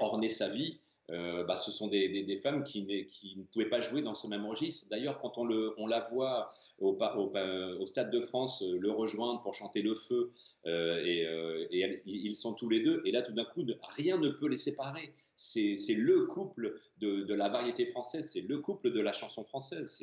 orné 0.00 0.30
sa 0.30 0.48
vie, 0.48 0.80
euh, 1.12 1.44
bah, 1.44 1.56
ce 1.56 1.70
sont 1.70 1.88
des, 1.88 2.38
femmes 2.42 2.64
qui, 2.64 2.82
ne 2.84 3.42
pouvaient 3.52 3.68
pas 3.68 3.80
jouer 3.80 4.02
dans 4.02 4.14
ce 4.14 4.26
même 4.26 4.46
registre. 4.46 4.86
D'ailleurs, 4.90 5.18
quand 5.18 5.38
on, 5.38 5.86
la 5.86 6.00
voit 6.00 6.50
au, 6.78 7.86
Stade 7.86 8.10
de 8.10 8.20
France 8.20 8.62
euh, 8.62 8.78
le 8.78 8.90
rejoindre 8.90 9.42
pour 9.42 9.54
chanter 9.54 9.82
Le 9.82 9.94
Feu, 9.94 10.32
euh, 10.66 11.66
ils 11.70 12.36
sont 12.36 12.54
tous 12.54 12.68
les 12.68 12.80
deux, 12.80 13.02
et 13.04 13.12
là, 13.12 13.22
tout 13.22 13.32
d'un 13.32 13.44
coup, 13.44 13.64
rien 13.96 14.18
ne 14.18 14.28
peut 14.28 14.48
les 14.48 14.58
séparer. 14.58 15.12
C'est 15.34 15.76
le 15.96 16.26
couple 16.26 16.78
de, 17.00 17.34
la 17.34 17.48
variété 17.48 17.86
française, 17.86 18.30
c'est 18.32 18.42
le 18.42 18.58
couple 18.58 18.92
de 18.92 19.00
la 19.00 19.12
chanson 19.12 19.42
française. 19.44 19.98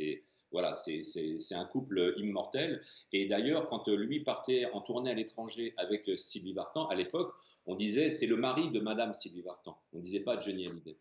Voilà, 0.51 0.75
c'est 0.75 1.55
un 1.55 1.65
couple 1.65 2.13
immortel. 2.17 2.81
Et 3.12 3.27
d'ailleurs, 3.27 3.67
quand 3.67 3.88
lui 3.88 4.21
partait 4.21 4.65
en 4.73 4.81
tournée 4.81 5.12
à 5.12 5.13
l'étranger 5.13 5.73
avec 5.77 6.10
Sylvie 6.17 6.53
Vartan, 6.53 6.88
à 6.88 6.95
l'époque, 6.95 7.33
on 7.65 7.75
disait 7.75 8.10
c'est 8.10 8.27
le 8.27 8.38
mari 8.38 8.69
de 8.69 8.79
Madame 8.79 9.13
Sylvie 9.13 9.41
Vartan. 9.41 9.77
On 9.93 9.97
ne 9.97 10.03
disait 10.03 10.21
pas 10.21 10.39
Johnny 10.39 10.67
Hallyday. 10.67 10.97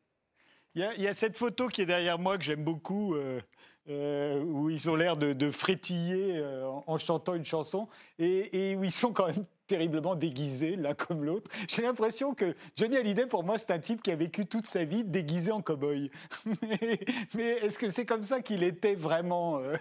Il 0.76 0.82
y, 0.82 1.08
a, 1.08 1.14
cette 1.14 1.38
photo 1.38 1.68
qui 1.68 1.80
est 1.80 1.86
derrière 1.86 2.18
moi 2.18 2.36
que 2.36 2.44
j'aime 2.44 2.62
beaucoup, 2.62 3.14
euh, 3.14 3.40
euh, 3.88 4.42
où 4.42 4.68
ils 4.68 4.90
ont 4.90 4.94
l'air 4.94 5.16
de, 5.16 5.50
frétiller 5.50 6.36
euh, 6.36 6.68
en, 6.86 6.98
chantant 6.98 7.34
une 7.34 7.46
chanson, 7.46 7.88
et, 8.18 8.72
et, 8.72 8.76
où 8.76 8.84
ils 8.84 8.90
sont 8.90 9.10
quand 9.10 9.28
même 9.28 9.46
terriblement 9.66 10.14
déguisés 10.14 10.76
l'un 10.76 10.94
comme 10.94 11.24
l'autre. 11.24 11.50
J'ai 11.68 11.82
l'impression 11.82 12.34
que 12.34 12.54
Johnny 12.76 12.96
Hallyday, 12.96 13.26
pour 13.26 13.44
moi, 13.44 13.58
c'est 13.58 13.70
un 13.70 13.78
type 13.78 14.02
qui 14.02 14.10
a 14.10 14.16
vécu 14.16 14.46
toute 14.46 14.66
sa 14.66 14.84
vie 14.84 15.04
déguisé 15.04 15.52
en 15.52 15.60
cow-boy. 15.60 16.10
mais, 17.34 17.44
est-ce 17.62 17.78
que 17.78 17.88
c'est 17.88 18.04
comme 18.04 18.22
ça 18.22 18.40
qu'il 18.40 18.62
était 18.62 18.94
vraiment 18.94 19.60
euh, 19.60 19.76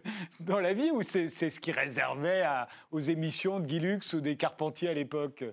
dans 0.40 0.60
la 0.60 0.72
vie 0.72 0.90
ou 0.90 1.02
c'est 1.02 1.28
ce 1.28 1.60
qu'il 1.60 1.74
réservait 1.74 2.44
aux 2.90 3.00
émissions 3.00 3.60
de 3.60 3.66
Guy 3.66 3.80
Lux 3.80 4.12
ou 4.12 4.20
des 4.20 4.36
Carpentiers 4.36 4.88
à 4.88 4.94
l'époque? 4.94 5.44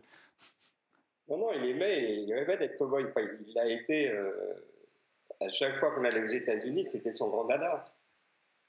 Non, 1.27 1.37
non, 1.37 1.51
il 1.53 1.69
aimait, 1.71 2.23
il 2.23 2.31
aimait 2.31 2.57
d'être 2.57 2.77
cow-boy. 2.77 3.05
il 3.47 3.59
a 3.59 3.67
été, 3.67 4.11
euh, 4.11 4.53
à 5.41 5.49
chaque 5.49 5.79
fois 5.79 5.91
qu'on 5.91 6.03
allait 6.03 6.23
aux 6.23 6.27
États-Unis, 6.27 6.85
c'était 6.85 7.11
son 7.11 7.29
grand 7.29 7.45
dada. 7.45 7.83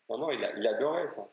Non, 0.08 0.18
non, 0.18 0.30
il 0.30 0.66
adorait 0.66 1.08
ça. 1.08 1.28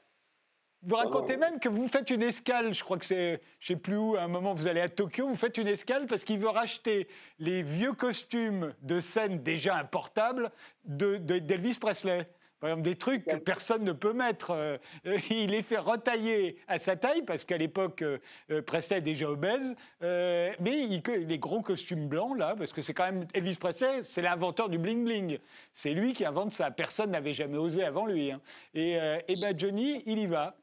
Vous 0.88 0.98
racontez 0.98 1.36
même 1.36 1.60
que 1.60 1.68
vous 1.68 1.88
faites 1.88 2.12
une 2.12 2.22
escale, 2.22 2.72
je 2.72 2.84
crois 2.84 3.00
que 3.00 3.06
c'est, 3.06 3.42
je 3.60 3.68
sais 3.68 3.76
plus 3.76 3.98
où, 3.98 4.16
à 4.18 4.22
un 4.22 4.28
moment 4.28 4.54
vous 4.54 4.68
allez 4.68 4.82
à 4.82 4.88
Tokyo, 4.88 5.28
vous 5.28 5.36
faites 5.36 5.58
une 5.58 5.68
escale 5.68 6.06
parce 6.06 6.24
qu'il 6.24 6.38
veut 6.38 6.50
racheter 6.50 7.08
les 7.40 7.64
vieux 7.64 7.94
costumes 7.94 8.72
de 8.84 9.02
scène 9.02 9.42
déjà 9.42 9.78
importables 9.78 10.52
d'Elvis 10.86 11.80
Presley. 11.80 12.28
Par 12.60 12.70
exemple, 12.70 12.88
des 12.88 12.96
trucs 12.96 13.26
que 13.26 13.36
personne 13.36 13.84
ne 13.84 13.92
peut 13.92 14.14
mettre. 14.14 14.52
Euh, 14.52 14.78
euh, 15.06 15.18
il 15.30 15.52
les 15.52 15.62
fait 15.62 15.78
retailler 15.78 16.58
à 16.68 16.80
sa 16.80 16.96
taille, 16.96 17.24
parce 17.24 17.44
qu'à 17.44 17.58
l'époque, 17.58 18.02
euh, 18.02 18.62
Presley 18.62 18.98
est 18.98 19.02
déjà 19.02 19.30
obèse. 19.30 19.76
mais 20.02 20.56
les 20.60 21.40
gros 21.40 21.62
costumes 21.62 22.08
blancs, 22.08 22.38
là, 22.38 22.56
parce 22.58 22.72
que 22.72 22.82
c'est 22.82 22.94
quand 22.94 23.06
même 23.06 23.28
Elvis 23.34 23.56
Presley, 23.56 24.04
c'est 24.04 24.22
l'inventeur 24.22 24.70
du 24.70 24.80
bling-bling. 24.80 25.40
C'est 25.74 25.92
lui 25.92 26.14
qui 26.14 26.26
invente 26.26 26.54
ça. 26.54 26.72
Personne 26.72 27.12
n'avait 27.12 27.34
jamais 27.34 27.58
osé 27.58 27.84
avant 27.84 28.06
lui. 28.06 28.32
Hein. 28.32 28.42
Et, 28.74 28.98
ben 29.40 29.58
Johnny, 29.58 30.04
il 30.06 30.20
y 30.20 30.28
va. 30.28 30.58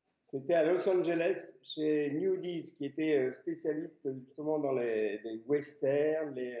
C'était 0.00 0.54
à 0.54 0.64
Los 0.64 0.88
Angeles, 0.88 1.54
chez 1.62 2.10
Newdies, 2.10 2.74
qui 2.76 2.86
était 2.86 3.32
spécialiste 3.32 4.08
justement 4.12 4.58
dans 4.58 4.72
les, 4.72 5.18
les 5.18 5.40
westerns, 5.46 6.34
les 6.34 6.58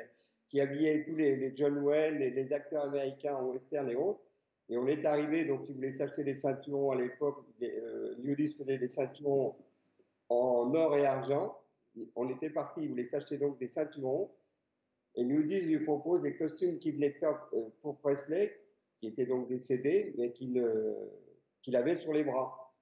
qui 0.48 0.60
habillait 0.60 1.04
tous 1.04 1.16
les, 1.16 1.52
John 1.56 1.78
Wayne 1.78 2.20
et 2.22 2.30
les 2.30 2.52
acteurs 2.52 2.84
américains 2.84 3.34
en 3.34 3.50
western 3.50 3.88
et 3.90 3.96
autres. 3.96 4.20
Et 4.68 4.76
on 4.76 4.86
est 4.86 5.04
arrivé, 5.04 5.44
donc 5.44 5.68
ils 5.68 5.74
voulaient 5.74 5.92
s'acheter 5.92 6.24
des 6.24 6.34
ceintures 6.34 6.92
à 6.92 6.96
l'époque. 6.96 7.44
Euh, 7.62 8.14
faisait 8.58 8.78
des 8.78 8.88
ceintures 8.88 9.54
en 10.28 10.74
or 10.74 10.96
et 10.96 11.06
argent. 11.06 11.56
On 12.14 12.28
était 12.28 12.50
parti, 12.50 12.82
ils 12.82 12.88
voulaient 12.88 13.04
s'acheter 13.04 13.38
donc 13.38 13.58
des 13.58 13.68
ceintures. 13.68 14.28
Et 15.14 15.24
Nudis 15.24 15.62
lui 15.62 15.80
propose 15.80 16.20
des 16.20 16.36
costumes 16.36 16.78
qu'il 16.78 16.96
venait 16.96 17.12
faire 17.12 17.48
euh, 17.54 17.68
pour 17.80 17.96
Presley, 17.98 18.60
qui 19.00 19.08
était 19.08 19.26
donc 19.26 19.48
décédé, 19.48 20.14
mais 20.18 20.32
qu'il 20.32 21.76
avait 21.76 21.96
sur 21.96 22.12
les 22.12 22.24
bras. 22.24 22.74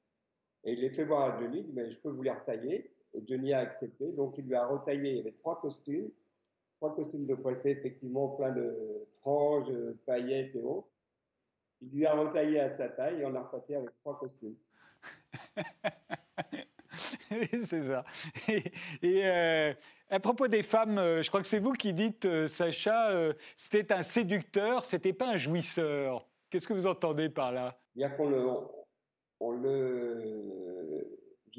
Et 0.64 0.72
il 0.72 0.81
les 0.81 0.90
fait 0.90 1.05
voir 1.05 1.35
à 1.35 1.40
Johnny, 1.40 1.59
il 1.59 1.66
dit 1.66 1.72
mais 1.74 1.90
je 1.90 1.98
peux 1.98 2.11
vous 2.11 2.22
les 2.22 2.31
retailler. 2.31 2.90
Et 3.12 3.22
Johnny 3.27 3.53
a 3.53 3.61
accepté, 3.61 4.11
donc 4.12 4.38
il 4.38 4.46
lui 4.46 4.55
a 4.55 4.66
retaillé, 4.66 5.11
il 5.11 5.16
y 5.18 5.20
avait 5.20 5.37
trois 5.38 5.61
costumes 5.61 6.11
trois 6.84 6.94
costumes 6.94 7.24
de 7.24 7.34
procès, 7.34 7.70
effectivement, 7.70 8.28
plein 8.28 8.52
de 8.52 9.06
franges, 9.20 9.72
paillettes 10.04 10.54
et 10.54 10.62
autres. 10.62 10.88
Il 11.80 11.90
lui 11.90 12.06
a 12.06 12.14
retaillé 12.14 12.60
à 12.60 12.68
sa 12.68 12.88
taille 12.88 13.22
et 13.22 13.24
on 13.24 13.34
a 13.34 13.40
reparti 13.40 13.74
avec 13.74 13.88
trois 14.00 14.18
costumes. 14.18 14.56
c'est 17.62 17.84
ça. 17.84 18.04
Et, 19.02 19.22
euh, 19.24 19.72
à 20.10 20.20
propos 20.20 20.46
des 20.46 20.62
femmes, 20.62 20.98
euh, 20.98 21.22
je 21.22 21.28
crois 21.28 21.40
que 21.40 21.46
c'est 21.46 21.58
vous 21.58 21.72
qui 21.72 21.94
dites, 21.94 22.26
euh, 22.26 22.48
Sacha, 22.48 23.32
c'était 23.56 23.92
un 23.92 24.02
séducteur, 24.02 24.84
c'était 24.84 25.14
pas 25.14 25.30
un 25.30 25.38
jouisseur. 25.38 26.28
Qu'est-ce 26.50 26.68
que 26.68 26.74
vous 26.74 26.86
entendez 26.86 27.30
par 27.30 27.52
là? 27.52 27.78
Bien 27.96 28.10
qu'on 28.10 28.28
le, 28.28 28.44
on 29.40 29.52
le, 29.52 31.08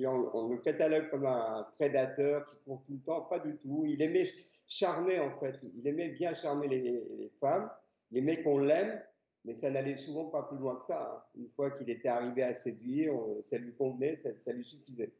on, 0.05 0.49
le 0.49 0.57
catalogue 0.57 1.09
comme 1.09 1.25
un 1.25 1.67
prédateur 1.75 2.45
qui 2.45 2.57
court 2.59 2.83
tout 2.85 2.93
le 2.93 2.99
temps, 2.99 3.21
pas 3.21 3.39
du 3.39 3.57
tout. 3.57 3.85
Il 3.87 4.01
aimait 4.03 4.25
charmer 4.67 5.19
en 5.19 5.37
fait, 5.39 5.59
il 5.75 5.87
aimait 5.87 6.09
bien 6.09 6.33
charmer 6.33 6.67
les, 6.67 6.81
les 6.81 7.31
femmes, 7.39 7.69
il 8.11 8.19
aimait 8.19 8.41
qu'on 8.43 8.59
l'aime, 8.59 9.01
mais 9.45 9.53
ça 9.53 9.69
n'allait 9.69 9.97
souvent 9.97 10.25
pas 10.25 10.43
plus 10.43 10.57
loin 10.57 10.75
que 10.75 10.85
ça. 10.85 11.11
Hein. 11.13 11.23
Une 11.35 11.49
fois 11.49 11.71
qu'il 11.71 11.89
était 11.89 12.07
arrivé 12.07 12.43
à 12.43 12.53
séduire, 12.53 13.13
ça 13.41 13.57
lui 13.57 13.73
convenait, 13.73 14.15
ça, 14.15 14.29
ça 14.39 14.53
lui 14.53 14.63
suffisait. 14.63 15.13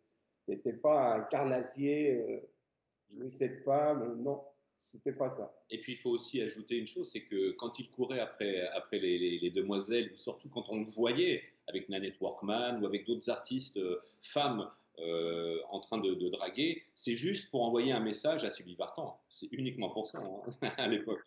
C'était 0.48 0.74
pas 0.74 1.16
un 1.16 1.22
carnassier, 1.22 2.16
euh, 2.16 3.30
cette 3.32 3.64
femme, 3.64 4.22
non, 4.22 4.44
c'était 4.92 5.14
pas 5.14 5.30
ça. 5.30 5.54
Et 5.70 5.80
puis 5.80 5.94
il 5.94 5.98
faut 5.98 6.12
aussi 6.12 6.42
ajouter 6.42 6.78
une 6.78 6.88
chose, 6.88 7.12
c'est 7.12 7.24
que 7.24 7.52
quand 7.52 7.80
il 7.80 7.90
courait 7.90 8.20
après, 8.20 8.68
après 8.70 9.00
les, 9.00 9.52
demoiselles, 9.52 10.12
ou 10.14 10.18
surtout 10.18 10.50
quand 10.50 10.66
on 10.70 10.80
le 10.80 10.86
voyait 10.86 11.44
avec 11.68 11.90
Nanette 11.90 12.20
Workman 12.22 12.80
ou 12.82 12.86
avec 12.86 13.06
d'autres 13.06 13.30
artistes 13.30 13.78
euh, 13.78 14.00
femmes 14.22 14.70
euh, 15.00 15.60
en 15.70 15.80
train 15.80 15.98
de, 15.98 16.30
draguer, 16.30 16.84
c'est 16.96 17.16
juste 17.16 17.50
pour 17.52 17.66
envoyer 17.66 17.92
un 17.92 18.00
message 18.00 18.44
à 18.44 18.50
Sylvie 18.50 18.76
Vartan. 18.76 19.20
C'est 19.30 19.48
uniquement 19.52 19.90
pour 19.90 20.08
ça 20.08 20.20
hein, 20.20 20.70
à 20.78 20.88
l'époque. 20.88 21.22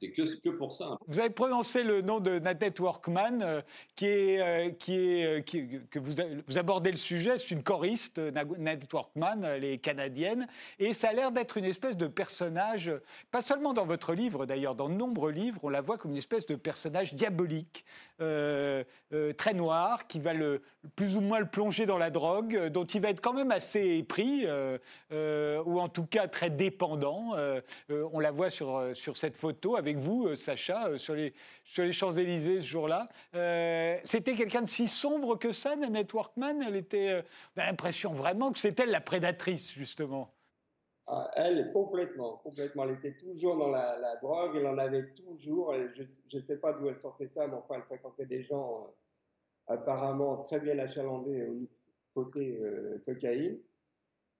C'était 0.00 0.12
que, 0.12 0.50
pour 0.50 0.72
ça. 0.72 0.96
Vous 1.06 1.20
avez 1.20 1.30
prononcé 1.30 1.82
le 1.82 2.02
nom 2.02 2.20
de 2.20 2.38
Nanette 2.38 2.80
Workman, 2.80 3.40
euh, 3.42 3.62
qui 3.96 4.06
est, 4.06 4.40
euh, 4.40 4.70
qui 4.70 4.98
est, 4.98 5.24
euh, 5.24 5.40
que 5.40 5.98
vous, 5.98 6.12
vous, 6.46 6.58
abordez 6.58 6.90
le 6.90 6.96
sujet, 6.96 7.38
c'est 7.38 7.50
une 7.50 7.62
choriste, 7.62 8.18
Nanette 8.18 8.92
Workman, 8.92 9.44
elle 9.44 9.64
est 9.64 9.78
canadienne, 9.78 10.46
et 10.78 10.92
ça 10.92 11.10
a 11.10 11.12
l'air 11.12 11.32
d'être 11.32 11.56
une 11.56 11.64
espèce 11.64 11.96
de 11.96 12.06
personnage, 12.06 12.90
pas 13.30 13.42
seulement 13.42 13.72
dans 13.72 13.86
votre 13.86 14.14
livre 14.14 14.46
d'ailleurs, 14.46 14.74
dans 14.74 14.88
de 14.88 14.94
nombreux 14.94 15.30
livres, 15.30 15.60
on 15.62 15.68
la 15.68 15.80
voit 15.80 15.98
comme 15.98 16.12
une 16.12 16.16
espèce 16.16 16.46
de 16.46 16.54
personnage 16.54 17.14
diabolique, 17.14 17.84
très 18.18 19.54
noir, 19.54 20.06
qui 20.06 20.20
va 20.20 20.32
le, 20.32 20.62
plus 20.94 21.16
ou 21.16 21.20
moins 21.20 21.40
le 21.40 21.46
plonger 21.46 21.86
dans 21.86 21.98
la 21.98 22.10
drogue, 22.10 22.68
dont 22.68 22.84
il 22.84 23.00
va 23.00 23.10
être 23.10 23.20
quand 23.20 23.32
même 23.32 23.50
assez 23.50 23.96
épris, 23.96 24.46
ou 25.10 25.80
en 25.80 25.88
tout 25.88 26.06
cas 26.06 26.28
très 26.28 26.50
dépendant. 26.50 27.34
on 27.90 28.20
la 28.20 28.30
voit 28.30 28.50
sur, 28.50 28.90
sur 28.94 29.16
cette 29.16 29.36
photo 29.36 29.76
vous, 29.98 30.26
euh, 30.26 30.36
Sacha, 30.36 30.88
euh, 30.88 30.98
sur 30.98 31.14
les, 31.14 31.32
Champs-Élysées 31.92 32.60
ce 32.60 32.66
jour-là. 32.66 33.08
Euh, 33.34 33.98
c'était 34.04 34.34
quelqu'un 34.34 34.62
de 34.62 34.68
si 34.68 34.88
sombre 34.88 35.38
que 35.38 35.52
ça, 35.52 35.76
Nanette 35.76 36.12
Workman? 36.12 36.62
Elle 36.66 36.76
était, 36.76 37.24
On 37.56 37.60
a 37.60 37.66
l'impression 37.66 38.12
vraiment 38.12 38.52
que 38.52 38.58
c'était 38.58 38.84
elle 38.84 38.90
la 38.90 39.00
prédatrice, 39.00 39.72
justement. 39.72 40.34
Ah, 41.06 41.30
elle, 41.36 41.72
complètement, 41.72 42.38
complètement. 42.38 42.84
Elle 42.84 42.94
était 42.94 43.16
toujours 43.16 43.56
dans 43.56 43.68
la, 43.68 44.16
drogue, 44.22 44.56
elle 44.56 44.66
en 44.66 44.78
avait 44.78 45.12
toujours. 45.12 45.74
je 45.94 46.38
ne 46.38 46.42
sais 46.42 46.58
pas 46.58 46.72
d'où 46.72 46.88
elle 46.88 46.96
sortait 46.96 47.26
ça, 47.26 47.46
mais 47.46 47.54
enfin, 47.54 47.74
elle 47.76 47.82
fréquentait 47.82 48.26
des 48.26 48.42
gens 48.42 48.86
apparemment 49.66 50.38
très 50.38 50.60
bien 50.60 50.78
achalandés 50.78 51.46
au 51.46 51.68
côté 52.14 52.58
cocaïne 53.04 53.58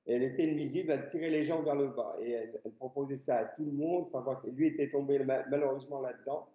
elle 0.07 0.25
était 0.25 0.51
invisible, 0.51 0.91
elle 0.91 1.07
tirait 1.07 1.31
les 1.31 1.47
gens 1.47 1.63
vers 1.63 1.75
le 1.75 1.89
bas. 1.89 2.17
Et 2.21 2.31
elle, 2.33 2.73
proposait 2.79 3.17
ça 3.17 3.37
à 3.37 3.45
tout 3.45 3.65
le 3.65 3.73
monde. 3.73 4.07
Enfin, 4.13 4.41
lui 4.53 4.69
était 4.69 4.91
tombé 4.91 5.25
malheureusement 5.25 6.01
là-dedans. 6.01 6.49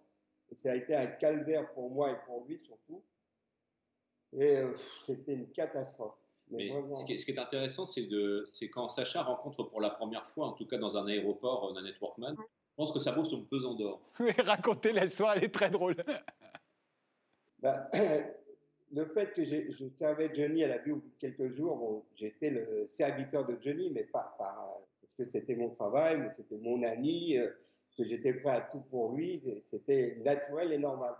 Et 0.50 0.54
ça 0.54 0.72
a 0.72 0.74
été 0.74 0.94
un 0.94 1.06
calvaire 1.06 1.72
pour 1.72 1.90
moi 1.90 2.10
et 2.10 2.16
pour 2.26 2.44
lui 2.46 2.58
surtout. 2.58 3.02
Et 4.32 4.58
euh, 4.58 4.74
c'était 5.02 5.34
une 5.34 5.50
catastrophe. 5.50 6.14
Mais, 6.50 6.70
ce, 6.94 7.04
qui 7.04 7.12
est, 7.12 7.38
intéressant, 7.38 7.84
c'est 7.84 8.68
quand 8.70 8.88
Sacha 8.88 9.22
rencontre 9.22 9.64
pour 9.64 9.82
la 9.82 9.90
première 9.90 10.26
fois, 10.26 10.46
en 10.46 10.52
tout 10.52 10.66
cas 10.66 10.78
dans 10.78 10.96
un 10.96 11.06
aéroport, 11.06 11.74
Nanette 11.74 11.96
euh, 11.96 12.06
Workman, 12.06 12.36
je 12.38 12.74
pense 12.74 12.90
que 12.90 12.98
ça 12.98 13.12
vaut 13.12 13.24
son 13.24 13.44
pesant 13.44 13.74
d'or. 13.74 14.00
Oui, 14.20 14.32
racontez 14.38 14.92
l'histoire, 14.92 15.34
elle 15.36 15.44
est 15.44 15.54
très 15.54 15.68
drôle. 15.68 15.96
Bah, 17.58 17.90
le 18.92 19.04
fait 19.06 19.32
que 19.32 19.44
je 19.44 19.88
servais 19.90 20.30
Johnny 20.34 20.64
à 20.64 20.68
la 20.68 20.78
vue 20.78 20.92
au 20.92 20.96
bout 20.96 21.08
de 21.08 21.18
quelques 21.18 21.50
jours, 21.50 21.76
bon, 21.76 22.04
j'étais 22.14 22.50
le 22.50 22.86
serviteur 22.86 23.46
de 23.46 23.56
Johnny, 23.60 23.90
mais 23.90 24.04
pas, 24.04 24.34
parce 24.38 25.14
que 25.16 25.24
c'était 25.24 25.54
mon 25.54 25.70
travail, 25.70 26.18
mais 26.18 26.30
c'était 26.30 26.58
mon 26.58 26.82
ami, 26.82 27.36
euh, 27.36 27.50
que 27.98 28.04
j'étais 28.04 28.32
prêt 28.32 28.50
à 28.50 28.60
tout 28.60 28.80
pour 28.80 29.12
lui, 29.12 29.42
c'était 29.60 30.16
naturel 30.24 30.72
et 30.72 30.78
normal. 30.78 31.16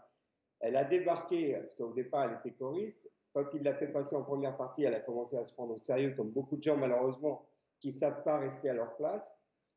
Elle 0.61 0.77
a 0.77 0.85
débarqué, 0.85 1.55
parce 1.55 1.75
qu'au 1.75 1.93
départ, 1.93 2.31
elle 2.31 2.39
était 2.39 2.57
choriste. 2.57 3.11
Quand 3.35 3.53
il 3.53 3.63
l'a 3.63 3.75
fait 3.75 3.89
passer 3.89 4.15
en 4.17 4.23
première 4.23 4.57
partie, 4.57 4.85
elle 4.85 4.95
a 4.95 5.01
commencé 5.01 5.37
à 5.37 5.45
se 5.45 5.53
prendre 5.53 5.75
au 5.75 5.79
sérieux, 5.79 6.15
comme 6.17 6.31
beaucoup 6.31 6.57
de 6.57 6.63
gens, 6.63 6.77
malheureusement, 6.77 7.47
qui 7.81 7.89
ne 7.89 7.93
savent 7.93 8.23
pas 8.23 8.39
rester 8.39 8.71
à 8.71 8.75
leur 8.75 8.97
place. 8.97 9.33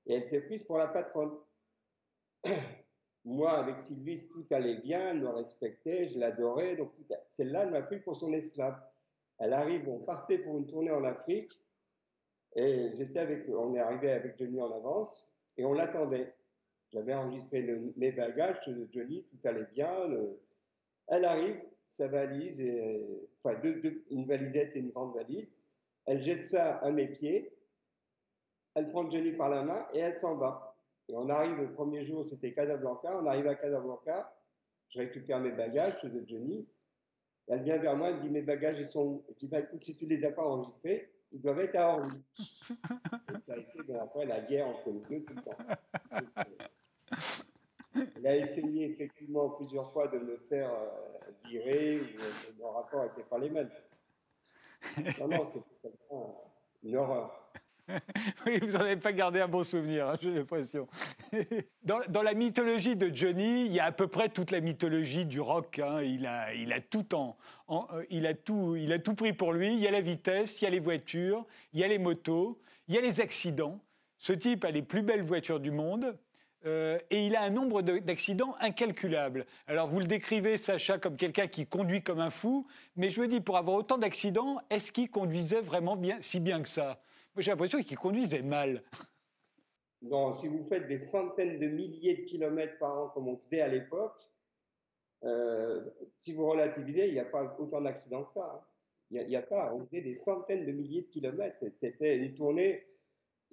Et 0.06 0.14
elle 0.14 0.26
s'est 0.26 0.42
prise 0.42 0.64
pour 0.64 0.78
la 0.78 0.88
patronne. 0.88 1.32
Moi, 3.24 3.52
avec 3.52 3.80
Sylvie, 3.80 4.28
tout 4.30 4.46
allait 4.52 4.78
bien, 4.78 5.10
elle 5.10 5.22
me 5.22 5.30
respectait, 5.30 6.08
je 6.08 6.20
l'adorais. 6.20 6.76
Donc, 6.76 6.92
celle-là, 7.28 7.64
elle 7.64 7.72
m'a 7.72 7.84
pris 7.84 8.00
pour 8.00 8.16
son 8.16 8.34
esclave. 8.34 8.82
Elle 9.38 9.54
arrive, 9.54 9.88
on 9.90 10.00
partait 10.00 10.40
pour 10.40 10.58
une 10.58 10.66
tournée 10.66 10.92
en 10.92 11.04
Afrique. 11.04 11.52
Et 12.56 12.92
j'étais 12.98 13.20
avec, 13.20 13.48
on 13.50 13.74
est 13.76 13.80
arrivé 13.80 14.12
avec 14.12 14.38
Johnny 14.38 14.62
en 14.62 14.72
avance 14.72 15.26
et 15.58 15.66
on 15.66 15.74
l'attendait. 15.74 16.34
J'avais 16.92 17.14
enregistré 17.14 17.64
mes 17.96 18.12
bagages 18.12 18.60
de 18.68 18.88
Johnny, 18.92 19.24
tout 19.24 19.48
allait 19.48 19.68
bien. 19.74 19.90
elle 21.08 21.24
arrive, 21.24 21.62
sa 21.88 22.08
valise, 22.08 22.62
enfin 23.44 23.58
une 24.10 24.26
valisette 24.26 24.76
et 24.76 24.80
une 24.80 24.92
grande 24.92 25.16
valise. 25.16 25.48
Elle 26.06 26.22
jette 26.22 26.44
ça 26.44 26.78
à 26.78 26.92
mes 26.92 27.08
pieds. 27.08 27.54
Elle 28.74 28.90
prend 28.90 29.10
Johnny 29.10 29.32
par 29.34 29.50
la 29.50 29.64
main 29.64 29.88
et 29.94 30.00
elle 30.00 30.16
s'en 30.16 30.36
va. 30.36 30.71
Et 31.10 31.16
on 31.16 31.30
arrive 31.30 31.58
le 31.58 31.74
premier 31.74 32.06
jour, 32.06 32.26
c'était 32.26 32.54
Casablanca. 32.54 33.20
On 33.22 33.26
arrive 33.26 33.48
à 33.48 33.56
Casablanca, 33.56 34.34
je 34.90 35.00
récupère 35.00 35.40
mes 35.40 35.52
bagages, 35.52 35.96
ceux 36.02 36.10
de 36.10 36.24
Johnny. 36.28 36.68
Elle 37.48 37.64
vient 37.64 37.78
vers 37.78 37.98
moi, 37.98 38.10
elle 38.10 38.22
dit 38.22 38.30
Mes 38.30 38.42
bagages, 38.42 38.80
ils 38.80 38.88
sont. 38.88 39.24
Je 39.30 39.34
dis 39.36 39.48
bah, 39.48 39.60
Écoute, 39.60 39.84
si 39.84 39.96
tu 39.96 40.06
ne 40.06 40.12
les 40.12 40.26
as 40.26 40.32
pas 40.32 40.44
enregistrés, 40.44 41.12
ils 41.32 41.42
doivent 41.42 41.60
être 41.60 41.76
à 41.76 41.96
Orly. 41.96 42.24
ça 43.46 43.54
a 43.54 43.58
été 43.58 43.96
après 43.96 44.26
la 44.26 44.42
guerre 44.42 44.68
entre 44.68 44.92
les 44.92 45.00
deux 45.02 45.24
tout 45.24 45.34
le 45.34 45.42
temps. 45.42 45.58
Elle 48.16 48.28
a 48.28 48.38
essayé 48.38 48.90
effectivement 48.90 49.50
plusieurs 49.50 49.92
fois 49.92 50.08
de 50.08 50.18
me 50.18 50.38
faire 50.50 50.72
euh, 50.72 51.32
virer, 51.46 52.00
ou 52.00 52.04
euh, 52.04 52.54
mon 52.60 52.72
rapport 52.72 53.10
pas 53.30 53.40
les 53.40 53.50
mêmes. 53.50 53.70
Non, 55.20 55.28
non, 55.28 55.44
c'est 55.46 55.62
une 56.84 56.96
horreur. 56.96 57.41
oui, 58.46 58.60
vous 58.62 58.72
n'en 58.72 58.82
avez 58.82 58.98
pas 58.98 59.14
gardé 59.14 59.40
un 59.42 59.48
bon 59.48 59.64
souvenir, 59.64 60.10
hein, 60.10 60.18
j'ai 60.22 60.32
l'impression. 60.32 60.88
dans, 61.84 62.22
la 62.22 62.34
mythologie 62.34 62.96
de 62.96 63.14
Johnny, 63.14 63.66
il 63.66 63.74
y 63.74 63.80
a 63.80 63.86
à 63.86 63.92
peu 63.92 64.08
près 64.08 64.30
toute 64.30 64.52
la 64.52 64.60
mythologie 64.60 65.26
du 65.26 65.40
rock. 65.40 65.80
Hein. 65.80 66.02
Il, 66.02 66.26
a, 66.26 66.80
tout 66.82 67.16
en, 67.16 67.38
euh, 67.70 68.04
il, 68.10 68.26
a 68.26 68.34
tout, 68.34 68.76
il 68.76 68.92
a 68.94 69.00
tout 69.00 69.14
pris 69.14 69.34
pour 69.34 69.54
lui. 69.54 69.74
Il 69.74 69.80
y 69.80 69.88
a 69.88 69.92
la 69.92 70.02
vitesse, 70.02 70.62
il 70.62 70.66
y 70.66 70.68
a 70.68 70.72
les 70.72 70.80
voitures, 70.80 71.46
il 71.74 71.80
y 71.80 71.84
a 71.84 71.88
les 71.88 72.00
motos, 72.00 72.60
il 72.88 72.96
y 72.96 72.98
a 72.98 73.02
les 73.02 73.22
accidents. 73.22 73.80
Ce 74.18 74.34
type 74.34 74.66
a 74.66 74.72
les 74.72 74.84
plus 74.84 75.02
belles 75.02 75.24
voitures 75.24 75.60
du 75.60 75.72
monde. 75.72 76.16
Euh, 76.66 77.00
et 77.10 77.26
il 77.26 77.36
a 77.36 77.42
un 77.42 77.50
nombre 77.50 77.82
d'accidents 77.82 78.56
incalculable. 78.60 79.46
Alors 79.66 79.88
vous 79.88 80.00
le 80.00 80.06
décrivez, 80.06 80.58
Sacha, 80.58 81.00
comme 81.00 81.16
quelqu'un 81.16 81.48
qui 81.48 81.66
conduit 81.66 82.04
comme 82.04 82.20
un 82.20 82.30
fou, 82.30 82.68
mais 82.96 83.10
je 83.10 83.20
me 83.20 83.28
dis, 83.28 83.42
pour 83.42 83.58
avoir 83.58 83.78
autant 83.78 83.98
d'accidents, 83.98 84.62
est-ce 84.70 84.92
qu'il 84.92 85.10
conduisait 85.10 85.62
vraiment 85.62 86.00
si 86.22 86.40
bien 86.40 86.62
que 86.62 86.70
ça? 86.70 87.02
J'ai 87.38 87.52
l'impression 87.52 87.82
qu'ils 87.82 87.98
conduisaient 87.98 88.42
mal. 88.42 88.84
Non, 90.02 90.34
si 90.34 90.48
vous 90.48 90.64
faites 90.66 90.88
des 90.88 91.00
centaines 91.00 91.60
de 91.60 91.68
milliers 91.68 92.18
de 92.18 92.22
kilomètres 92.22 92.78
par 92.80 92.98
an 92.98 93.10
comme 93.10 93.28
on 93.28 93.38
faisait 93.38 93.62
à 93.62 93.68
l'époque, 93.68 94.20
euh, 95.24 95.84
si 96.18 96.34
vous 96.34 96.50
relativisez, 96.50 97.08
il 97.08 97.14
n'y 97.14 97.20
a 97.20 97.26
pas 97.26 97.56
autant 97.60 97.82
d'accidents 97.82 98.24
que 98.24 98.32
ça. 98.32 98.52
Hein. 98.56 98.66
Il 99.12 99.28
n'y 99.28 99.36
a, 99.36 99.42
pas. 99.42 99.74
On 99.74 99.86
faisait 99.86 100.02
des 100.02 100.14
centaines 100.14 100.66
de 100.66 100.72
milliers 100.72 101.02
de 101.02 101.08
kilomètres. 101.08 101.58
C'était 101.82 102.18
une 102.18 102.34
tournée, 102.34 102.88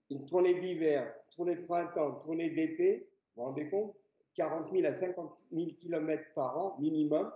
une 0.08 0.24
tournée 0.24 0.54
d'hiver, 0.60 1.12
tournée 1.34 1.56
de 1.56 1.62
printemps, 1.62 2.12
tournée 2.20 2.50
d'été. 2.50 3.10
Vous 3.34 3.42
vous 3.42 3.48
rendez 3.48 3.68
compte? 3.68 3.94
40 4.34 4.70
000 4.72 4.86
à 4.86 4.94
50 4.94 5.36
000 5.52 5.70
kilomètres 5.72 6.32
par 6.34 6.56
an 6.56 6.76
minimum. 6.78 7.30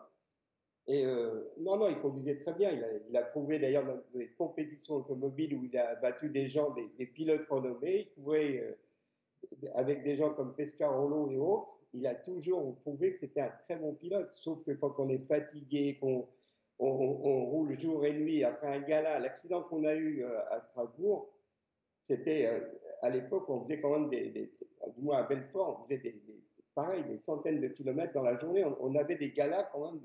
Et 0.89 1.07
euh, 1.07 1.53
non, 1.59 1.77
non, 1.77 1.89
il 1.89 1.99
conduisait 2.01 2.37
très 2.37 2.55
bien. 2.55 2.71
Il 3.09 3.17
a, 3.17 3.23
prouvé 3.23 3.59
d'ailleurs 3.59 3.87
dans 3.87 3.99
des 4.15 4.31
compétitions 4.33 4.97
automobiles 4.97 5.55
où 5.55 5.65
il 5.65 5.77
a 5.79 5.95
battu 5.97 6.29
des 6.29 6.49
gens, 6.49 6.75
des, 6.99 7.07
pilotes 7.07 7.47
renommés. 7.49 8.01
Il 8.01 8.23
pouvait, 8.23 8.61
euh, 8.61 9.69
avec 9.75 10.03
des 10.03 10.17
gens 10.17 10.35
comme 10.35 10.55
Pescarolo 10.55 11.31
et 11.31 11.39
autres, 11.39 11.79
il 11.95 12.07
a 12.07 12.15
toujours 12.15 12.77
prouvé 12.81 13.13
que 13.13 13.19
c'était 13.19 13.43
un 13.43 13.53
très 13.65 13.77
bon 13.77 13.95
pilote. 13.95 14.33
Sauf 14.33 14.65
que 14.65 14.73
quand 14.73 14.99
on 14.99 15.09
est 15.09 15.25
fatigué, 15.27 15.99
qu'on 16.01 16.27
on, 16.81 17.45
roule 17.47 17.79
jour 17.79 18.05
et 18.05 18.13
nuit 18.13 18.43
après 18.43 18.75
un 18.75 18.81
gala, 18.81 19.21
l'accident 19.21 19.63
qu'on 19.63 19.85
a 19.85 19.95
eu 19.95 20.25
euh, 20.25 20.39
à 20.51 20.61
Strasbourg, 20.61 21.29
c'était 22.01 22.51
à 23.03 23.11
l'époque, 23.11 23.49
on 23.49 23.61
faisait 23.63 23.81
quand 23.81 23.97
même 23.97 24.09
des, 24.09 24.53
du 24.97 25.03
moins 25.03 25.19
à 25.19 25.23
Belfort, 25.23 25.79
on 25.81 25.85
faisait 25.85 25.99
des, 25.99 26.21
pareil, 26.75 27.05
des 27.05 27.17
centaines 27.17 27.61
de 27.61 27.69
kilomètres 27.69 28.13
dans 28.13 28.23
la 28.23 28.39
journée. 28.39 28.65
On, 28.81 28.95
avait 28.95 29.17
des 29.17 29.31
galas 29.31 29.65
quand 29.73 29.93
même. 29.93 30.01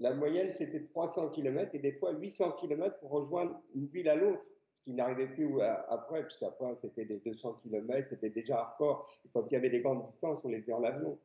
La 0.00 0.14
moyenne, 0.14 0.52
c'était 0.52 0.84
300 0.84 1.30
kilomètres 1.30 1.74
et 1.74 1.78
des 1.78 1.92
fois 1.92 2.12
800 2.12 2.52
kilomètres 2.52 2.98
pour 3.00 3.10
rejoindre 3.10 3.60
une 3.74 3.86
ville 3.86 4.08
à 4.08 4.14
l'autre, 4.14 4.44
ce 4.72 4.82
qui 4.82 4.92
n'arrivait 4.92 5.26
plus 5.26 5.60
après, 5.88 6.22
puisqu'après, 6.22 6.76
c'était 6.76 7.04
des 7.04 7.18
200 7.18 7.54
kilomètres, 7.62 8.08
c'était 8.08 8.30
déjà 8.30 8.60
hardcore. 8.60 9.10
Quand 9.32 9.50
il 9.50 9.54
y 9.54 9.56
avait 9.56 9.70
des 9.70 9.80
grandes 9.80 10.04
distances, 10.04 10.40
on 10.44 10.48
les 10.48 10.60
faisait 10.60 10.72
en 10.72 10.84
avion. 10.84 11.18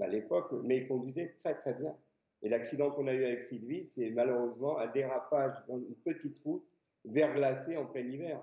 à 0.00 0.06
l'époque, 0.06 0.52
mais 0.64 0.78
il 0.78 0.88
conduisait 0.88 1.34
très 1.38 1.56
très 1.56 1.74
bien. 1.74 1.96
Et 2.42 2.48
l'accident 2.48 2.90
qu'on 2.90 3.06
a 3.06 3.14
eu 3.14 3.24
avec 3.24 3.42
Sylvie, 3.42 3.84
c'est 3.84 4.10
malheureusement 4.10 4.78
un 4.78 4.88
dérapage 4.88 5.54
dans 5.68 5.78
une 5.78 5.94
petite 6.04 6.38
route 6.40 6.64
verglacée 7.04 7.76
en 7.76 7.86
plein 7.86 8.02
hiver. 8.02 8.42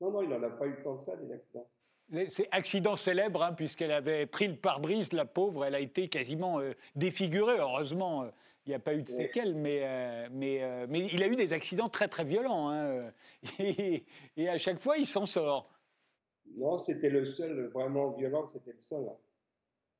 Non, 0.00 0.10
non, 0.10 0.22
il 0.22 0.28
n'en 0.28 0.42
a 0.42 0.50
pas 0.50 0.66
eu 0.66 0.80
tant 0.82 0.96
que 0.96 1.04
ça, 1.04 1.16
des 1.16 1.32
accidents. 1.32 1.68
C'est 2.30 2.48
accident 2.52 2.96
célèbre, 2.96 3.42
hein, 3.42 3.52
puisqu'elle 3.52 3.92
avait 3.92 4.24
pris 4.24 4.48
le 4.48 4.56
pare-brise, 4.56 5.12
la 5.12 5.26
pauvre, 5.26 5.66
elle 5.66 5.74
a 5.74 5.80
été 5.80 6.08
quasiment 6.08 6.58
euh, 6.58 6.72
défigurée. 6.96 7.58
Heureusement, 7.58 8.22
euh, 8.22 8.30
il 8.68 8.72
n'y 8.72 8.74
a 8.74 8.80
pas 8.80 8.94
eu 8.94 9.02
de 9.02 9.08
séquelles, 9.08 9.54
mais, 9.54 9.80
euh, 9.82 10.28
mais, 10.30 10.86
mais 10.88 11.08
il 11.10 11.22
a 11.22 11.26
eu 11.26 11.36
des 11.36 11.54
accidents 11.54 11.88
très 11.88 12.06
très 12.06 12.24
violents. 12.24 12.68
Hein, 12.68 13.10
et, 13.58 14.04
et, 14.36 14.48
à 14.50 14.58
chaque 14.58 14.78
fois, 14.78 14.98
il 14.98 15.06
s'en 15.06 15.24
sort. 15.24 15.70
Non, 16.54 16.76
c'était 16.76 17.08
le 17.08 17.24
seul 17.24 17.68
vraiment 17.68 18.08
violent, 18.08 18.44
c'était 18.44 18.74
le 18.74 18.78
seul. 18.78 19.08
Hein. 19.08 19.16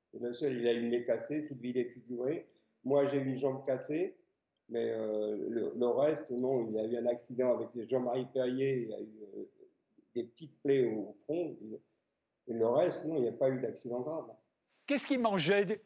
C'est 0.04 0.20
le 0.20 0.34
seul. 0.34 0.58
Il 0.58 0.68
a 0.68 0.74
eu 0.74 0.82
une 0.82 0.90
nez 0.90 1.02
cassée, 1.02 1.40
Sylvie 1.40 1.72
défigurée. 1.72 2.46
Moi, 2.84 3.06
j'ai 3.06 3.16
eu 3.16 3.24
une 3.24 3.38
jambe 3.38 3.64
cassée. 3.64 4.18
Mais 4.68 4.84
le, 4.84 5.86
reste, 5.86 6.30
non, 6.30 6.66
il 6.68 6.74
y 6.74 6.78
a 6.78 6.84
eu 6.84 6.96
un 6.98 7.06
accident 7.06 7.54
avec 7.54 7.88
Jean-Marie 7.88 8.26
Perrier, 8.34 8.82
il 8.82 8.88
y 8.90 8.94
a 8.94 9.00
eu 9.00 9.48
des 10.14 10.24
petites 10.24 10.60
plaies 10.60 10.84
au 10.84 11.16
front. 11.24 11.56
Et 12.48 12.52
le 12.52 12.66
reste, 12.66 13.06
non, 13.06 13.16
il 13.16 13.22
n'y 13.22 13.28
a 13.28 13.32
pas 13.32 13.48
eu 13.48 13.60
d'accident 13.60 14.00
grave. 14.00 14.26
Qu'est-ce 14.86 15.06
qu'il 15.06 15.20
mangeait, 15.20 15.80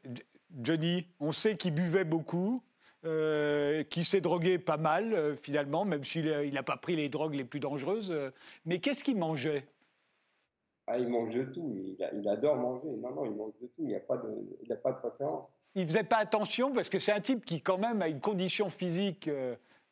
Johnny? 0.60 1.06
On 1.20 1.30
sait 1.30 1.56
qu'il 1.56 1.74
buvait 1.74 2.04
beaucoup, 2.04 2.60
euh, 3.04 3.82
qu'il 3.84 4.04
s'est 4.04 4.20
drogué 4.20 4.58
pas 4.58 4.76
mal, 4.76 5.12
euh, 5.12 5.34
finalement, 5.34 5.84
même 5.84 6.04
s'il 6.04 6.52
n'a 6.52 6.62
pas 6.62 6.76
pris 6.76 6.96
les 6.96 7.08
drogues 7.08 7.34
les 7.34 7.44
plus 7.44 7.60
dangereuses. 7.60 8.10
Euh, 8.10 8.30
mais 8.64 8.78
qu'est-ce 8.78 9.02
qu'il 9.02 9.16
mangeait? 9.16 9.66
Ah, 10.86 10.98
il 10.98 11.08
mange 11.08 11.34
de 11.34 11.44
tout, 11.44 11.76
il, 11.98 12.28
adore 12.28 12.56
manger. 12.56 12.88
Non, 13.00 13.14
non, 13.14 13.24
il 13.24 13.32
mange 13.32 13.52
de 13.60 13.66
tout, 13.66 13.82
il 13.82 13.92
n'a 13.92 14.00
pas, 14.00 14.16
de, 14.16 14.74
pas 14.74 14.92
de 14.92 14.98
préférence. 14.98 15.52
Il 15.74 15.82
ne 15.82 15.86
faisait 15.86 16.04
pas 16.04 16.18
attention 16.18 16.72
parce 16.72 16.88
que 16.88 16.98
c'est 16.98 17.12
un 17.12 17.20
type 17.20 17.44
qui, 17.44 17.60
quand 17.60 17.78
même, 17.78 18.02
a 18.02 18.08
une 18.08 18.20
condition 18.20 18.68
physique 18.68 19.28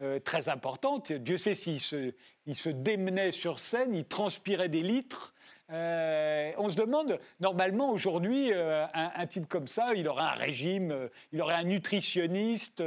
euh, 0.03 0.19
très 0.19 0.49
importante. 0.49 1.13
Dieu 1.13 1.37
sait 1.37 1.55
s'il 1.55 1.79
se, 1.79 2.15
il 2.47 2.55
se 2.55 2.71
démenait 2.71 3.33
sur 3.33 3.59
scène, 3.59 3.95
il 3.95 4.07
transpirait 4.07 4.71
des 4.71 4.83
litres. 4.83 5.35
Euh, 5.71 6.53
on 6.59 6.71
se 6.71 6.77
demande, 6.77 7.19
normalement, 7.39 7.91
aujourd'hui, 7.93 8.53
euh, 8.53 8.87
un, 8.93 9.27
type 9.27 9.49
comme 9.49 9.69
ça, 9.69 9.95
il 9.95 10.09
aurait 10.09 10.23
un 10.23 10.35
régime, 10.35 11.09
il 11.33 11.41
aurait 11.41 11.55
un 11.55 11.65
nutritionniste 11.65 12.83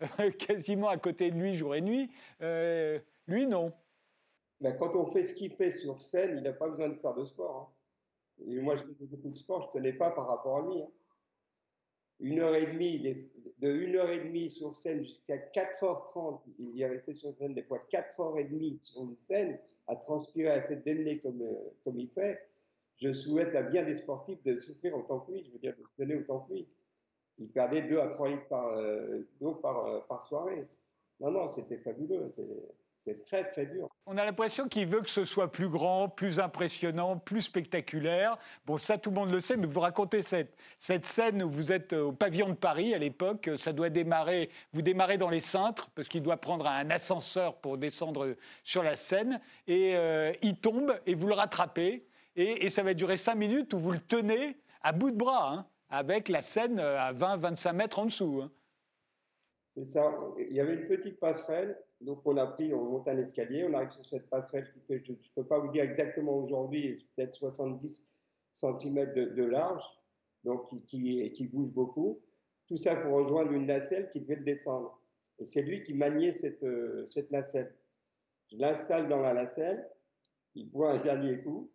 quasiment 0.38 0.88
à 0.88 0.96
côté 0.96 1.30
de 1.30 1.36
lui 1.36 1.54
jour 1.54 1.74
et 1.74 1.80
nuit. 1.80 2.10
lui, 2.40 3.46
non. 3.46 3.72
Ben, 4.60 4.76
quand 4.76 4.94
on 4.96 5.06
fait 5.06 5.24
ce 5.24 5.34
qu'il 5.34 5.52
fait 5.52 5.70
sur 5.70 6.00
scène, 6.00 6.36
il 6.38 6.42
n'a 6.42 6.52
pas 6.52 6.68
besoin 6.68 6.88
de 6.88 6.94
faire 6.94 7.14
de 7.14 7.24
sport. 7.24 7.72
Hein. 8.40 8.60
Moi, 8.62 8.76
je 8.76 8.82
fais 8.82 9.06
beaucoup 9.06 9.28
de 9.28 9.36
sport, 9.36 9.62
je 9.62 9.66
ne 9.78 9.82
tenais 9.82 9.92
pas 9.92 10.10
par 10.10 10.26
rapport 10.26 10.58
à 10.58 10.62
lui. 10.62 10.82
Hein 10.82 10.88
une 12.20 12.40
heure 12.40 12.54
et 12.54 12.66
demie, 12.66 13.00
de 13.58 13.68
une 13.72 13.96
heure 13.96 14.10
et 14.10 14.18
demie 14.18 14.50
sur 14.50 14.74
scène 14.74 15.02
jusqu'à 15.02 15.36
4h30, 15.36 16.40
il 16.58 16.76
y 16.76 16.84
resté 16.84 17.14
sur 17.14 17.34
scène 17.36 17.54
des 17.54 17.62
fois 17.62 17.84
4h30 17.90 18.78
sur 18.78 19.02
une 19.02 19.18
scène, 19.18 19.58
à 19.86 19.96
transpirer, 19.96 20.48
à 20.48 20.60
comme, 21.18 21.42
euh, 21.42 21.70
comme 21.84 21.98
il 21.98 22.08
fait. 22.10 22.40
Je 22.96 23.12
souhaite 23.12 23.54
à 23.54 23.62
bien 23.62 23.82
des 23.82 23.94
sportifs 23.94 24.42
de 24.44 24.58
souffrir 24.60 24.94
autant 24.94 25.20
que 25.20 25.32
lui, 25.32 25.44
je 25.44 25.52
veux 25.52 25.58
dire, 25.58 25.72
de 25.72 25.76
se 25.76 25.96
donner 25.98 26.16
autant 26.16 26.40
que 26.40 26.52
lui. 26.52 26.66
Il 27.38 27.52
perdait 27.52 27.82
2 27.82 27.98
à 27.98 28.08
3 28.08 28.28
litres 28.30 28.48
par, 28.48 28.68
euh, 28.68 29.54
par, 29.60 29.78
euh, 29.80 30.00
par 30.08 30.22
soirée. 30.28 30.60
Non, 31.20 31.30
non, 31.30 31.42
c'était 31.52 31.78
fabuleux. 31.78 32.22
C'est 33.04 33.22
très, 33.24 33.44
très 33.50 33.66
dur. 33.66 33.86
On 34.06 34.16
a 34.16 34.24
l'impression 34.24 34.66
qu'il 34.66 34.86
veut 34.86 35.02
que 35.02 35.10
ce 35.10 35.26
soit 35.26 35.52
plus 35.52 35.68
grand, 35.68 36.08
plus 36.08 36.40
impressionnant, 36.40 37.18
plus 37.18 37.42
spectaculaire. 37.42 38.38
Bon, 38.64 38.78
ça, 38.78 38.96
tout 38.96 39.10
le 39.10 39.16
monde 39.16 39.30
le 39.30 39.40
sait, 39.40 39.58
mais 39.58 39.66
vous 39.66 39.80
racontez 39.80 40.22
cette, 40.22 40.56
cette 40.78 41.04
scène 41.04 41.42
où 41.42 41.50
vous 41.50 41.70
êtes 41.70 41.92
au 41.92 42.12
pavillon 42.12 42.48
de 42.48 42.54
Paris 42.54 42.94
à 42.94 42.98
l'époque. 42.98 43.50
Ça 43.58 43.74
doit 43.74 43.90
démarrer, 43.90 44.48
vous 44.72 44.80
démarrez 44.80 45.18
dans 45.18 45.28
les 45.28 45.42
cintres, 45.42 45.90
parce 45.90 46.08
qu'il 46.08 46.22
doit 46.22 46.38
prendre 46.38 46.66
un 46.66 46.88
ascenseur 46.88 47.56
pour 47.56 47.76
descendre 47.76 48.36
sur 48.62 48.82
la 48.82 48.94
scène. 48.94 49.38
Et 49.66 49.96
euh, 49.96 50.32
il 50.40 50.56
tombe, 50.56 50.98
et 51.04 51.14
vous 51.14 51.26
le 51.26 51.34
rattrapez. 51.34 52.06
Et, 52.36 52.70
ça 52.70 52.82
va 52.82 52.94
durer 52.94 53.18
cinq 53.18 53.34
minutes 53.34 53.74
où 53.74 53.78
vous 53.78 53.92
le 53.92 54.00
tenez 54.00 54.56
à 54.80 54.92
bout 54.92 55.10
de 55.10 55.18
bras, 55.18 55.52
hein, 55.52 55.66
avec 55.90 56.30
la 56.30 56.40
scène 56.40 56.78
euh, 56.80 56.98
à 56.98 57.12
20-25 57.12 57.72
mètres 57.74 57.98
en 57.98 58.06
dessous. 58.06 58.40
Hein. 58.42 58.50
C'est 59.66 59.84
ça. 59.84 60.10
Il 60.38 60.56
y 60.56 60.60
avait 60.60 60.74
une 60.74 60.86
petite 60.86 61.20
passerelle 61.20 61.76
donc 62.04 62.18
on 62.26 62.36
a 62.36 62.46
pris, 62.46 62.72
on 62.74 62.84
monte 62.84 63.08
un 63.08 63.18
escalier, 63.18 63.64
on 63.64 63.72
arrive 63.72 63.90
sur 63.90 64.08
cette 64.08 64.28
passerelle 64.28 64.70
qui 64.72 64.80
fait, 64.80 65.02
je 65.02 65.12
ne 65.12 65.16
peux 65.34 65.44
pas 65.44 65.58
vous 65.58 65.72
dire 65.72 65.84
exactement 65.84 66.36
aujourd'hui, 66.36 67.06
peut-être 67.16 67.34
70 67.34 68.04
cm 68.52 69.12
de, 69.12 69.44
large, 69.44 69.82
donc 70.44 70.68
qui, 70.86 71.32
qui, 71.32 71.46
bouge 71.46 71.70
beaucoup. 71.70 72.20
Tout 72.66 72.76
ça 72.76 72.96
pour 72.96 73.12
rejoindre 73.12 73.52
une 73.52 73.66
nacelle 73.66 74.08
qui 74.10 74.20
devait 74.20 74.36
descendre. 74.36 75.00
Et 75.38 75.46
c'est 75.46 75.62
lui 75.62 75.82
qui 75.82 75.94
maniait 75.94 76.32
cette, 76.32 76.62
euh, 76.62 77.04
cette 77.06 77.30
nacelle. 77.30 77.74
Je 78.52 78.58
l'installe 78.58 79.08
dans 79.08 79.20
la 79.20 79.34
nacelle, 79.34 79.88
il 80.54 80.70
boit 80.70 80.92
un 80.92 81.02
dernier 81.02 81.42
coup 81.42 81.70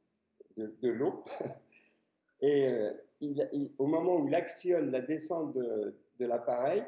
de, 0.58 0.90
l'eau, 0.90 1.24
et 2.42 2.68
euh, 2.68 2.94
au 3.78 3.88
moment 3.88 4.18
où 4.18 4.28
il 4.28 4.36
actionne 4.36 4.92
la 4.92 5.02
descente 5.02 5.54
de, 5.54 5.96
de 6.20 6.26
l'appareil, 6.26 6.84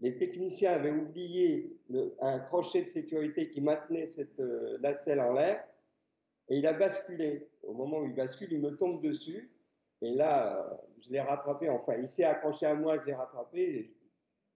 les 0.00 0.16
techniciens 0.16 0.72
avaient 0.72 0.92
oublié 0.92 1.75
un 2.20 2.38
crochet 2.40 2.82
de 2.82 2.88
sécurité 2.88 3.48
qui 3.50 3.60
maintenait 3.60 4.06
cette 4.06 4.40
euh, 4.40 4.78
en 5.18 5.32
l'air 5.32 5.64
et 6.48 6.56
il 6.56 6.66
a 6.66 6.72
basculé. 6.72 7.48
Au 7.62 7.74
moment 7.74 7.98
où 7.98 8.06
il 8.06 8.14
bascule, 8.14 8.52
il 8.52 8.60
me 8.60 8.76
tombe 8.76 9.00
dessus 9.02 9.50
et 10.02 10.10
là, 10.12 10.56
euh, 10.58 10.76
je 11.00 11.10
l'ai 11.10 11.20
rattrapé. 11.20 11.68
Enfin, 11.68 11.94
il 11.98 12.06
s'est 12.06 12.24
accroché 12.24 12.66
à 12.66 12.74
moi, 12.74 12.98
je 13.00 13.06
l'ai 13.06 13.14
rattrapé. 13.14 13.92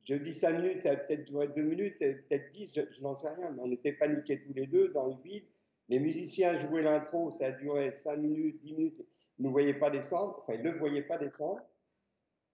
Je 0.05 0.15
dis 0.15 0.33
5 0.33 0.53
minutes, 0.53 0.83
ça 0.83 0.93
a 0.93 0.97
peut-être 0.97 1.25
duré 1.25 1.49
2 1.49 1.63
minutes, 1.63 1.99
peut-être 1.99 2.51
10, 2.51 2.73
je, 2.75 3.03
n'en 3.03 3.15
sais 3.15 3.29
rien, 3.29 3.51
mais 3.51 3.61
on 3.63 3.71
était 3.71 3.93
paniqués 3.93 4.41
tous 4.41 4.53
les 4.55 4.67
deux 4.67 4.89
dans 4.89 5.07
le 5.07 5.15
vide. 5.23 5.45
Les 5.89 5.99
musiciens 5.99 6.59
jouaient 6.59 6.83
l'intro, 6.83 7.31
ça 7.31 7.47
a 7.47 7.51
duré 7.53 7.91
5 7.91 8.17
minutes, 8.17 8.59
10 8.59 8.73
minutes. 8.75 9.07
Ils 9.39 9.47
ne 9.47 9.51
voyaient 9.51 9.79
pas 9.79 9.91
descendre, 9.91 10.39
enfin, 10.39 10.55
ils 10.55 10.63
ne 10.63 10.73
voyaient 10.73 11.03
pas 11.03 11.19
descendre. 11.19 11.63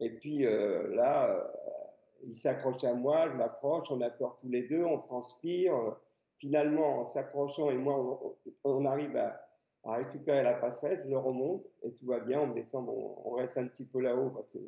Et 0.01 0.11
puis 0.11 0.45
euh, 0.45 0.95
là, 0.95 1.51
il 2.27 2.35
s'accroche 2.35 2.83
à 2.85 2.93
moi, 2.93 3.29
je 3.31 3.35
m'approche, 3.35 3.87
on 3.91 4.01
a 4.01 4.11
peur 4.11 4.37
tous 4.37 4.49
les 4.49 4.63
deux, 4.63 4.85
on 4.85 4.99
transpire. 4.99 5.97
Finalement, 6.39 7.01
en 7.01 7.07
s'accrochant 7.07 7.71
et 7.71 7.77
moi, 7.77 8.35
on, 8.65 8.85
arrive 8.85 9.17
à, 9.17 9.43
récupérer 9.85 10.43
la 10.43 10.55
passerelle, 10.55 11.01
je 11.05 11.09
le 11.09 11.17
remonte 11.17 11.67
et 11.83 11.95
tout 11.95 12.07
va 12.07 12.19
bien, 12.19 12.41
on 12.41 12.53
descend, 12.53 12.89
on, 12.89 13.31
reste 13.35 13.57
un 13.57 13.69
petit 13.69 13.85
peu 13.85 14.01
là-haut 14.01 14.31
parce 14.31 14.51
que 14.51 14.59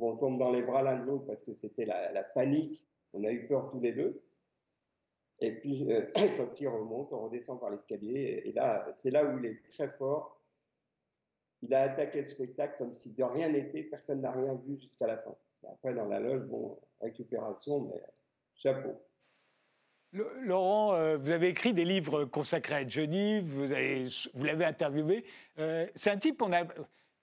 on 0.00 0.16
tombe 0.16 0.38
dans 0.38 0.50
les 0.50 0.62
bras 0.62 0.82
l'un 0.82 0.98
de 0.98 1.04
l'autre 1.04 1.24
parce 1.26 1.42
que 1.42 1.54
c'était 1.54 1.86
la, 1.86 2.22
panique, 2.22 2.86
on 3.14 3.22
a 3.24 3.30
eu 3.30 3.46
peur 3.46 3.70
tous 3.70 3.80
les 3.80 3.92
deux. 3.92 4.22
Et 5.38 5.52
puis, 5.52 5.90
euh, 5.92 6.02
quand 6.36 6.60
il 6.60 6.68
remonte, 6.68 7.12
on 7.12 7.24
redescend 7.24 7.60
par 7.60 7.70
l'escalier 7.70 8.42
et 8.44 8.52
là, 8.52 8.86
c'est 8.92 9.10
là 9.10 9.24
où 9.24 9.38
il 9.38 9.46
est 9.46 9.62
très 9.70 9.88
fort. 9.88 10.42
Il 11.62 11.72
a 11.72 11.82
attaqué 11.82 12.20
le 12.20 12.26
spectacle 12.26 12.74
comme 12.78 12.92
si 12.92 13.12
de 13.12 13.22
rien 13.22 13.48
n'était, 13.48 13.84
personne 13.84 14.20
n'a 14.20 14.32
rien 14.32 14.54
vu 14.54 14.76
jusqu'à 14.76 15.06
la 15.06 15.18
fin. 15.18 15.34
Après, 15.72 15.94
dans 15.94 16.06
la 16.06 16.20
loge, 16.20 16.42
bon, 16.42 16.78
récupération, 17.00 17.80
mais 17.80 18.02
chapeau. 18.54 19.02
Laurent, 20.12 20.94
euh, 20.94 21.16
vous 21.18 21.30
avez 21.30 21.48
écrit 21.48 21.74
des 21.74 21.84
livres 21.84 22.24
consacrés 22.24 22.76
à 22.76 22.88
Johnny, 22.88 23.40
vous, 23.40 23.66
vous 23.66 24.44
l'avez 24.44 24.64
interviewé. 24.64 25.24
Euh, 25.58 25.86
c'est 25.94 26.10
un 26.10 26.16
type, 26.16 26.40
on 26.40 26.52
a, 26.52 26.64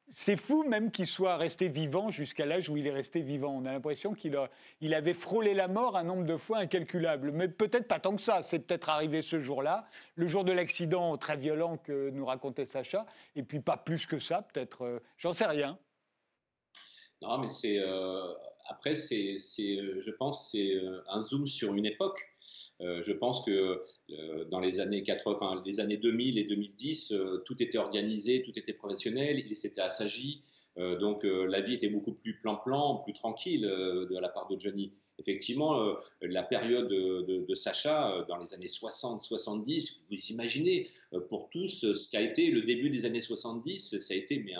c'est 0.09 0.35
fou 0.35 0.63
même 0.63 0.91
qu'il 0.91 1.07
soit 1.07 1.37
resté 1.37 1.69
vivant 1.69 2.11
jusqu'à 2.11 2.45
l'âge 2.45 2.69
où 2.69 2.77
il 2.77 2.85
est 2.85 2.93
resté 2.93 3.21
vivant. 3.21 3.55
On 3.55 3.65
a 3.65 3.71
l'impression 3.71 4.13
qu'il 4.13 4.35
a, 4.35 4.49
il 4.81 4.93
avait 4.93 5.13
frôlé 5.13 5.53
la 5.53 5.67
mort 5.67 5.97
un 5.97 6.03
nombre 6.03 6.25
de 6.25 6.37
fois 6.37 6.59
incalculable. 6.59 7.31
Mais 7.31 7.47
peut-être 7.47 7.87
pas 7.87 7.99
tant 7.99 8.15
que 8.15 8.21
ça. 8.21 8.43
C'est 8.43 8.59
peut-être 8.59 8.89
arrivé 8.89 9.21
ce 9.21 9.39
jour-là, 9.39 9.87
le 10.15 10.27
jour 10.27 10.43
de 10.43 10.51
l'accident 10.51 11.17
très 11.17 11.37
violent 11.37 11.77
que 11.77 12.09
nous 12.11 12.25
racontait 12.25 12.65
Sacha, 12.65 13.05
et 13.35 13.43
puis 13.43 13.59
pas 13.59 13.77
plus 13.77 14.05
que 14.05 14.19
ça, 14.19 14.41
peut-être. 14.41 14.83
Euh, 14.83 14.99
j'en 15.17 15.33
sais 15.33 15.45
rien. 15.45 15.79
Non, 17.21 17.37
mais 17.37 17.47
c'est 17.47 17.79
euh, 17.79 18.33
après, 18.65 18.95
c'est, 18.95 19.37
euh, 19.59 19.99
je 19.99 20.11
pense, 20.11 20.49
c'est 20.51 20.75
euh, 20.75 21.01
un 21.09 21.21
zoom 21.21 21.47
sur 21.47 21.73
une 21.73 21.85
époque. 21.85 22.19
je 22.79 23.13
pense 23.13 23.45
que 23.45 23.81
dans 24.49 24.59
les 24.59 24.81
années 24.81 25.03
80, 25.03 25.63
les 25.65 25.79
années 25.79 25.95
2000 25.95 26.37
et 26.37 26.43
2010, 26.43 27.13
tout 27.45 27.63
était 27.63 27.77
organisé, 27.77 28.43
tout 28.43 28.51
était 28.59 28.73
professionnel, 28.73 29.39
il 29.39 29.55
s'était 29.55 29.79
assagi. 29.79 30.43
donc 30.75 31.23
la 31.23 31.61
vie 31.61 31.75
était 31.75 31.87
beaucoup 31.87 32.11
plus 32.11 32.33
plan-plan, 32.41 32.97
plus 32.97 33.13
tranquille 33.13 33.61
de 33.61 34.19
la 34.19 34.27
part 34.27 34.47
de 34.49 34.59
Johnny. 34.59 34.91
effectivement, 35.19 35.79
euh, 35.79 35.93
la 36.21 36.43
période 36.43 36.89
de, 36.89 37.55
Sacha 37.55 38.11
euh, 38.11 38.25
dans 38.25 38.37
les 38.37 38.53
années 38.53 38.67
60-70, 38.67 39.97
vous 40.09 40.17
imaginez 40.31 40.89
euh, 41.13 41.19
pour 41.21 41.49
tous 41.49 41.93
ce 41.93 42.09
qu'a 42.09 42.21
été 42.21 42.49
le 42.49 42.61
début 42.61 42.89
des 42.89 43.05
années 43.05 43.21
70, 43.21 43.99
ça 43.99 44.13
a 44.13 44.17
été 44.17 44.39
mais 44.39 44.53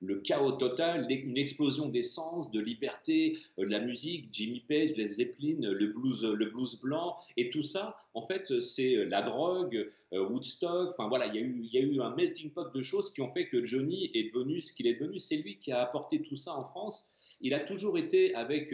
le 0.00 0.16
chaos 0.20 0.52
total, 0.52 1.06
une 1.10 1.36
explosion 1.36 1.88
d'essence, 1.88 2.50
de 2.50 2.60
liberté, 2.60 3.36
de 3.56 3.64
la 3.64 3.80
musique, 3.80 4.28
Jimmy 4.32 4.60
Page, 4.60 4.92
les 4.96 5.08
Zeppelin, 5.08 5.58
le 5.60 5.86
blues, 5.88 6.24
le 6.24 6.46
blues 6.46 6.80
blanc, 6.80 7.16
et 7.36 7.50
tout 7.50 7.62
ça, 7.62 7.96
en 8.14 8.22
fait, 8.22 8.60
c'est 8.60 9.04
la 9.06 9.22
drogue, 9.22 9.88
Woodstock, 10.12 10.94
enfin 10.96 11.08
voilà, 11.08 11.26
il 11.26 11.34
y, 11.34 11.78
a 11.78 11.82
eu, 11.82 12.00
un 12.00 12.14
melting 12.14 12.50
pot 12.50 12.72
de 12.72 12.82
choses 12.82 13.12
qui 13.12 13.22
ont 13.22 13.32
fait 13.32 13.48
que 13.48 13.64
Johnny 13.64 14.10
est 14.14 14.32
devenu 14.32 14.60
ce 14.60 14.72
qu'il 14.72 14.86
est 14.86 14.94
devenu. 14.94 15.18
C'est 15.18 15.36
lui 15.36 15.58
qui 15.58 15.72
a 15.72 15.80
apporté 15.80 16.22
tout 16.22 16.36
ça 16.36 16.56
en 16.56 16.64
France. 16.64 17.10
Il 17.40 17.54
a 17.54 17.60
toujours 17.60 17.98
été 17.98 18.34
avec 18.34 18.72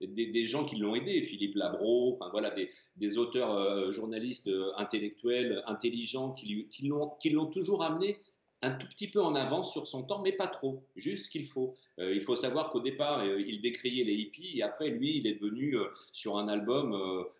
des, 0.00 0.44
gens 0.46 0.64
qui 0.64 0.76
l'ont 0.76 0.94
aidé, 0.94 1.22
Philippe 1.22 1.54
Labro, 1.56 2.14
enfin 2.14 2.30
voilà, 2.30 2.54
des, 2.96 3.18
auteurs 3.18 3.52
euh, 3.52 3.92
journalistes 3.92 4.48
euh, 4.48 4.72
intellectuels, 4.76 5.62
intelligents, 5.66 6.32
qui 6.32 6.66
l'ont 6.82 7.46
toujours 7.46 7.82
amené 7.82 8.18
un 8.62 8.70
tout 8.72 8.86
petit 8.86 9.08
peu 9.08 9.22
en 9.22 9.34
avance 9.34 9.72
sur 9.72 9.86
son 9.86 10.02
temps, 10.02 10.20
mais 10.22 10.32
pas 10.32 10.46
trop, 10.46 10.82
juste 10.96 11.26
ce 11.26 11.30
qu'il 11.30 11.46
faut. 11.46 11.74
Euh, 11.98 12.14
il 12.14 12.20
faut 12.20 12.36
savoir 12.36 12.70
qu'au 12.70 12.80
départ, 12.80 13.24
il 13.24 13.60
décriait 13.60 14.04
les 14.04 14.14
hippies, 14.14 14.58
et 14.58 14.62
après, 14.62 14.90
lui, 14.90 15.16
il 15.16 15.26
est 15.26 15.34
devenu 15.34 15.76
sur 16.12 16.36
un 16.36 16.48
album 16.48 16.96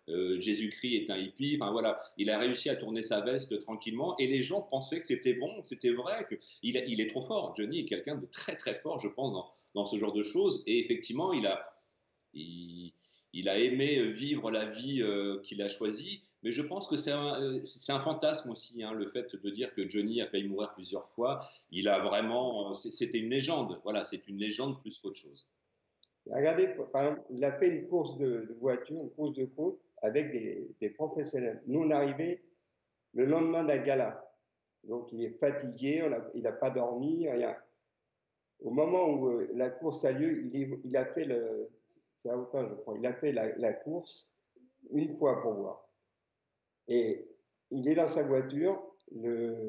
Jésus-Christ 0.07 0.95
est 0.95 1.09
un 1.09 1.17
hippie. 1.17 1.57
Enfin 1.59 1.71
voilà, 1.71 1.99
il 2.17 2.29
a 2.29 2.39
réussi 2.39 2.69
à 2.69 2.75
tourner 2.75 3.03
sa 3.03 3.21
veste 3.21 3.59
tranquillement, 3.61 4.15
et 4.17 4.27
les 4.27 4.41
gens 4.41 4.61
pensaient 4.61 5.01
que 5.01 5.07
c'était 5.07 5.35
bon, 5.35 5.61
que 5.61 5.69
c'était 5.69 5.93
vrai, 5.93 6.25
qu'il 6.27 6.39
il 6.63 7.01
est 7.01 7.09
trop 7.09 7.21
fort. 7.21 7.53
Johnny 7.55 7.79
est 7.79 7.85
quelqu'un 7.85 8.15
de 8.15 8.25
très 8.25 8.55
très 8.55 8.79
fort, 8.79 8.99
je 8.99 9.07
pense, 9.07 9.33
dans, 9.33 9.49
dans 9.75 9.85
ce 9.85 9.97
genre 9.97 10.13
de 10.13 10.23
choses, 10.23 10.63
et 10.65 10.79
effectivement, 10.79 11.33
il 11.33 11.45
a 11.45 11.67
a 13.49 13.57
aimé 13.57 13.97
euh, 13.99 14.09
vivre 14.09 14.51
la 14.51 14.65
vie 14.65 15.01
euh, 15.01 15.39
qu'il 15.43 15.61
a 15.61 15.69
choisie, 15.69 16.21
mais 16.43 16.51
je 16.51 16.61
pense 16.61 16.87
que 16.87 16.97
c'est 16.97 17.11
un, 17.11 17.41
euh, 17.41 17.99
fantasme 17.99 18.49
aussi, 18.51 18.83
hein, 18.83 18.93
le 18.93 19.07
fait 19.07 19.35
de 19.35 19.49
dire 19.49 19.71
que 19.73 19.87
Johnny 19.87 20.21
a 20.21 20.27
failli 20.27 20.47
mourir 20.47 20.73
plusieurs 20.73 21.07
fois. 21.07 21.39
Il 21.71 21.87
a 21.87 21.99
vraiment, 21.99 22.73
c'était 22.73 23.19
une 23.19 23.29
légende. 23.29 23.79
Voilà, 23.83 24.05
c'est 24.05 24.27
une 24.27 24.37
légende 24.37 24.79
plus 24.79 24.99
qu'autre 24.99 25.19
chose. 25.19 25.49
Regardez, 26.29 26.69
il 27.29 27.43
a 27.43 27.51
fait 27.53 27.67
une 27.67 27.87
course 27.87 28.17
de, 28.17 28.55
voiture, 28.59 29.01
une 29.01 29.09
course 29.11 29.33
de 29.33 29.45
côte 29.45 29.79
avec 30.01 30.31
des, 30.31 30.89
professionnels. 30.89 31.61
Nous, 31.67 31.79
on 31.79 31.91
arrivait 31.91 32.43
le 33.13 33.25
lendemain 33.25 33.63
d'un 33.63 33.77
gala. 33.77 34.27
Donc, 34.83 35.11
il 35.13 35.23
est 35.23 35.37
fatigué, 35.39 36.07
il 36.33 36.43
n'a 36.43 36.51
pas 36.51 36.69
dormi, 36.69 37.29
rien. 37.29 37.55
Au 38.59 38.71
moment 38.71 39.09
où 39.09 39.39
la 39.53 39.69
course 39.69 40.05
a 40.05 40.11
lieu, 40.11 40.43
il, 40.53 40.77
il 40.85 40.97
a 40.97 41.05
fait 41.05 41.25
le, 41.25 41.69
c'est 42.21 42.29
à 42.29 42.37
autant, 42.37 42.67
je 42.67 42.75
crois. 42.75 42.95
Il 42.97 43.05
a 43.05 43.13
fait 43.13 43.31
la, 43.31 43.73
course 43.73 44.31
une 44.91 45.15
fois 45.17 45.41
pour 45.41 45.53
voir. 45.53 45.89
Et 46.87 47.27
il 47.71 47.87
est 47.87 47.95
dans 47.95 48.07
sa 48.07 48.23
voiture. 48.23 48.81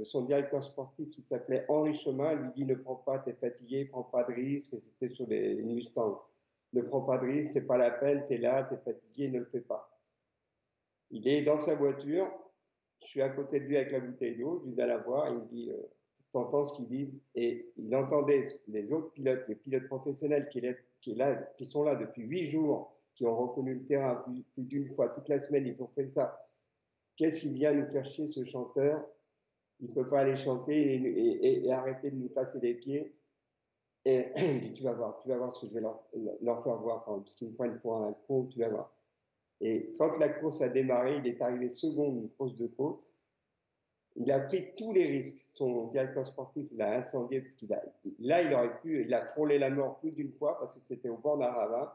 Son 0.04 0.22
directeur 0.22 0.62
sportif, 0.62 1.08
qui 1.08 1.22
s'appelait 1.22 1.64
Henri 1.68 1.94
Chemin, 1.94 2.34
lui 2.34 2.50
dit 2.52 2.64
Ne 2.64 2.74
prends 2.74 2.96
pas, 2.96 3.18
t'es 3.18 3.32
fatigué, 3.32 3.86
prends 3.86 4.04
pas 4.04 4.24
de 4.24 4.32
risque. 4.32 4.76
C'était 4.78 5.12
sur 5.12 5.26
les 5.26 5.62
Mustangs. 5.62 6.20
Ne 6.74 6.82
prends 6.82 7.02
pas 7.02 7.18
de 7.18 7.26
risque, 7.26 7.52
c'est 7.52 7.66
pas 7.66 7.76
la 7.76 7.90
peine, 7.90 8.24
t'es 8.28 8.38
là, 8.38 8.62
t'es 8.62 8.78
fatigué, 8.78 9.28
ne 9.28 9.40
le 9.40 9.44
fais 9.46 9.60
pas. 9.60 10.00
Il 11.10 11.28
est 11.28 11.42
dans 11.42 11.58
sa 11.58 11.74
voiture. 11.74 12.30
Je 13.00 13.06
suis 13.08 13.22
à 13.22 13.30
côté 13.30 13.60
de 13.60 13.64
lui 13.64 13.76
avec 13.76 13.92
la 13.92 14.00
bouteille 14.00 14.36
d'eau. 14.36 14.60
Je 14.60 14.68
lui 14.68 14.76
donne 14.76 14.88
la 14.88 14.98
voir. 14.98 15.28
Il 15.28 15.38
me 15.38 15.44
dit 15.46 15.70
euh, 15.70 15.82
Tu 16.14 16.38
entends 16.38 16.64
ce 16.64 16.76
qu'il 16.76 16.88
dit 16.88 17.20
Et 17.34 17.72
il 17.76 17.94
entendait 17.96 18.44
les 18.68 18.92
autres 18.92 19.10
pilotes, 19.10 19.44
les 19.48 19.56
pilotes 19.56 19.88
professionnels 19.88 20.48
qui, 20.48 20.60
qui, 21.02 21.64
sont 21.64 21.82
là 21.82 21.96
depuis 21.96 22.22
huit 22.22 22.50
jours, 22.50 22.96
qui 23.14 23.26
ont 23.26 23.36
reconnu 23.36 23.74
le 23.74 23.84
terrain 23.84 24.14
plus, 24.14 24.44
d'une 24.56 24.88
fois, 24.94 25.08
toute 25.08 25.28
la 25.28 25.38
semaine, 25.38 25.66
ils 25.66 25.82
ont 25.82 25.88
fait 25.88 26.08
ça. 26.08 26.48
Qu'est-ce 27.16 27.40
qui 27.40 27.50
vient 27.50 27.74
nous 27.74 27.90
faire 27.90 28.06
chier, 28.06 28.26
ce 28.26 28.44
chanteur? 28.44 29.04
Il 29.80 29.90
ne 29.90 29.94
peut 29.94 30.08
pas 30.08 30.20
aller 30.20 30.36
chanter 30.36 31.64
et, 31.64 31.72
arrêter 31.72 32.10
de 32.10 32.16
nous 32.16 32.28
passer 32.28 32.60
les 32.60 32.74
pieds. 32.74 33.14
Et 34.04 34.28
il 34.36 34.60
dit, 34.60 34.72
tu 34.72 34.84
vas 34.84 34.92
voir, 34.92 35.18
tu 35.18 35.28
vas 35.28 35.36
voir 35.36 35.52
ce 35.52 35.60
que 35.60 35.66
je 35.66 35.74
vais 35.74 35.80
leur, 35.80 36.62
faire 36.62 36.76
voir, 36.76 37.04
parce 37.04 37.34
qu'ils 37.34 37.48
me 37.48 37.54
prennent 37.54 37.80
pour 37.80 37.96
un 37.96 38.12
con, 38.26 38.46
tu 38.46 38.60
vas 38.60 38.68
voir. 38.68 38.96
Et 39.60 39.94
quand 39.98 40.18
la 40.18 40.28
course 40.28 40.62
a 40.62 40.68
démarré, 40.68 41.18
il 41.18 41.26
est 41.26 41.40
arrivé 41.40 41.68
second 41.68 42.10
une 42.10 42.30
course 42.30 42.56
de 42.56 42.68
côte. 42.68 43.02
Il 44.16 44.30
a 44.30 44.40
pris 44.40 44.74
tous 44.76 44.92
les 44.92 45.06
risques. 45.06 45.42
Son 45.48 45.86
directeur 45.86 46.26
sportif 46.26 46.66
l'a 46.72 46.98
incendié 46.98 47.40
parce 47.40 47.54
qu'il 47.54 47.72
a, 47.72 47.82
là, 48.18 48.42
il 48.42 48.52
aurait 48.52 48.80
pu, 48.80 49.04
il 49.04 49.14
a 49.14 49.26
frôlé 49.26 49.58
la 49.58 49.70
mort 49.70 49.98
plus 50.00 50.12
d'une 50.12 50.32
fois 50.32 50.58
parce 50.58 50.74
que 50.74 50.80
c'était 50.80 51.08
au 51.08 51.16
bord 51.16 51.38
d'un 51.38 51.50
ravin, 51.50 51.92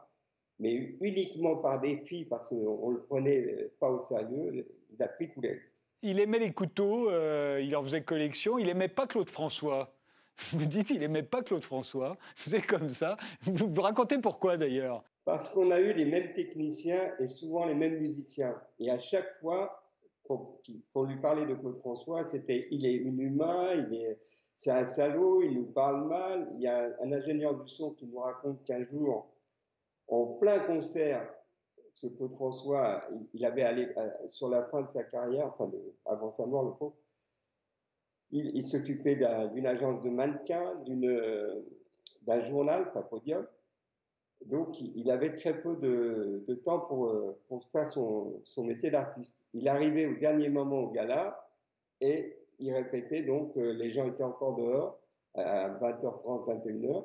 mais 0.58 0.96
uniquement 1.00 1.56
par 1.56 1.80
défi 1.80 2.24
parce 2.24 2.48
qu'on 2.48 2.90
le 2.90 3.02
prenait 3.02 3.70
pas 3.78 3.90
au 3.90 3.98
sérieux. 3.98 4.66
Il 4.92 5.02
a 5.02 5.08
pris 5.08 5.30
tous 5.30 5.40
les 5.40 5.52
risques. 5.52 5.76
Il 6.02 6.20
aimait 6.20 6.38
les 6.38 6.52
couteaux, 6.52 7.10
euh, 7.10 7.60
il 7.62 7.74
en 7.74 7.82
faisait 7.82 8.02
collection. 8.02 8.58
Il 8.58 8.68
aimait 8.68 8.88
pas 8.88 9.06
Claude 9.06 9.30
François. 9.30 9.92
Vous 10.52 10.66
dites, 10.66 10.90
il 10.90 11.02
aimait 11.02 11.24
pas 11.24 11.42
Claude 11.42 11.64
François. 11.64 12.16
C'est 12.36 12.64
comme 12.64 12.90
ça. 12.90 13.16
Vous 13.42 13.68
vous 13.68 13.82
racontez 13.82 14.18
pourquoi 14.18 14.56
d'ailleurs? 14.56 15.02
Parce 15.24 15.48
qu'on 15.48 15.70
a 15.70 15.80
eu 15.80 15.92
les 15.92 16.04
mêmes 16.04 16.32
techniciens 16.32 17.12
et 17.18 17.26
souvent 17.26 17.66
les 17.66 17.74
mêmes 17.74 17.98
musiciens. 17.98 18.54
Et 18.78 18.90
à 18.90 18.98
chaque 18.98 19.38
fois, 19.40 19.82
pour, 20.28 21.06
lui 21.06 21.16
parler 21.16 21.46
de 21.46 21.54
Claude 21.54 21.78
François, 21.78 22.26
c'était 22.26 22.68
il 22.70 22.84
est 22.84 22.96
inhumain, 22.96 23.72
il 23.74 23.94
est, 23.94 24.20
c'est 24.54 24.70
un 24.70 24.84
salaud, 24.84 25.42
il 25.42 25.54
nous 25.54 25.66
parle 25.66 26.06
mal. 26.06 26.52
Il 26.56 26.62
y 26.62 26.68
a 26.68 26.90
un, 27.00 27.12
ingénieur 27.12 27.58
du 27.58 27.68
son 27.68 27.92
qui 27.92 28.06
nous 28.06 28.18
raconte 28.18 28.62
qu'un 28.64 28.84
jour, 28.84 29.26
en 30.08 30.26
plein 30.34 30.60
concert, 30.60 31.28
ce 31.94 32.06
Claude 32.06 32.34
François, 32.34 33.04
il, 33.32 33.44
avait 33.44 33.62
allé 33.62 33.88
euh, 33.96 34.10
sur 34.28 34.48
la 34.48 34.64
fin 34.64 34.82
de 34.82 34.88
sa 34.88 35.02
carrière, 35.04 35.46
enfin 35.46 35.70
avant 36.04 36.30
sa 36.30 36.46
mort, 36.46 36.64
le 36.64 36.72
pauvre, 36.72 36.96
il, 38.30 38.62
s'occupait 38.62 39.16
d'une 39.54 39.66
agence 39.66 40.02
de 40.02 40.10
mannequins, 40.10 40.76
d'un 42.22 42.44
journal, 42.44 42.92
pas 42.92 43.02
podium, 43.02 43.46
donc, 44.46 44.80
il 44.80 45.10
avait 45.10 45.34
très 45.34 45.60
peu 45.60 45.76
de, 45.76 46.54
temps 46.64 46.80
pour, 46.80 47.06
euh, 47.06 47.36
faire 47.72 47.86
son, 47.92 48.42
métier 48.58 48.90
d'artiste. 48.90 49.42
Il 49.52 49.68
arrivait 49.68 50.06
au 50.06 50.14
dernier 50.14 50.48
moment 50.48 50.80
au 50.80 50.90
gala 50.90 51.48
et 52.00 52.36
il 52.58 52.72
répétait, 52.72 53.22
donc 53.22 53.56
euh, 53.56 53.72
les 53.72 53.90
gens 53.90 54.06
étaient 54.06 54.22
encore 54.22 54.56
dehors 54.56 55.00
à 55.34 55.68
20h30, 55.68 56.64
21h. 56.64 57.04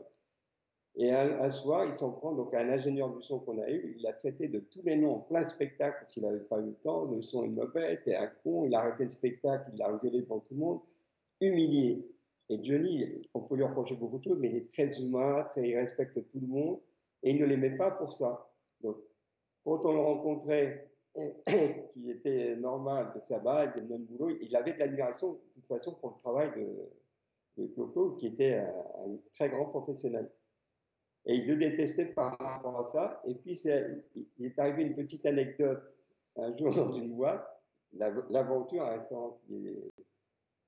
Et 0.95 1.11
un, 1.11 1.49
soir, 1.49 1.85
il 1.85 1.93
s'en 1.93 2.11
prend 2.11 2.33
donc 2.33 2.53
à 2.53 2.59
un 2.59 2.69
ingénieur 2.69 3.09
du 3.09 3.21
son 3.23 3.39
qu'on 3.39 3.59
a 3.59 3.67
eu. 3.67 3.95
Il 3.97 4.05
a 4.05 4.13
traité 4.13 4.47
de 4.47 4.59
tous 4.59 4.83
les 4.83 4.95
noms 4.95 5.15
en 5.15 5.19
plein 5.21 5.43
spectacle 5.43 5.97
parce 5.99 6.11
qu'il 6.11 6.21
n'avait 6.21 6.37
pas 6.39 6.59
eu 6.59 6.67
le 6.67 6.75
temps. 6.75 7.05
Le 7.05 7.23
son 7.23 7.43
est 7.45 7.49
mauvais, 7.49 7.99
t'es 8.05 8.15
un 8.15 8.27
con. 8.27 8.65
Il 8.65 8.75
a 8.75 8.81
arrêté 8.81 9.05
le 9.05 9.09
spectacle, 9.09 9.71
il 9.73 9.81
a 9.81 9.91
engueulé 9.91 10.21
devant 10.21 10.39
tout 10.39 10.53
le 10.53 10.59
monde. 10.59 10.81
Humilié. 11.41 12.07
Et 12.49 12.63
Johnny, 12.63 13.27
on 13.33 13.41
peut 13.41 13.55
lui 13.55 13.63
reprocher 13.63 13.95
beaucoup 13.95 14.19
de 14.19 14.23
choses, 14.23 14.37
mais 14.39 14.49
il 14.49 14.55
est 14.57 14.69
très 14.69 15.01
humain, 15.01 15.43
très, 15.49 15.67
il 15.67 15.75
respecte 15.75 16.13
tout 16.13 16.39
le 16.39 16.47
monde. 16.47 16.79
Et 17.23 17.31
il 17.31 17.39
ne 17.39 17.45
l'aimait 17.45 17.77
pas 17.77 17.91
pour 17.91 18.13
ça. 18.13 18.49
Donc, 18.81 18.97
quand 19.63 19.85
on 19.85 19.93
le 19.93 19.99
rencontrait, 19.99 20.91
qui 21.93 22.11
était 22.11 22.55
normal, 22.55 23.05
va, 23.43 23.65
il 23.65 23.71
faisait 23.71 23.81
le 23.81 23.87
même 23.87 24.05
boulot, 24.05 24.35
il 24.41 24.55
avait 24.55 24.73
de 24.73 24.79
l'admiration, 24.79 25.33
de 25.33 25.39
toute 25.53 25.67
façon, 25.67 25.93
pour 25.95 26.11
le 26.11 26.17
travail 26.17 26.51
de, 27.57 27.67
de 27.75 28.15
qui 28.17 28.27
était 28.27 28.55
un, 28.55 29.17
très 29.33 29.49
grand 29.49 29.65
professionnel. 29.65 30.31
Et 31.25 31.35
il 31.35 31.47
le 31.47 31.55
détestait 31.55 32.13
par 32.13 32.37
rapport 32.37 32.77
à 32.79 32.83
ça. 32.83 33.21
Et 33.25 33.35
puis, 33.35 33.57
il 33.63 34.45
est 34.45 34.59
arrivé 34.59 34.83
une 34.83 34.95
petite 34.95 35.25
anecdote 35.25 35.83
un 36.35 36.57
jour 36.57 36.73
dans 36.73 36.91
une 36.93 37.15
boîte, 37.15 37.47
l'aventure, 37.93 38.83
un 38.83 38.91
restaurant 38.91 39.39
qui 39.45 39.67
est 39.67 39.91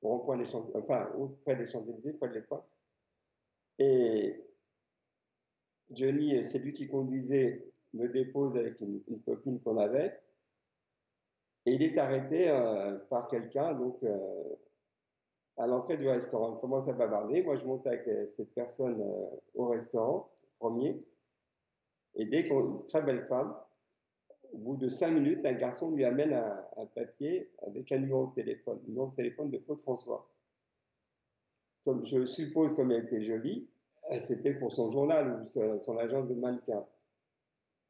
au 0.01 0.19
point 0.19 0.37
des 0.37 0.45
Champs, 0.45 0.69
enfin, 0.75 1.11
près 1.43 1.55
des 1.55 1.67
Champs-Élysées, 1.67 2.13
près 2.13 2.29
de 2.29 2.35
l'étoile. 2.35 2.61
Et 3.79 4.44
Johnny, 5.95 6.43
c'est 6.43 6.59
lui 6.59 6.73
qui 6.73 6.87
conduisait, 6.87 7.65
me 7.93 8.07
dépose 8.07 8.57
avec 8.57 8.81
une, 8.81 9.01
copine 9.25 9.59
qu'on 9.61 9.77
avait. 9.77 10.19
Et 11.65 11.73
il 11.73 11.83
est 11.83 11.97
arrêté 11.97 12.49
euh, 12.49 12.97
par 13.09 13.27
quelqu'un, 13.27 13.73
donc 13.73 13.97
euh, 14.03 14.55
à 15.57 15.65
l'entrée 15.65 15.97
du 15.97 16.07
restaurant. 16.07 16.55
Il 16.55 16.59
commence 16.59 16.87
à 16.87 16.93
bavarder. 16.93 17.41
Moi, 17.41 17.55
je 17.57 17.65
monte 17.65 17.87
avec 17.87 18.07
euh, 18.07 18.27
cette 18.27 18.53
personne 18.53 19.03
au 19.55 19.67
restaurant, 19.67 20.29
premier. 20.59 21.01
Et 22.15 22.25
dès 22.25 22.47
qu'on, 22.47 22.79
une 22.79 22.83
très 22.83 23.01
belle 23.01 23.25
femme, 23.27 23.55
au 24.53 24.57
bout 24.57 24.77
de 24.77 24.87
cinq 24.87 25.11
minutes, 25.11 25.45
un 25.45 25.53
garçon 25.53 25.95
lui 25.95 26.05
amène 26.05 26.33
un, 26.33 26.85
papier 26.93 27.49
avec 27.65 27.91
un 27.91 27.99
numéro 27.99 28.27
de 28.27 28.35
téléphone, 28.35 28.79
numéro 28.87 29.07
de 29.07 29.15
téléphone 29.15 29.49
de 29.49 29.57
Claude 29.57 29.81
François. 29.81 30.29
Comme 31.83 32.05
je 32.05 32.25
suppose, 32.25 32.73
comme 32.73 32.91
elle 32.91 33.05
était 33.05 33.23
jolie, 33.23 33.67
c'était 34.11 34.53
pour 34.53 34.73
son 34.73 34.91
journal 34.91 35.41
ou 35.41 35.45
son 35.45 35.97
agence 35.97 36.27
de 36.27 36.35
mannequin. 36.35 36.85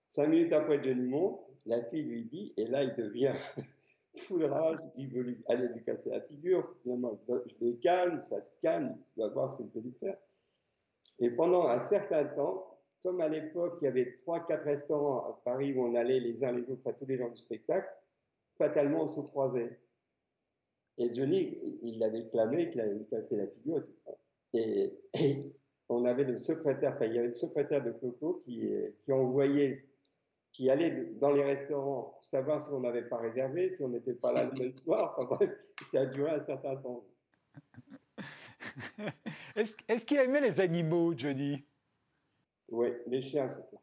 Cinq 0.05 0.27
minutes 0.27 0.53
après 0.53 0.83
Johnny 0.83 1.07
monte, 1.07 1.51
la 1.65 1.83
fille 1.85 2.03
lui 2.03 2.25
dit, 2.25 2.53
et 2.57 2.65
là 2.67 2.83
il 2.83 2.95
devient 2.95 3.33
fou 4.17 4.37
de 4.37 4.45
rage, 4.45 4.77
il 4.97 5.09
veut 5.09 5.37
aller 5.47 5.67
lui 5.67 5.83
casser 5.83 6.09
la 6.09 6.21
figure, 6.21 6.75
finalement 6.83 7.19
je 7.27 7.65
le 7.65 7.73
calme, 7.73 8.23
ça 8.23 8.41
se 8.41 8.53
calme, 8.61 8.97
il 9.17 9.23
va 9.23 9.29
voir 9.29 9.51
ce 9.51 9.57
qu'il 9.57 9.67
peut 9.67 9.79
lui 9.79 9.93
faire. 9.99 10.17
Et 11.19 11.29
pendant 11.31 11.67
un 11.67 11.79
certain 11.79 12.25
temps, 12.25 12.75
comme 13.03 13.21
à 13.21 13.27
l'époque, 13.27 13.77
il 13.81 13.85
y 13.85 13.87
avait 13.87 14.15
trois, 14.15 14.43
quatre 14.45 14.63
restaurants 14.63 15.19
à 15.29 15.41
Paris 15.45 15.73
où 15.73 15.85
on 15.85 15.95
allait 15.95 16.19
les 16.19 16.43
uns 16.43 16.51
les 16.51 16.69
autres 16.71 16.87
à 16.87 16.93
tous 16.93 17.05
les 17.05 17.17
gens 17.17 17.29
du 17.29 17.37
spectacle, 17.37 17.87
fatalement, 18.57 19.03
on 19.03 19.07
se 19.07 19.21
croisait. 19.21 19.79
Et 20.97 21.13
Johnny, 21.13 21.59
il 21.83 21.99
l'avait 21.99 22.27
clamé 22.29 22.69
qu'il 22.69 22.81
avait 22.81 23.05
cassé 23.05 23.35
la 23.35 23.47
figure. 23.47 23.83
Et, 24.53 24.93
on 25.89 26.05
avait 26.05 26.23
le 26.23 26.37
secrétaire, 26.37 26.93
enfin, 26.95 27.05
il 27.05 27.13
y 27.13 27.17
avait 27.17 27.27
le 27.27 27.33
secrétaire 27.33 27.83
de 27.83 27.91
Coco 27.91 28.39
qui, 28.43 28.71
qui 29.03 29.11
envoyait, 29.11 29.75
qui 30.51 30.69
allait 30.69 31.13
dans 31.19 31.31
les 31.31 31.43
restaurants 31.43 32.13
pour 32.13 32.25
savoir 32.25 32.61
si 32.61 32.71
on 32.71 32.79
n'avait 32.79 33.07
pas 33.07 33.17
réservé, 33.17 33.69
si 33.69 33.83
on 33.83 33.89
n'était 33.89 34.13
pas 34.13 34.33
là 34.33 34.45
le 34.45 34.51
même 34.51 34.75
soir. 34.75 35.15
Enfin, 35.17 35.37
ça 35.83 36.01
a 36.01 36.05
duré 36.05 36.31
un 36.31 36.39
certain 36.39 36.75
temps. 36.77 37.03
Est-ce 39.55 40.05
qu'il 40.05 40.17
aimait 40.17 40.41
les 40.41 40.59
animaux, 40.59 41.13
Johnny? 41.15 41.63
Oui, 42.69 42.89
les 43.07 43.21
chiens 43.21 43.47
surtout. 43.47 43.79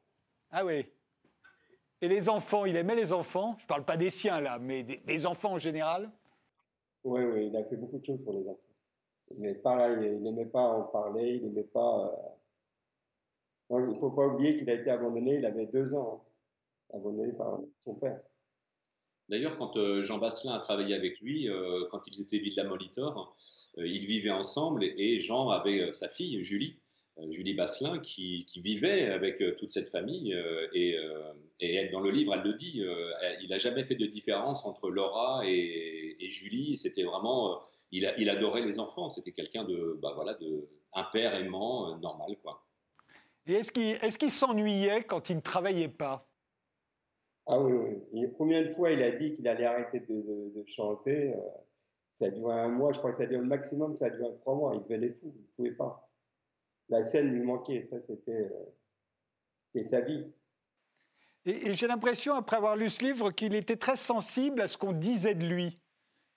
Ah 0.51 0.65
oui. 0.65 0.87
Et 2.01 2.09
les 2.09 2.29
enfants, 2.29 2.65
il 2.65 2.77
aimait 2.77 2.97
les 2.97 3.13
enfants? 3.13 3.55
Je 3.59 3.65
ne 3.65 3.69
parle 3.69 3.85
pas 3.85 3.97
des 3.97 4.11
siens 4.11 4.41
là, 4.41 4.59
mais 4.59 4.83
des, 4.83 5.27
enfants 5.27 5.53
en 5.53 5.59
général? 5.59 6.11
Oui, 7.05 7.23
oui, 7.23 7.47
il 7.47 7.57
a 7.57 7.65
fait 7.65 7.77
beaucoup 7.77 7.99
de 7.99 8.05
choses 8.05 8.23
pour 8.25 8.33
les 8.35 8.47
enfants. 8.49 8.59
Mais 9.39 9.55
pareil, 9.55 9.97
il 10.03 10.23
n'aimait 10.23 10.47
pas 10.47 10.63
en 10.63 10.83
parler, 10.83 11.35
il 11.37 11.45
n'aimait 11.45 11.63
pas. 11.65 12.13
Euh, 13.71 13.81
il 13.81 13.95
ne 13.95 13.99
faut 13.99 14.11
pas 14.11 14.27
oublier 14.27 14.57
qu'il 14.57 14.69
a 14.69 14.75
été 14.75 14.91
abandonné, 14.91 15.37
il 15.37 15.47
avait 15.47 15.67
deux 15.67 15.95
ans, 15.95 16.25
hein, 16.93 16.97
abandonné 16.97 17.33
par 17.33 17.61
son 17.81 17.95
père. 17.95 18.21
D'ailleurs, 19.29 19.57
quand 19.57 19.77
euh, 19.77 20.03
Jean 20.03 20.19
Basselin 20.19 20.53
a 20.53 20.61
travaillé 20.61 20.95
avec 20.95 21.21
lui, 21.21 21.49
euh, 21.49 21.87
quand 21.91 22.07
ils 22.07 22.21
étaient 22.21 22.39
Villa 22.39 22.65
Molitor, 22.65 23.35
ils 23.79 24.07
vivaient 24.07 24.31
ensemble 24.31 24.85
et 24.85 25.21
Jean 25.21 25.49
avait 25.49 25.95
sa 25.95 26.07
fille, 26.07 26.43
Julie, 26.43 26.79
Julie 27.31 27.55
Basselin, 27.55 28.01
qui, 28.01 28.47
vivait 28.57 29.07
avec 29.07 29.43
toute 29.57 29.71
cette 29.71 29.89
famille. 29.89 30.37
et, 30.75 30.99
et 31.61 31.89
dans 31.89 32.01
le 32.01 32.11
livre, 32.11 32.35
elle 32.35 32.43
le 32.43 32.53
dit, 32.53 32.83
il 33.41 33.49
n'a 33.49 33.59
jamais 33.59 33.85
fait 33.85 33.95
de 33.95 34.05
différence 34.05 34.67
entre 34.67 34.91
Laura 34.91 35.41
et, 35.47 36.17
Julie. 36.29 36.77
C'était 36.77 37.05
vraiment 37.05 37.63
il, 37.93 38.31
adorait 38.31 38.63
les 38.63 38.79
enfants. 38.79 39.11
C'était 39.11 39.33
quelqu'un 39.33 39.65
de, 39.65 39.99
bah 40.01 40.13
voilà, 40.15 40.35
de 40.35 40.69
un 40.95 41.05
père 41.05 41.35
aimant, 41.35 41.91
euh, 41.91 41.99
normal, 41.99 42.37
quoi. 42.43 42.65
Et 43.47 43.55
est-ce 43.55 43.73
qu'il 43.73 44.29
est 44.29 44.31
s'ennuyait 44.31 45.03
quand 45.05 45.31
il 45.31 45.37
ne 45.37 45.41
travaillait 45.41 45.89
pas? 45.89 46.29
Ah 47.47 47.61
oui, 47.61 47.73
oui. 48.13 48.27
combien 48.39 48.63
de 48.63 48.73
fois 48.73 48.93
il 48.93 49.03
a 49.03 49.11
dit 49.11 49.33
qu'il 49.33 49.49
allait 49.49 49.65
arrêter 49.65 50.01
de, 50.01 50.65
chanter 50.67 51.35
euh, 51.35 51.41
Ça 52.09 52.27
a 52.27 52.31
duré 52.31 52.55
un 52.55 52.69
mois, 52.69 52.93
je 52.93 52.99
crois 52.99 53.11
que 53.11 53.17
ça 53.17 53.25
a 53.25 53.27
duré 53.27 53.41
le 53.41 53.49
maximum, 53.49 53.97
ça 53.97 54.07
a 54.07 54.11
duré 54.11 54.31
trois 54.41 54.55
mois. 54.55 54.75
Il 54.75 54.83
devenait 54.83 55.13
fou, 55.13 55.33
il 55.35 55.43
ne 55.43 55.47
pouvait 55.57 55.77
pas. 55.77 56.09
La 56.89 57.03
scène 57.03 57.33
lui 57.33 57.41
manquait, 57.41 57.83
ça 57.83 57.99
c'était 57.99 58.49
euh, 59.75 59.83
sa 59.83 60.03
vie. 60.03 60.25
et 61.47 61.75
j'ai 61.75 61.87
l'impression, 61.89 62.35
après 62.35 62.57
avoir 62.57 62.77
lu 62.77 62.89
ce 62.89 63.03
livre, 63.03 63.33
qu'il 63.33 63.57
était 63.57 63.77
très 63.77 63.97
sensible 63.97 64.61
à 64.61 64.69
ce 64.69 64.77
qu'on 64.77 64.93
disait 64.93 65.35
de 65.35 65.47
lui 65.47 65.82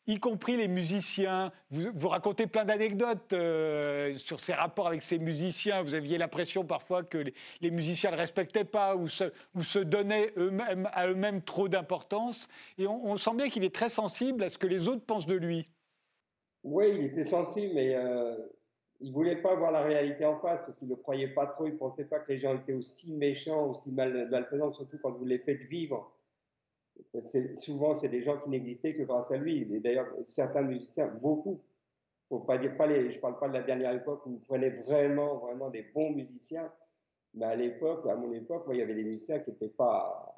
y 0.07 0.19
compris 0.19 0.57
les 0.57 0.67
musiciens. 0.67 1.51
Vous, 1.69 2.07
racontez 2.07 2.47
plein 2.47 2.65
d'anecdotes 2.65 3.33
euh, 3.33 4.17
sur 4.17 4.39
ses 4.39 4.53
rapports 4.53 4.87
avec 4.87 5.01
ses 5.01 5.17
musiciens. 5.17 5.81
Vous 5.83 5.93
aviez 5.93 6.17
l'impression 6.17 6.63
parfois 6.63 7.03
que 7.03 7.23
les, 7.61 7.71
musiciens 7.71 8.11
ne 8.11 8.15
respectaient 8.17 8.65
pas 8.65 8.95
ou 8.95 9.07
se, 9.07 9.79
donnaient 9.79 10.31
eux-mêmes, 10.37 10.89
à 10.93 11.07
eux-mêmes 11.07 11.41
trop 11.41 11.67
d'importance. 11.67 12.47
Et 12.77 12.87
on, 12.87 13.17
sent 13.17 13.35
bien 13.35 13.49
qu'il 13.49 13.63
est 13.63 13.73
très 13.73 13.89
sensible 13.89 14.43
à 14.43 14.49
ce 14.49 14.57
que 14.57 14.67
les 14.67 14.87
autres 14.87 15.03
pensent 15.05 15.25
de 15.25 15.35
lui. 15.35 15.67
Oui, 16.63 16.85
il 16.97 17.05
était 17.05 17.25
sensible, 17.25 17.73
mais 17.75 17.95
euh, 17.95 18.35
il 18.99 19.09
ne 19.09 19.13
voulait 19.13 19.35
pas 19.35 19.55
voir 19.55 19.71
la 19.71 19.81
réalité 19.81 20.25
en 20.25 20.39
face 20.39 20.61
parce 20.61 20.77
qu'il 20.77 20.87
ne 20.87 20.95
croyait 20.95 21.27
pas 21.27 21.47
trop. 21.47 21.65
Il 21.65 21.73
ne 21.73 21.77
pensait 21.77 22.05
pas 22.05 22.19
que 22.19 22.31
les 22.31 22.39
gens 22.39 22.55
étaient 22.55 22.73
aussi 22.73 23.11
méchants, 23.13 23.69
aussi 23.69 23.91
mal, 23.91 24.29
malfaisants, 24.29 24.73
surtout 24.73 24.97
quand 25.01 25.11
vous 25.11 25.25
les 25.25 25.39
faites 25.39 25.63
vivre 25.63 26.11
souvent, 27.55 27.95
c'est 27.95 28.09
des 28.09 28.21
gens 28.21 28.37
qui 28.37 28.49
n'existaient 28.49 28.93
que 28.93 29.03
grâce 29.03 29.31
à 29.31 29.37
lui. 29.37 29.61
Et 29.61 29.79
d'ailleurs, 29.79 30.07
certains 30.23 30.63
musiciens, 30.63 31.07
beaucoup, 31.07 31.61
faut 32.29 32.39
pas 32.39 32.57
dire, 32.57 32.75
pas 32.75 32.87
les, 32.87 33.11
je 33.11 33.17
ne 33.17 33.21
parle 33.21 33.39
pas 33.39 33.47
de 33.47 33.53
la 33.53 33.61
dernière 33.61 33.93
époque 33.93 34.25
où 34.25 34.31
vous 34.31 34.41
prenez 34.47 34.69
vraiment, 34.69 35.37
vraiment 35.37 35.69
des 35.69 35.83
bons 35.93 36.11
musiciens, 36.11 36.71
mais 37.33 37.45
à 37.45 37.55
l'époque, 37.55 38.05
à 38.07 38.15
mon 38.15 38.31
époque, 38.33 38.65
il 38.71 38.77
y 38.77 38.81
avait 38.81 38.95
des 38.95 39.03
musiciens 39.03 39.39
qui 39.39 39.51
n'étaient 39.51 39.67
pas, 39.67 40.33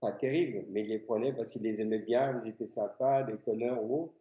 pas 0.00 0.12
terribles, 0.12 0.64
mais 0.70 0.82
ils 0.82 0.88
les 0.88 0.98
prenaient 0.98 1.32
parce 1.32 1.50
qu'ils 1.50 1.62
les 1.62 1.80
aimaient 1.80 1.98
bien, 1.98 2.38
ils 2.42 2.48
étaient 2.48 2.66
sympas, 2.66 3.22
des 3.24 3.36
connards 3.38 3.82
ou 3.82 4.12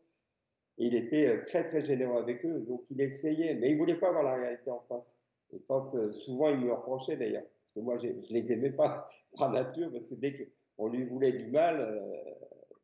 il 0.78 0.96
était 0.96 1.28
euh, 1.28 1.44
très, 1.46 1.68
très 1.68 1.86
généreux 1.86 2.18
avec 2.18 2.46
eux, 2.46 2.60
donc 2.68 2.90
il 2.92 3.00
essayait, 3.00 3.56
mais 3.56 3.70
il 3.70 3.76
ne 3.76 3.80
voulait 3.80 3.96
pas 3.96 4.10
avoir 4.10 4.24
la 4.24 4.36
réalité 4.36 4.70
en 4.70 4.82
face. 4.90 5.18
Et 5.54 5.62
quand, 5.68 5.96
euh, 5.96 6.12
souvent, 6.12 6.50
il 6.50 6.58
me 6.58 6.74
reprochait 6.74 7.16
d'ailleurs, 7.16 7.44
parce 7.44 7.72
que 7.74 7.80
moi, 7.80 7.98
je 7.98 8.08
ne 8.08 8.22
les 8.30 8.52
aimais 8.52 8.72
pas 8.72 9.10
par 9.38 9.52
nature, 9.52 9.90
parce 9.92 10.08
que 10.08 10.16
dès 10.16 10.34
que 10.34 10.44
on 10.78 10.88
lui 10.88 11.06
voulait 11.06 11.32
du 11.32 11.48
mal, 11.48 11.80
euh, 11.80 12.34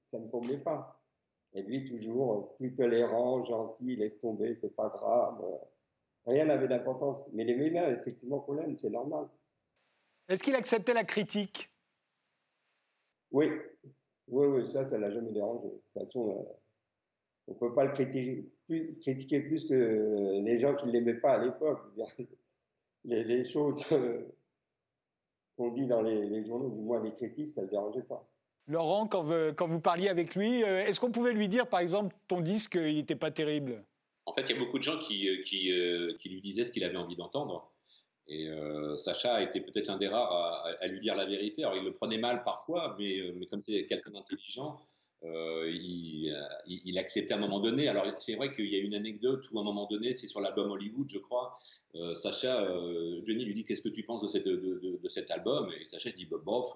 ça 0.02 0.20
ne 0.20 0.28
tombait 0.28 0.58
pas. 0.58 1.02
Et 1.54 1.62
lui, 1.64 1.84
toujours 1.84 2.56
plus 2.56 2.74
tolérant, 2.76 3.44
gentil, 3.44 3.96
laisse 3.98 4.20
tomber, 4.20 4.56
c'est 4.56 4.76
pas 4.76 4.90
grave. 4.90 5.44
Rien 6.26 6.46
n'avait 6.46 6.68
d'importance. 6.68 7.28
Mais 7.34 7.44
les 7.44 7.56
médias, 7.56 7.92
effectivement, 7.92 8.40
qu'on 8.40 8.54
l'aime, 8.54 8.78
c'est 8.78 8.90
normal. 8.90 9.28
Est-ce 10.30 10.44
qu'il 10.44 10.56
acceptait 10.56 10.94
la 10.94 11.04
critique? 11.04 11.70
Oui. 13.32 13.52
Oui, 14.28 14.48
oui, 14.48 14.72
ça, 14.72 14.86
ça 14.86 14.98
l'a 14.98 15.12
jamais 15.12 15.32
dérangé. 15.32 15.68
De 15.68 15.74
toute 15.74 16.06
façon, 16.06 16.30
euh, 16.30 16.54
on 17.48 17.54
ne 17.54 17.58
peut 17.60 17.74
pas 17.74 17.86
le 17.86 17.92
critiquer 17.92 18.50
plus, 18.66 18.98
critiquer 19.00 19.42
plus 19.42 19.68
que 19.68 20.42
les 20.42 20.60
gens 20.60 20.74
qui 20.76 20.88
ne 20.88 20.92
l'aimaient 20.92 21.20
pas 21.20 21.34
à 21.34 21.44
l'époque. 21.44 21.82
Les, 23.04 23.24
les, 23.24 23.46
choses 23.46 23.84
euh, 23.94 24.22
qu'on 25.56 25.72
dit 25.72 25.88
dans 25.88 26.02
les, 26.02 26.46
journaux, 26.46 26.70
du 26.70 26.82
moins 26.82 27.02
les 27.04 27.14
critiques, 27.14 27.50
ça 27.50 27.62
ne 27.62 27.66
le 27.66 27.72
dérangeait 27.72 28.04
pas. 28.04 28.28
Laurent, 28.68 29.08
quand 29.08 29.24
vous, 29.24 29.54
quand 29.56 29.68
vous 29.68 29.80
parliez 29.80 30.10
avec 30.10 30.36
lui, 30.36 30.64
euh, 30.64 30.86
est-ce 30.86 31.00
qu'on 31.00 31.12
pouvait 31.12 31.34
lui 31.34 31.48
dire, 31.48 31.68
par 31.68 31.80
exemple, 31.80 32.16
ton 32.28 32.42
disque, 32.42 32.76
il 32.76 32.96
n'était 32.96 33.16
pas 33.16 33.32
terrible? 33.32 33.84
En 34.26 34.34
fait, 34.34 34.42
il 34.50 34.54
y 34.54 34.56
a 34.56 34.60
beaucoup 34.60 34.78
de 34.78 34.84
gens 34.84 35.00
qui, 35.00 35.28
euh, 35.28 35.44
qui, 35.44 35.72
euh, 35.72 36.16
qui 36.20 36.30
lui 36.30 36.42
disaient 36.42 36.64
ce 36.64 36.72
qu'il 36.72 36.84
avait 36.84 36.98
envie 36.98 37.16
d'entendre. 37.16 37.72
Et 38.28 38.48
Sacha 38.98 39.34
a 39.34 39.42
été 39.42 39.60
peut-être 39.60 39.90
un 39.90 39.98
des 39.98 40.08
rares 40.08 40.64
à, 40.80 40.88
lui 40.88 41.02
dire 41.02 41.16
la 41.16 41.26
vérité. 41.26 41.66
Alors, 41.66 41.76
il 41.76 41.84
le 41.84 41.92
prenait 41.92 42.20
mal 42.20 42.46
parfois, 42.46 42.96
mais, 42.98 43.20
mais 43.36 43.46
comme 43.46 43.62
c'est 43.62 43.86
quelqu'un 43.88 44.12
d'intelligent, 44.12 44.80
il, 45.24 46.36
il, 46.68 46.98
acceptait 46.98 47.34
à 47.34 47.38
un 47.38 47.40
moment 47.40 47.60
donné. 47.60 47.88
Alors, 47.88 48.06
c'est 48.20 48.36
vrai 48.36 48.54
qu'il 48.56 48.68
y 48.68 48.76
a 48.76 48.80
une 48.80 48.96
anecdote 48.96 49.46
où, 49.52 49.60
à 49.60 49.62
un 49.62 49.66
moment 49.66 49.88
donné, 49.88 50.14
c'est 50.14 50.28
sur 50.28 50.42
l'album 50.42 50.72
Hollywood, 50.72 51.10
je 51.12 51.20
crois, 51.20 51.58
Sacha, 52.16 52.68
Johnny 53.26 53.46
lui 53.46 53.54
dit 53.54 53.64
Qu'est-ce 53.66 53.82
que 53.82 53.90
tu 53.90 54.04
penses 54.04 54.22
de, 54.22 55.10
cet 55.10 55.32
album? 55.32 55.72
Et 55.80 55.86
Sacha 55.86 56.10
dit 56.12 56.26
bah, 56.26 56.38
Bof, 56.44 56.76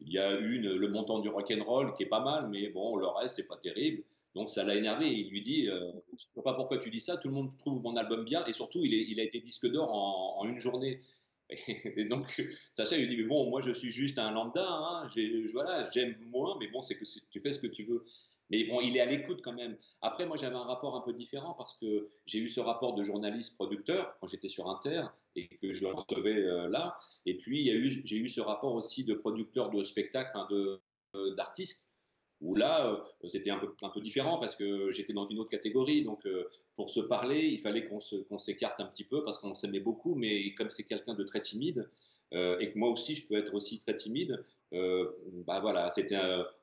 il 0.00 0.12
y 0.12 0.18
a 0.18 0.32
une, 0.38 0.74
le 0.74 0.88
montant 0.88 1.18
du 1.18 1.28
rock'n'roll 1.28 1.94
qui 1.94 2.04
est 2.04 2.06
pas 2.06 2.20
mal, 2.20 2.48
mais 2.48 2.68
bon, 2.68 2.96
le 2.96 3.06
reste, 3.06 3.36
c'est 3.36 3.48
pas 3.48 3.56
terrible. 3.56 4.02
Donc 4.34 4.50
ça 4.50 4.62
l'a 4.62 4.74
énervé. 4.74 5.10
Il 5.10 5.30
lui 5.30 5.42
dit, 5.42 5.68
euh, 5.68 5.90
je 6.10 6.14
ne 6.14 6.18
sais 6.36 6.42
pas 6.44 6.54
pourquoi 6.54 6.78
tu 6.78 6.90
dis 6.90 7.00
ça, 7.00 7.16
tout 7.16 7.28
le 7.28 7.34
monde 7.34 7.56
trouve 7.58 7.82
mon 7.82 7.96
album 7.96 8.24
bien, 8.24 8.44
et 8.46 8.52
surtout, 8.52 8.84
il 8.84 9.20
a 9.20 9.22
été 9.22 9.40
disque 9.40 9.66
d'or 9.70 9.92
en, 9.92 10.46
une 10.46 10.60
journée. 10.60 11.00
Et 11.96 12.04
donc, 12.04 12.42
Sacha 12.72 12.96
lui 12.96 13.08
dit, 13.08 13.16
mais 13.16 13.24
bon, 13.24 13.48
moi 13.48 13.62
je 13.62 13.70
suis 13.70 13.90
juste 13.90 14.18
un 14.18 14.32
lambda, 14.32 14.66
hein, 14.66 15.08
j'aime 15.92 16.16
moins, 16.26 16.56
mais 16.60 16.68
bon, 16.68 16.82
c'est 16.82 16.96
que 16.96 17.04
tu 17.30 17.40
fais 17.40 17.52
ce 17.52 17.58
que 17.58 17.66
tu 17.66 17.84
veux. 17.84 18.04
Mais 18.50 18.64
bon, 18.64 18.80
il 18.80 18.96
est 18.96 19.00
à 19.00 19.06
l'écoute 19.06 19.40
quand 19.42 19.52
même. 19.52 19.76
Après, 20.00 20.26
moi, 20.26 20.36
j'avais 20.36 20.56
un 20.56 20.64
rapport 20.64 20.96
un 20.96 21.02
peu 21.02 21.12
différent 21.12 21.54
parce 21.54 21.74
que 21.74 22.08
j'ai 22.24 22.38
eu 22.38 22.48
ce 22.48 22.60
rapport 22.60 22.94
de 22.94 23.02
journaliste-producteur 23.02 24.16
quand 24.18 24.28
j'étais 24.28 24.48
sur 24.48 24.68
Inter 24.68 25.02
et 25.36 25.48
que 25.48 25.74
je 25.74 25.84
le 25.84 25.92
recevais 25.92 26.44
euh, 26.44 26.68
là. 26.68 26.96
Et 27.26 27.36
puis, 27.36 27.66
j'ai 28.04 28.16
eu 28.16 28.28
ce 28.28 28.40
rapport 28.40 28.72
aussi 28.72 29.04
de 29.04 29.14
producteur 29.14 29.70
de 29.70 29.84
spectacle, 29.84 30.30
hein, 30.34 30.48
euh, 30.50 31.34
d'artiste, 31.34 31.90
où 32.40 32.54
là, 32.54 32.92
euh, 32.92 33.28
c'était 33.28 33.50
un 33.50 33.58
peu, 33.58 33.74
un 33.82 33.90
peu 33.90 34.00
différent 34.00 34.38
parce 34.38 34.54
que 34.54 34.90
j'étais 34.90 35.12
dans 35.12 35.26
une 35.26 35.38
autre 35.38 35.50
catégorie. 35.50 36.04
Donc, 36.04 36.26
pour 36.76 36.88
se 36.88 37.00
parler, 37.00 37.46
il 37.46 37.60
fallait 37.60 37.88
qu'on 37.88 38.38
s'écarte 38.38 38.80
un 38.80 38.86
petit 38.86 39.04
peu 39.04 39.22
parce 39.22 39.38
qu'on 39.38 39.54
s'aimait 39.54 39.80
beaucoup. 39.80 40.14
Mais 40.14 40.54
comme 40.54 40.70
c'est 40.70 40.84
quelqu'un 40.84 41.14
de 41.14 41.24
très 41.24 41.40
timide, 41.40 41.88
et 42.32 42.70
que 42.70 42.78
moi 42.78 42.90
aussi, 42.90 43.14
je 43.14 43.26
peux 43.26 43.36
être 43.36 43.54
aussi 43.54 43.78
très 43.78 43.96
timide, 43.96 44.44
euh, 44.74 45.10
bah 45.46 45.60
voilà, 45.60 45.90
c'était, 45.94 46.18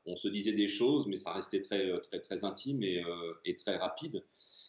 on 0.05 0.15
se 0.15 0.27
disait 0.27 0.53
des 0.53 0.67
choses, 0.67 1.07
mais 1.07 1.17
ça 1.17 1.31
restait 1.33 1.61
très, 1.61 1.89
euh, 1.89 1.99
très, 1.99 2.19
très 2.19 2.43
intime 2.43 2.83
et, 2.83 3.03
euh, 3.03 3.33
et 3.45 3.55
très 3.55 3.77
rapide. 3.77 4.23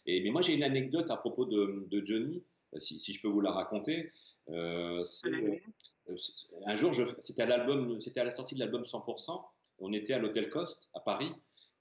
Et, 0.05 0.21
mais 0.21 0.31
moi, 0.31 0.41
j'ai 0.41 0.55
une 0.55 0.63
anecdote 0.63 1.11
à 1.11 1.17
propos 1.17 1.45
de, 1.45 1.85
de 1.89 2.03
Johnny, 2.03 2.41
si, 2.77 2.99
si, 2.99 3.13
je 3.13 3.21
peux 3.21 3.27
vous 3.27 3.41
la 3.41 3.51
raconter. 3.51 4.11
un 4.49 5.03
jour, 6.75 6.93
c'était 7.19 7.43
à 7.43 7.45
l'album, 7.45 8.01
c'était 8.01 8.21
à 8.21 8.23
la 8.23 8.31
sortie 8.31 8.55
de 8.55 8.59
l'album 8.59 8.83
100%. 8.83 9.43
On 9.79 9.93
était 9.93 10.13
à 10.13 10.19
l'hôtel 10.19 10.49
Coste 10.49 10.89
à 10.93 10.99
Paris 10.99 11.31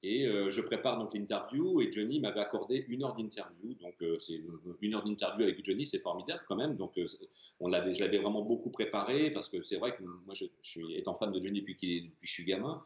et 0.03 0.26
euh, 0.26 0.51
je 0.51 0.61
prépare 0.61 0.99
donc 0.99 1.14
l'interview 1.14 1.80
et 1.80 1.90
Johnny 1.90 2.20
m'avait 2.20 2.40
accordé 2.40 2.84
une 2.88 3.03
heure 3.03 3.14
d'interview. 3.14 3.74
Donc 3.74 4.01
euh, 4.03 4.18
c'est 4.18 4.40
une 4.80 4.94
heure 4.94 5.03
d'interview 5.03 5.44
avec 5.44 5.64
Johnny, 5.64 5.86
c'est 5.86 5.99
formidable 5.99 6.42
quand 6.47 6.57
même. 6.57 6.76
Donc 6.76 6.97
euh, 6.99 7.07
on 7.61 7.68
l'avait, 7.68 7.94
je 7.94 8.01
l'avais 8.01 8.18
vraiment 8.18 8.42
beaucoup 8.42 8.70
préparé 8.70 9.30
parce 9.30 9.49
que 9.49 9.62
c'est 9.62 9.78
vrai 9.78 9.92
que 9.92 10.03
moi 10.03 10.34
je, 10.34 10.44
suis 10.62 10.94
étant 10.94 11.14
fan 11.14 11.32
de 11.32 11.40
Johnny 11.40 11.61
depuis, 11.61 11.74
depuis 11.74 12.20
que 12.20 12.26
je 12.26 12.32
suis 12.32 12.44
gamin. 12.44 12.84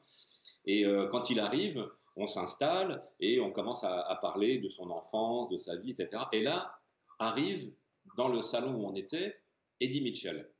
Et 0.67 0.85
quand 1.11 1.31
il 1.31 1.41
arrive, 1.41 1.91
on 2.17 2.27
s'installe 2.27 3.03
et 3.19 3.41
on 3.41 3.51
commence 3.51 3.83
à, 3.83 4.19
parler 4.21 4.59
de 4.59 4.69
son 4.69 4.91
enfance, 4.91 5.49
de 5.49 5.57
sa 5.57 5.77
vie, 5.77 5.93
etc. 5.93 6.25
Et 6.33 6.43
là 6.43 6.79
arrive 7.19 7.73
dans 8.19 8.29
le 8.29 8.43
salon 8.43 8.75
où 8.75 8.87
on 8.87 8.95
était 8.95 9.37
Eddie 9.81 10.03
Mitchell. 10.03 10.51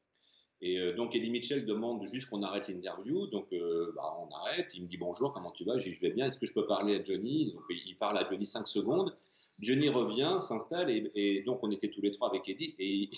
Et 0.63 0.79
euh, 0.79 0.95
donc 0.95 1.15
Eddie 1.15 1.31
Mitchell 1.31 1.65
demande 1.65 2.07
juste 2.13 2.29
qu'on 2.29 2.43
arrête 2.43 2.69
l'interview, 2.69 3.27
donc 3.29 3.49
bah, 3.95 4.17
on 4.21 4.35
arrête. 4.35 4.71
Il 4.75 4.83
me 4.83 4.87
dit 4.87 4.99
bonjour, 4.99 5.33
comment 5.33 5.51
tu 5.51 5.65
vas? 5.65 5.79
Je 5.79 5.91
vais 6.01 6.11
bien. 6.11 6.27
Est-ce 6.27 6.39
que 6.39 6.47
je 6.47 6.53
peux 6.53 6.67
parler 6.67 6.97
à 6.97 7.05
Johnny? 7.05 7.55
Il 7.87 7.97
parle 7.97 8.19
à 8.19 8.27
Johnny 8.29 8.47
5 8.47 8.67
secondes. 8.67 9.17
Johnny 9.61 9.89
revient, 9.89 10.39
s'installe 10.41 10.91
et, 10.91 11.43
donc 11.45 11.63
on 11.63 11.71
était 11.71 11.89
tous 11.89 12.01
les 12.01 12.13
trois 12.13 12.29
avec 12.31 12.49
Eddie 12.49 12.75
et, 12.79 13.11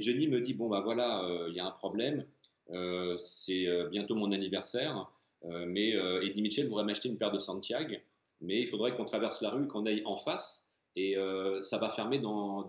Johnny 0.00 0.28
me 0.28 0.40
dit 0.40 0.54
bon 0.54 0.68
bah 0.68 0.80
voilà, 0.80 1.26
il 1.48 1.54
y 1.54 1.60
a 1.60 1.66
un 1.66 1.70
problème. 1.70 2.24
c'est 3.18 3.66
bientôt 3.90 4.14
mon 4.14 4.32
anniversaire, 4.32 5.10
mais 5.44 5.90
Eddie 6.22 6.42
Mitchell 6.42 6.68
voudrait 6.68 6.84
m'acheter 6.84 7.08
une 7.08 7.18
paire 7.18 7.32
de 7.32 7.40
Santiago, 7.40 7.96
mais 8.40 8.62
il 8.62 8.68
faudrait 8.68 8.96
qu'on 8.96 9.04
traverse 9.04 9.42
la 9.42 9.50
rue, 9.50 9.66
qu'on 9.66 9.84
aille 9.86 10.02
en 10.04 10.16
face 10.16 10.69
et 10.96 11.16
euh, 11.16 11.62
ça 11.62 11.78
va 11.78 11.90
fermer 11.90 12.18
dans, 12.18 12.64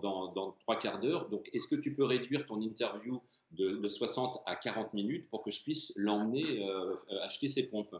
trois 0.60 0.78
quarts 0.78 1.00
d'heure. 1.00 1.28
Donc, 1.28 1.48
est-ce 1.52 1.66
que 1.66 1.74
tu 1.74 1.94
peux 1.94 2.04
réduire 2.04 2.44
ton 2.44 2.60
interview 2.60 3.20
de, 3.50 3.88
60 3.88 4.40
à 4.46 4.56
40 4.56 4.94
minutes 4.94 5.28
pour 5.30 5.42
que 5.42 5.50
je 5.50 5.62
puisse 5.62 5.92
l'emmener 5.96 6.44
euh, 6.62 6.94
acheter 7.22 7.48
ses 7.48 7.64
pompes? 7.64 7.96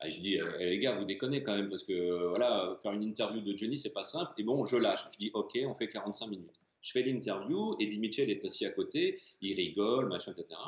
Ah, 0.00 0.10
Je 0.10 0.20
dis, 0.20 0.38
eh, 0.60 0.64
les 0.64 0.78
gars, 0.78 0.98
vous 0.98 1.04
déconnez 1.04 1.42
quand 1.42 1.56
même, 1.56 1.70
parce 1.70 1.84
que 1.84 2.28
voilà, 2.28 2.78
faire 2.82 2.92
une 2.92 3.02
interview 3.02 3.40
de 3.40 3.56
Jenny, 3.56 3.78
c'est 3.78 3.92
pas 3.92 4.04
simple. 4.04 4.32
Et 4.38 4.42
bon, 4.42 4.64
je 4.66 4.76
lâche. 4.76 5.06
Je 5.12 5.18
dis, 5.18 5.30
OK, 5.34 5.58
on 5.66 5.74
fait 5.74 5.88
45 5.88 6.26
minutes. 6.26 6.60
Je 6.82 6.92
fais 6.92 7.02
l'interview, 7.02 7.76
Eddie 7.80 7.98
Mitchell 7.98 8.30
est 8.30 8.44
assis 8.44 8.66
à 8.66 8.70
côté, 8.70 9.18
il 9.40 9.54
rigole, 9.54 10.06
machin, 10.08 10.32
etc. 10.32 10.60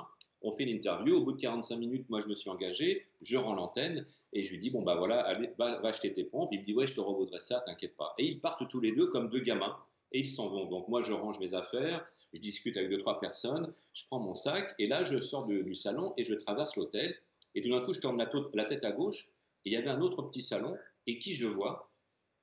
On 0.43 0.51
fait 0.51 0.65
l'interview. 0.65 1.17
Au 1.17 1.25
bout 1.25 1.33
de 1.33 1.41
45 1.41 1.77
minutes, 1.77 2.09
moi, 2.09 2.21
je 2.21 2.29
me 2.29 2.35
suis 2.35 2.51
engagé. 2.51 3.07
Je 3.23 3.37
rends 3.37 3.55
l'antenne 3.55 4.05
et 4.33 4.43
je 4.43 4.51
lui 4.51 4.59
dis 4.59 4.71
Bon, 4.71 4.83
bah 4.83 4.97
voilà, 4.97 5.21
allez, 5.21 5.51
va, 5.59 5.81
acheter 5.85 6.13
tes 6.13 6.25
pompes. 6.25 6.51
Il 6.53 6.61
me 6.61 6.65
dit 6.65 6.75
Ouais, 6.75 6.87
je 6.87 6.95
te 6.95 7.01
revaudrai 7.01 7.41
ça, 7.41 7.63
t'inquiète 7.67 7.97
pas. 7.97 8.15
Et 8.19 8.27
ils 8.27 8.41
partent 8.41 8.69
tous 8.69 8.81
les 8.81 8.93
deux 8.93 9.07
comme 9.09 9.31
deux 9.31 9.41
gamins 9.41 9.77
et 10.13 10.21
ils 10.21 10.31
s'en 10.31 10.49
vont. 10.49 10.67
Donc, 10.67 10.89
moi, 10.89 11.03
je 11.03 11.13
range 11.13 11.39
mes 11.41 11.55
affaires, 11.55 12.07
je 12.33 12.39
discute 12.41 12.77
avec 12.77 12.91
deux, 12.91 12.99
trois 12.99 13.21
personnes, 13.21 13.73
je 13.93 14.05
prends 14.07 14.21
mon 14.21 14.35
sac 14.35 14.75
et 14.79 14.87
là, 14.87 15.05
je 15.05 15.19
sors 15.21 15.47
du 15.47 15.75
salon 15.75 16.15
et 16.17 16.25
je 16.25 16.35
traverse 16.35 16.77
l'hôtel. 16.77 17.17
Et 17.55 17.63
tout 17.63 17.71
d'un 17.71 17.81
coup, 17.81 17.93
je 17.93 18.01
tourne 18.01 18.19
la, 18.19 18.31
la 18.55 18.65
tête 18.67 18.85
à 18.85 18.93
gauche 18.93 19.31
et 19.65 19.71
il 19.71 19.73
y 19.73 19.77
avait 19.77 19.89
un 19.89 20.01
autre 20.01 20.23
petit 20.23 20.43
salon. 20.43 20.77
Et 21.07 21.19
qui 21.19 21.35
je 21.35 21.47
vois? 21.47 21.91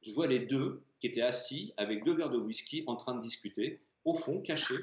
Je 0.02 0.12
vois 0.12 0.28
les 0.28 0.40
deux 0.40 0.82
qui 1.00 1.08
étaient 1.08 1.22
assis 1.22 1.74
avec 1.78 2.04
deux 2.06 2.16
verres 2.16 2.30
de 2.30 2.38
whisky 2.38 2.84
en 2.88 2.96
train 2.96 3.16
de 3.16 3.22
discuter, 3.22 3.82
au 4.06 4.14
fond, 4.14 4.42
cachés. 4.42 4.80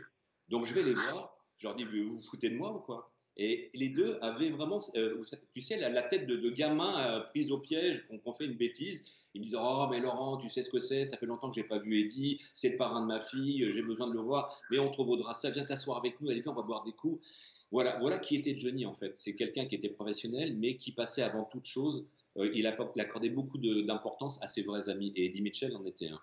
Donc, 0.49 0.67
je 0.67 0.75
vais 0.75 0.83
les 0.83 0.95
voir 0.95 1.40
je 1.61 1.67
leur 1.67 1.77
dis, 1.77 1.85
vous 1.85 2.17
vous 2.17 2.21
foutez 2.21 2.51
de 2.51 2.57
moi 2.57 2.75
ou 2.75 2.81
quoi? 2.81 3.13
Et 3.37 3.71
les 3.75 3.89
deux 3.89 4.19
avaient 4.21 4.51
vraiment, 4.51 4.81
euh, 4.97 5.23
tu 5.55 5.63
sais, 5.63 5.79
la, 5.79 6.03
tête 6.03 6.27
de, 6.27 6.37
de 6.37 6.51
gamin 6.51 6.99
euh, 6.99 7.21
prise 7.21 7.53
au 7.53 7.59
piège, 7.59 8.05
qu'on 8.25 8.35
fait 8.35 8.47
une 8.47 8.57
bêtise. 8.57 9.07
Ils 9.35 9.41
me 9.41 9.45
disent, 9.45 9.57
oh, 9.59 9.87
mais 9.91 10.01
Laurent, 10.01 10.37
tu 10.39 10.51
sais 10.51 10.63
ce 10.63 10.71
que 10.71 10.81
c'est, 10.81 11.05
ça 11.05 11.17
fait 11.17 11.27
longtemps 11.27 11.49
que 11.49 11.55
j'ai 11.55 11.65
pas 11.65 11.79
vu 11.79 12.01
Eddie, 12.01 12.41
c'est 12.53 12.71
le 12.71 12.77
parrain 12.77 13.01
de 13.01 13.07
ma 13.07 13.21
fille, 13.21 13.71
j'ai 13.73 13.83
besoin 13.83 14.09
de 14.09 14.13
le 14.13 14.21
voir, 14.21 14.61
mais 14.71 14.81
on 14.81 14.91
te 14.91 14.97
revaudra 14.97 15.35
ça, 15.35 15.51
viens 15.51 15.65
t'asseoir 15.65 15.99
avec 15.99 16.21
nous, 16.21 16.29
allez, 16.29 16.43
viens, 16.43 16.53
on 16.53 16.57
va 16.57 16.63
boire 16.63 16.83
des 16.83 16.93
coups. 16.93 17.25
Voilà, 17.71 17.99
voilà 18.01 18.19
qui 18.19 18.35
était 18.35 18.59
Johnny 18.59 18.85
en 18.85 18.95
fait. 18.95 19.17
C'est 19.17 19.37
quelqu'un 19.37 19.67
qui 19.67 19.77
était 19.77 19.91
professionnel, 19.91 20.57
mais 20.57 20.77
qui 20.77 20.93
passait 20.93 21.23
avant 21.23 21.45
toute 21.45 21.67
chose. 21.67 22.09
Euh, 22.37 22.51
il, 22.55 22.67
accordait 22.67 23.31
beaucoup 23.31 23.59
d'importance 23.59 24.43
à 24.43 24.49
ses 24.49 24.63
vrais 24.63 24.89
amis. 24.89 25.13
Et 25.17 25.27
Eddie 25.27 25.43
Mitchell 25.43 25.77
en 25.77 25.85
était 25.85 26.09
un. 26.09 26.21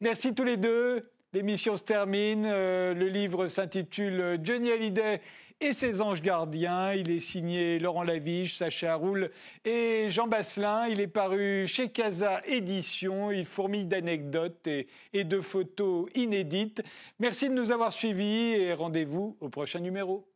Merci 0.00 0.34
tous 0.34 0.44
les 0.44 0.56
deux. 0.56 1.08
L'émission 1.32 1.76
se 1.76 1.84
termine. 1.84 2.44
Euh, 2.44 2.92
le 2.92 3.06
livre 3.06 3.46
s'intitule 3.46 4.40
Johnny 4.42 4.72
Hallyday 4.72 5.20
et 5.60 5.72
ses 5.72 6.00
anges 6.00 6.22
gardiens. 6.22 6.92
Il 6.92 7.10
est 7.10 7.20
signé 7.20 7.78
Laurent 7.78 8.02
Laviche, 8.02 8.54
Sacha 8.56 8.96
Roule 8.96 9.30
et 9.64 10.06
Jean 10.10 10.26
Basselin. 10.26 10.88
Il 10.88 11.00
est 11.00 11.06
paru 11.06 11.66
chez 11.68 11.88
Casa 11.88 12.40
Édition. 12.46 13.30
Il 13.30 13.46
fourmille 13.46 13.86
d'anecdotes 13.86 14.66
et, 14.66 14.88
et 15.12 15.22
de 15.22 15.40
photos 15.40 16.08
inédites. 16.16 16.82
Merci 17.20 17.48
de 17.48 17.54
nous 17.54 17.70
avoir 17.70 17.92
suivis 17.92 18.54
et 18.54 18.72
rendez-vous 18.72 19.36
au 19.40 19.48
prochain 19.48 19.78
numéro. 19.78 20.29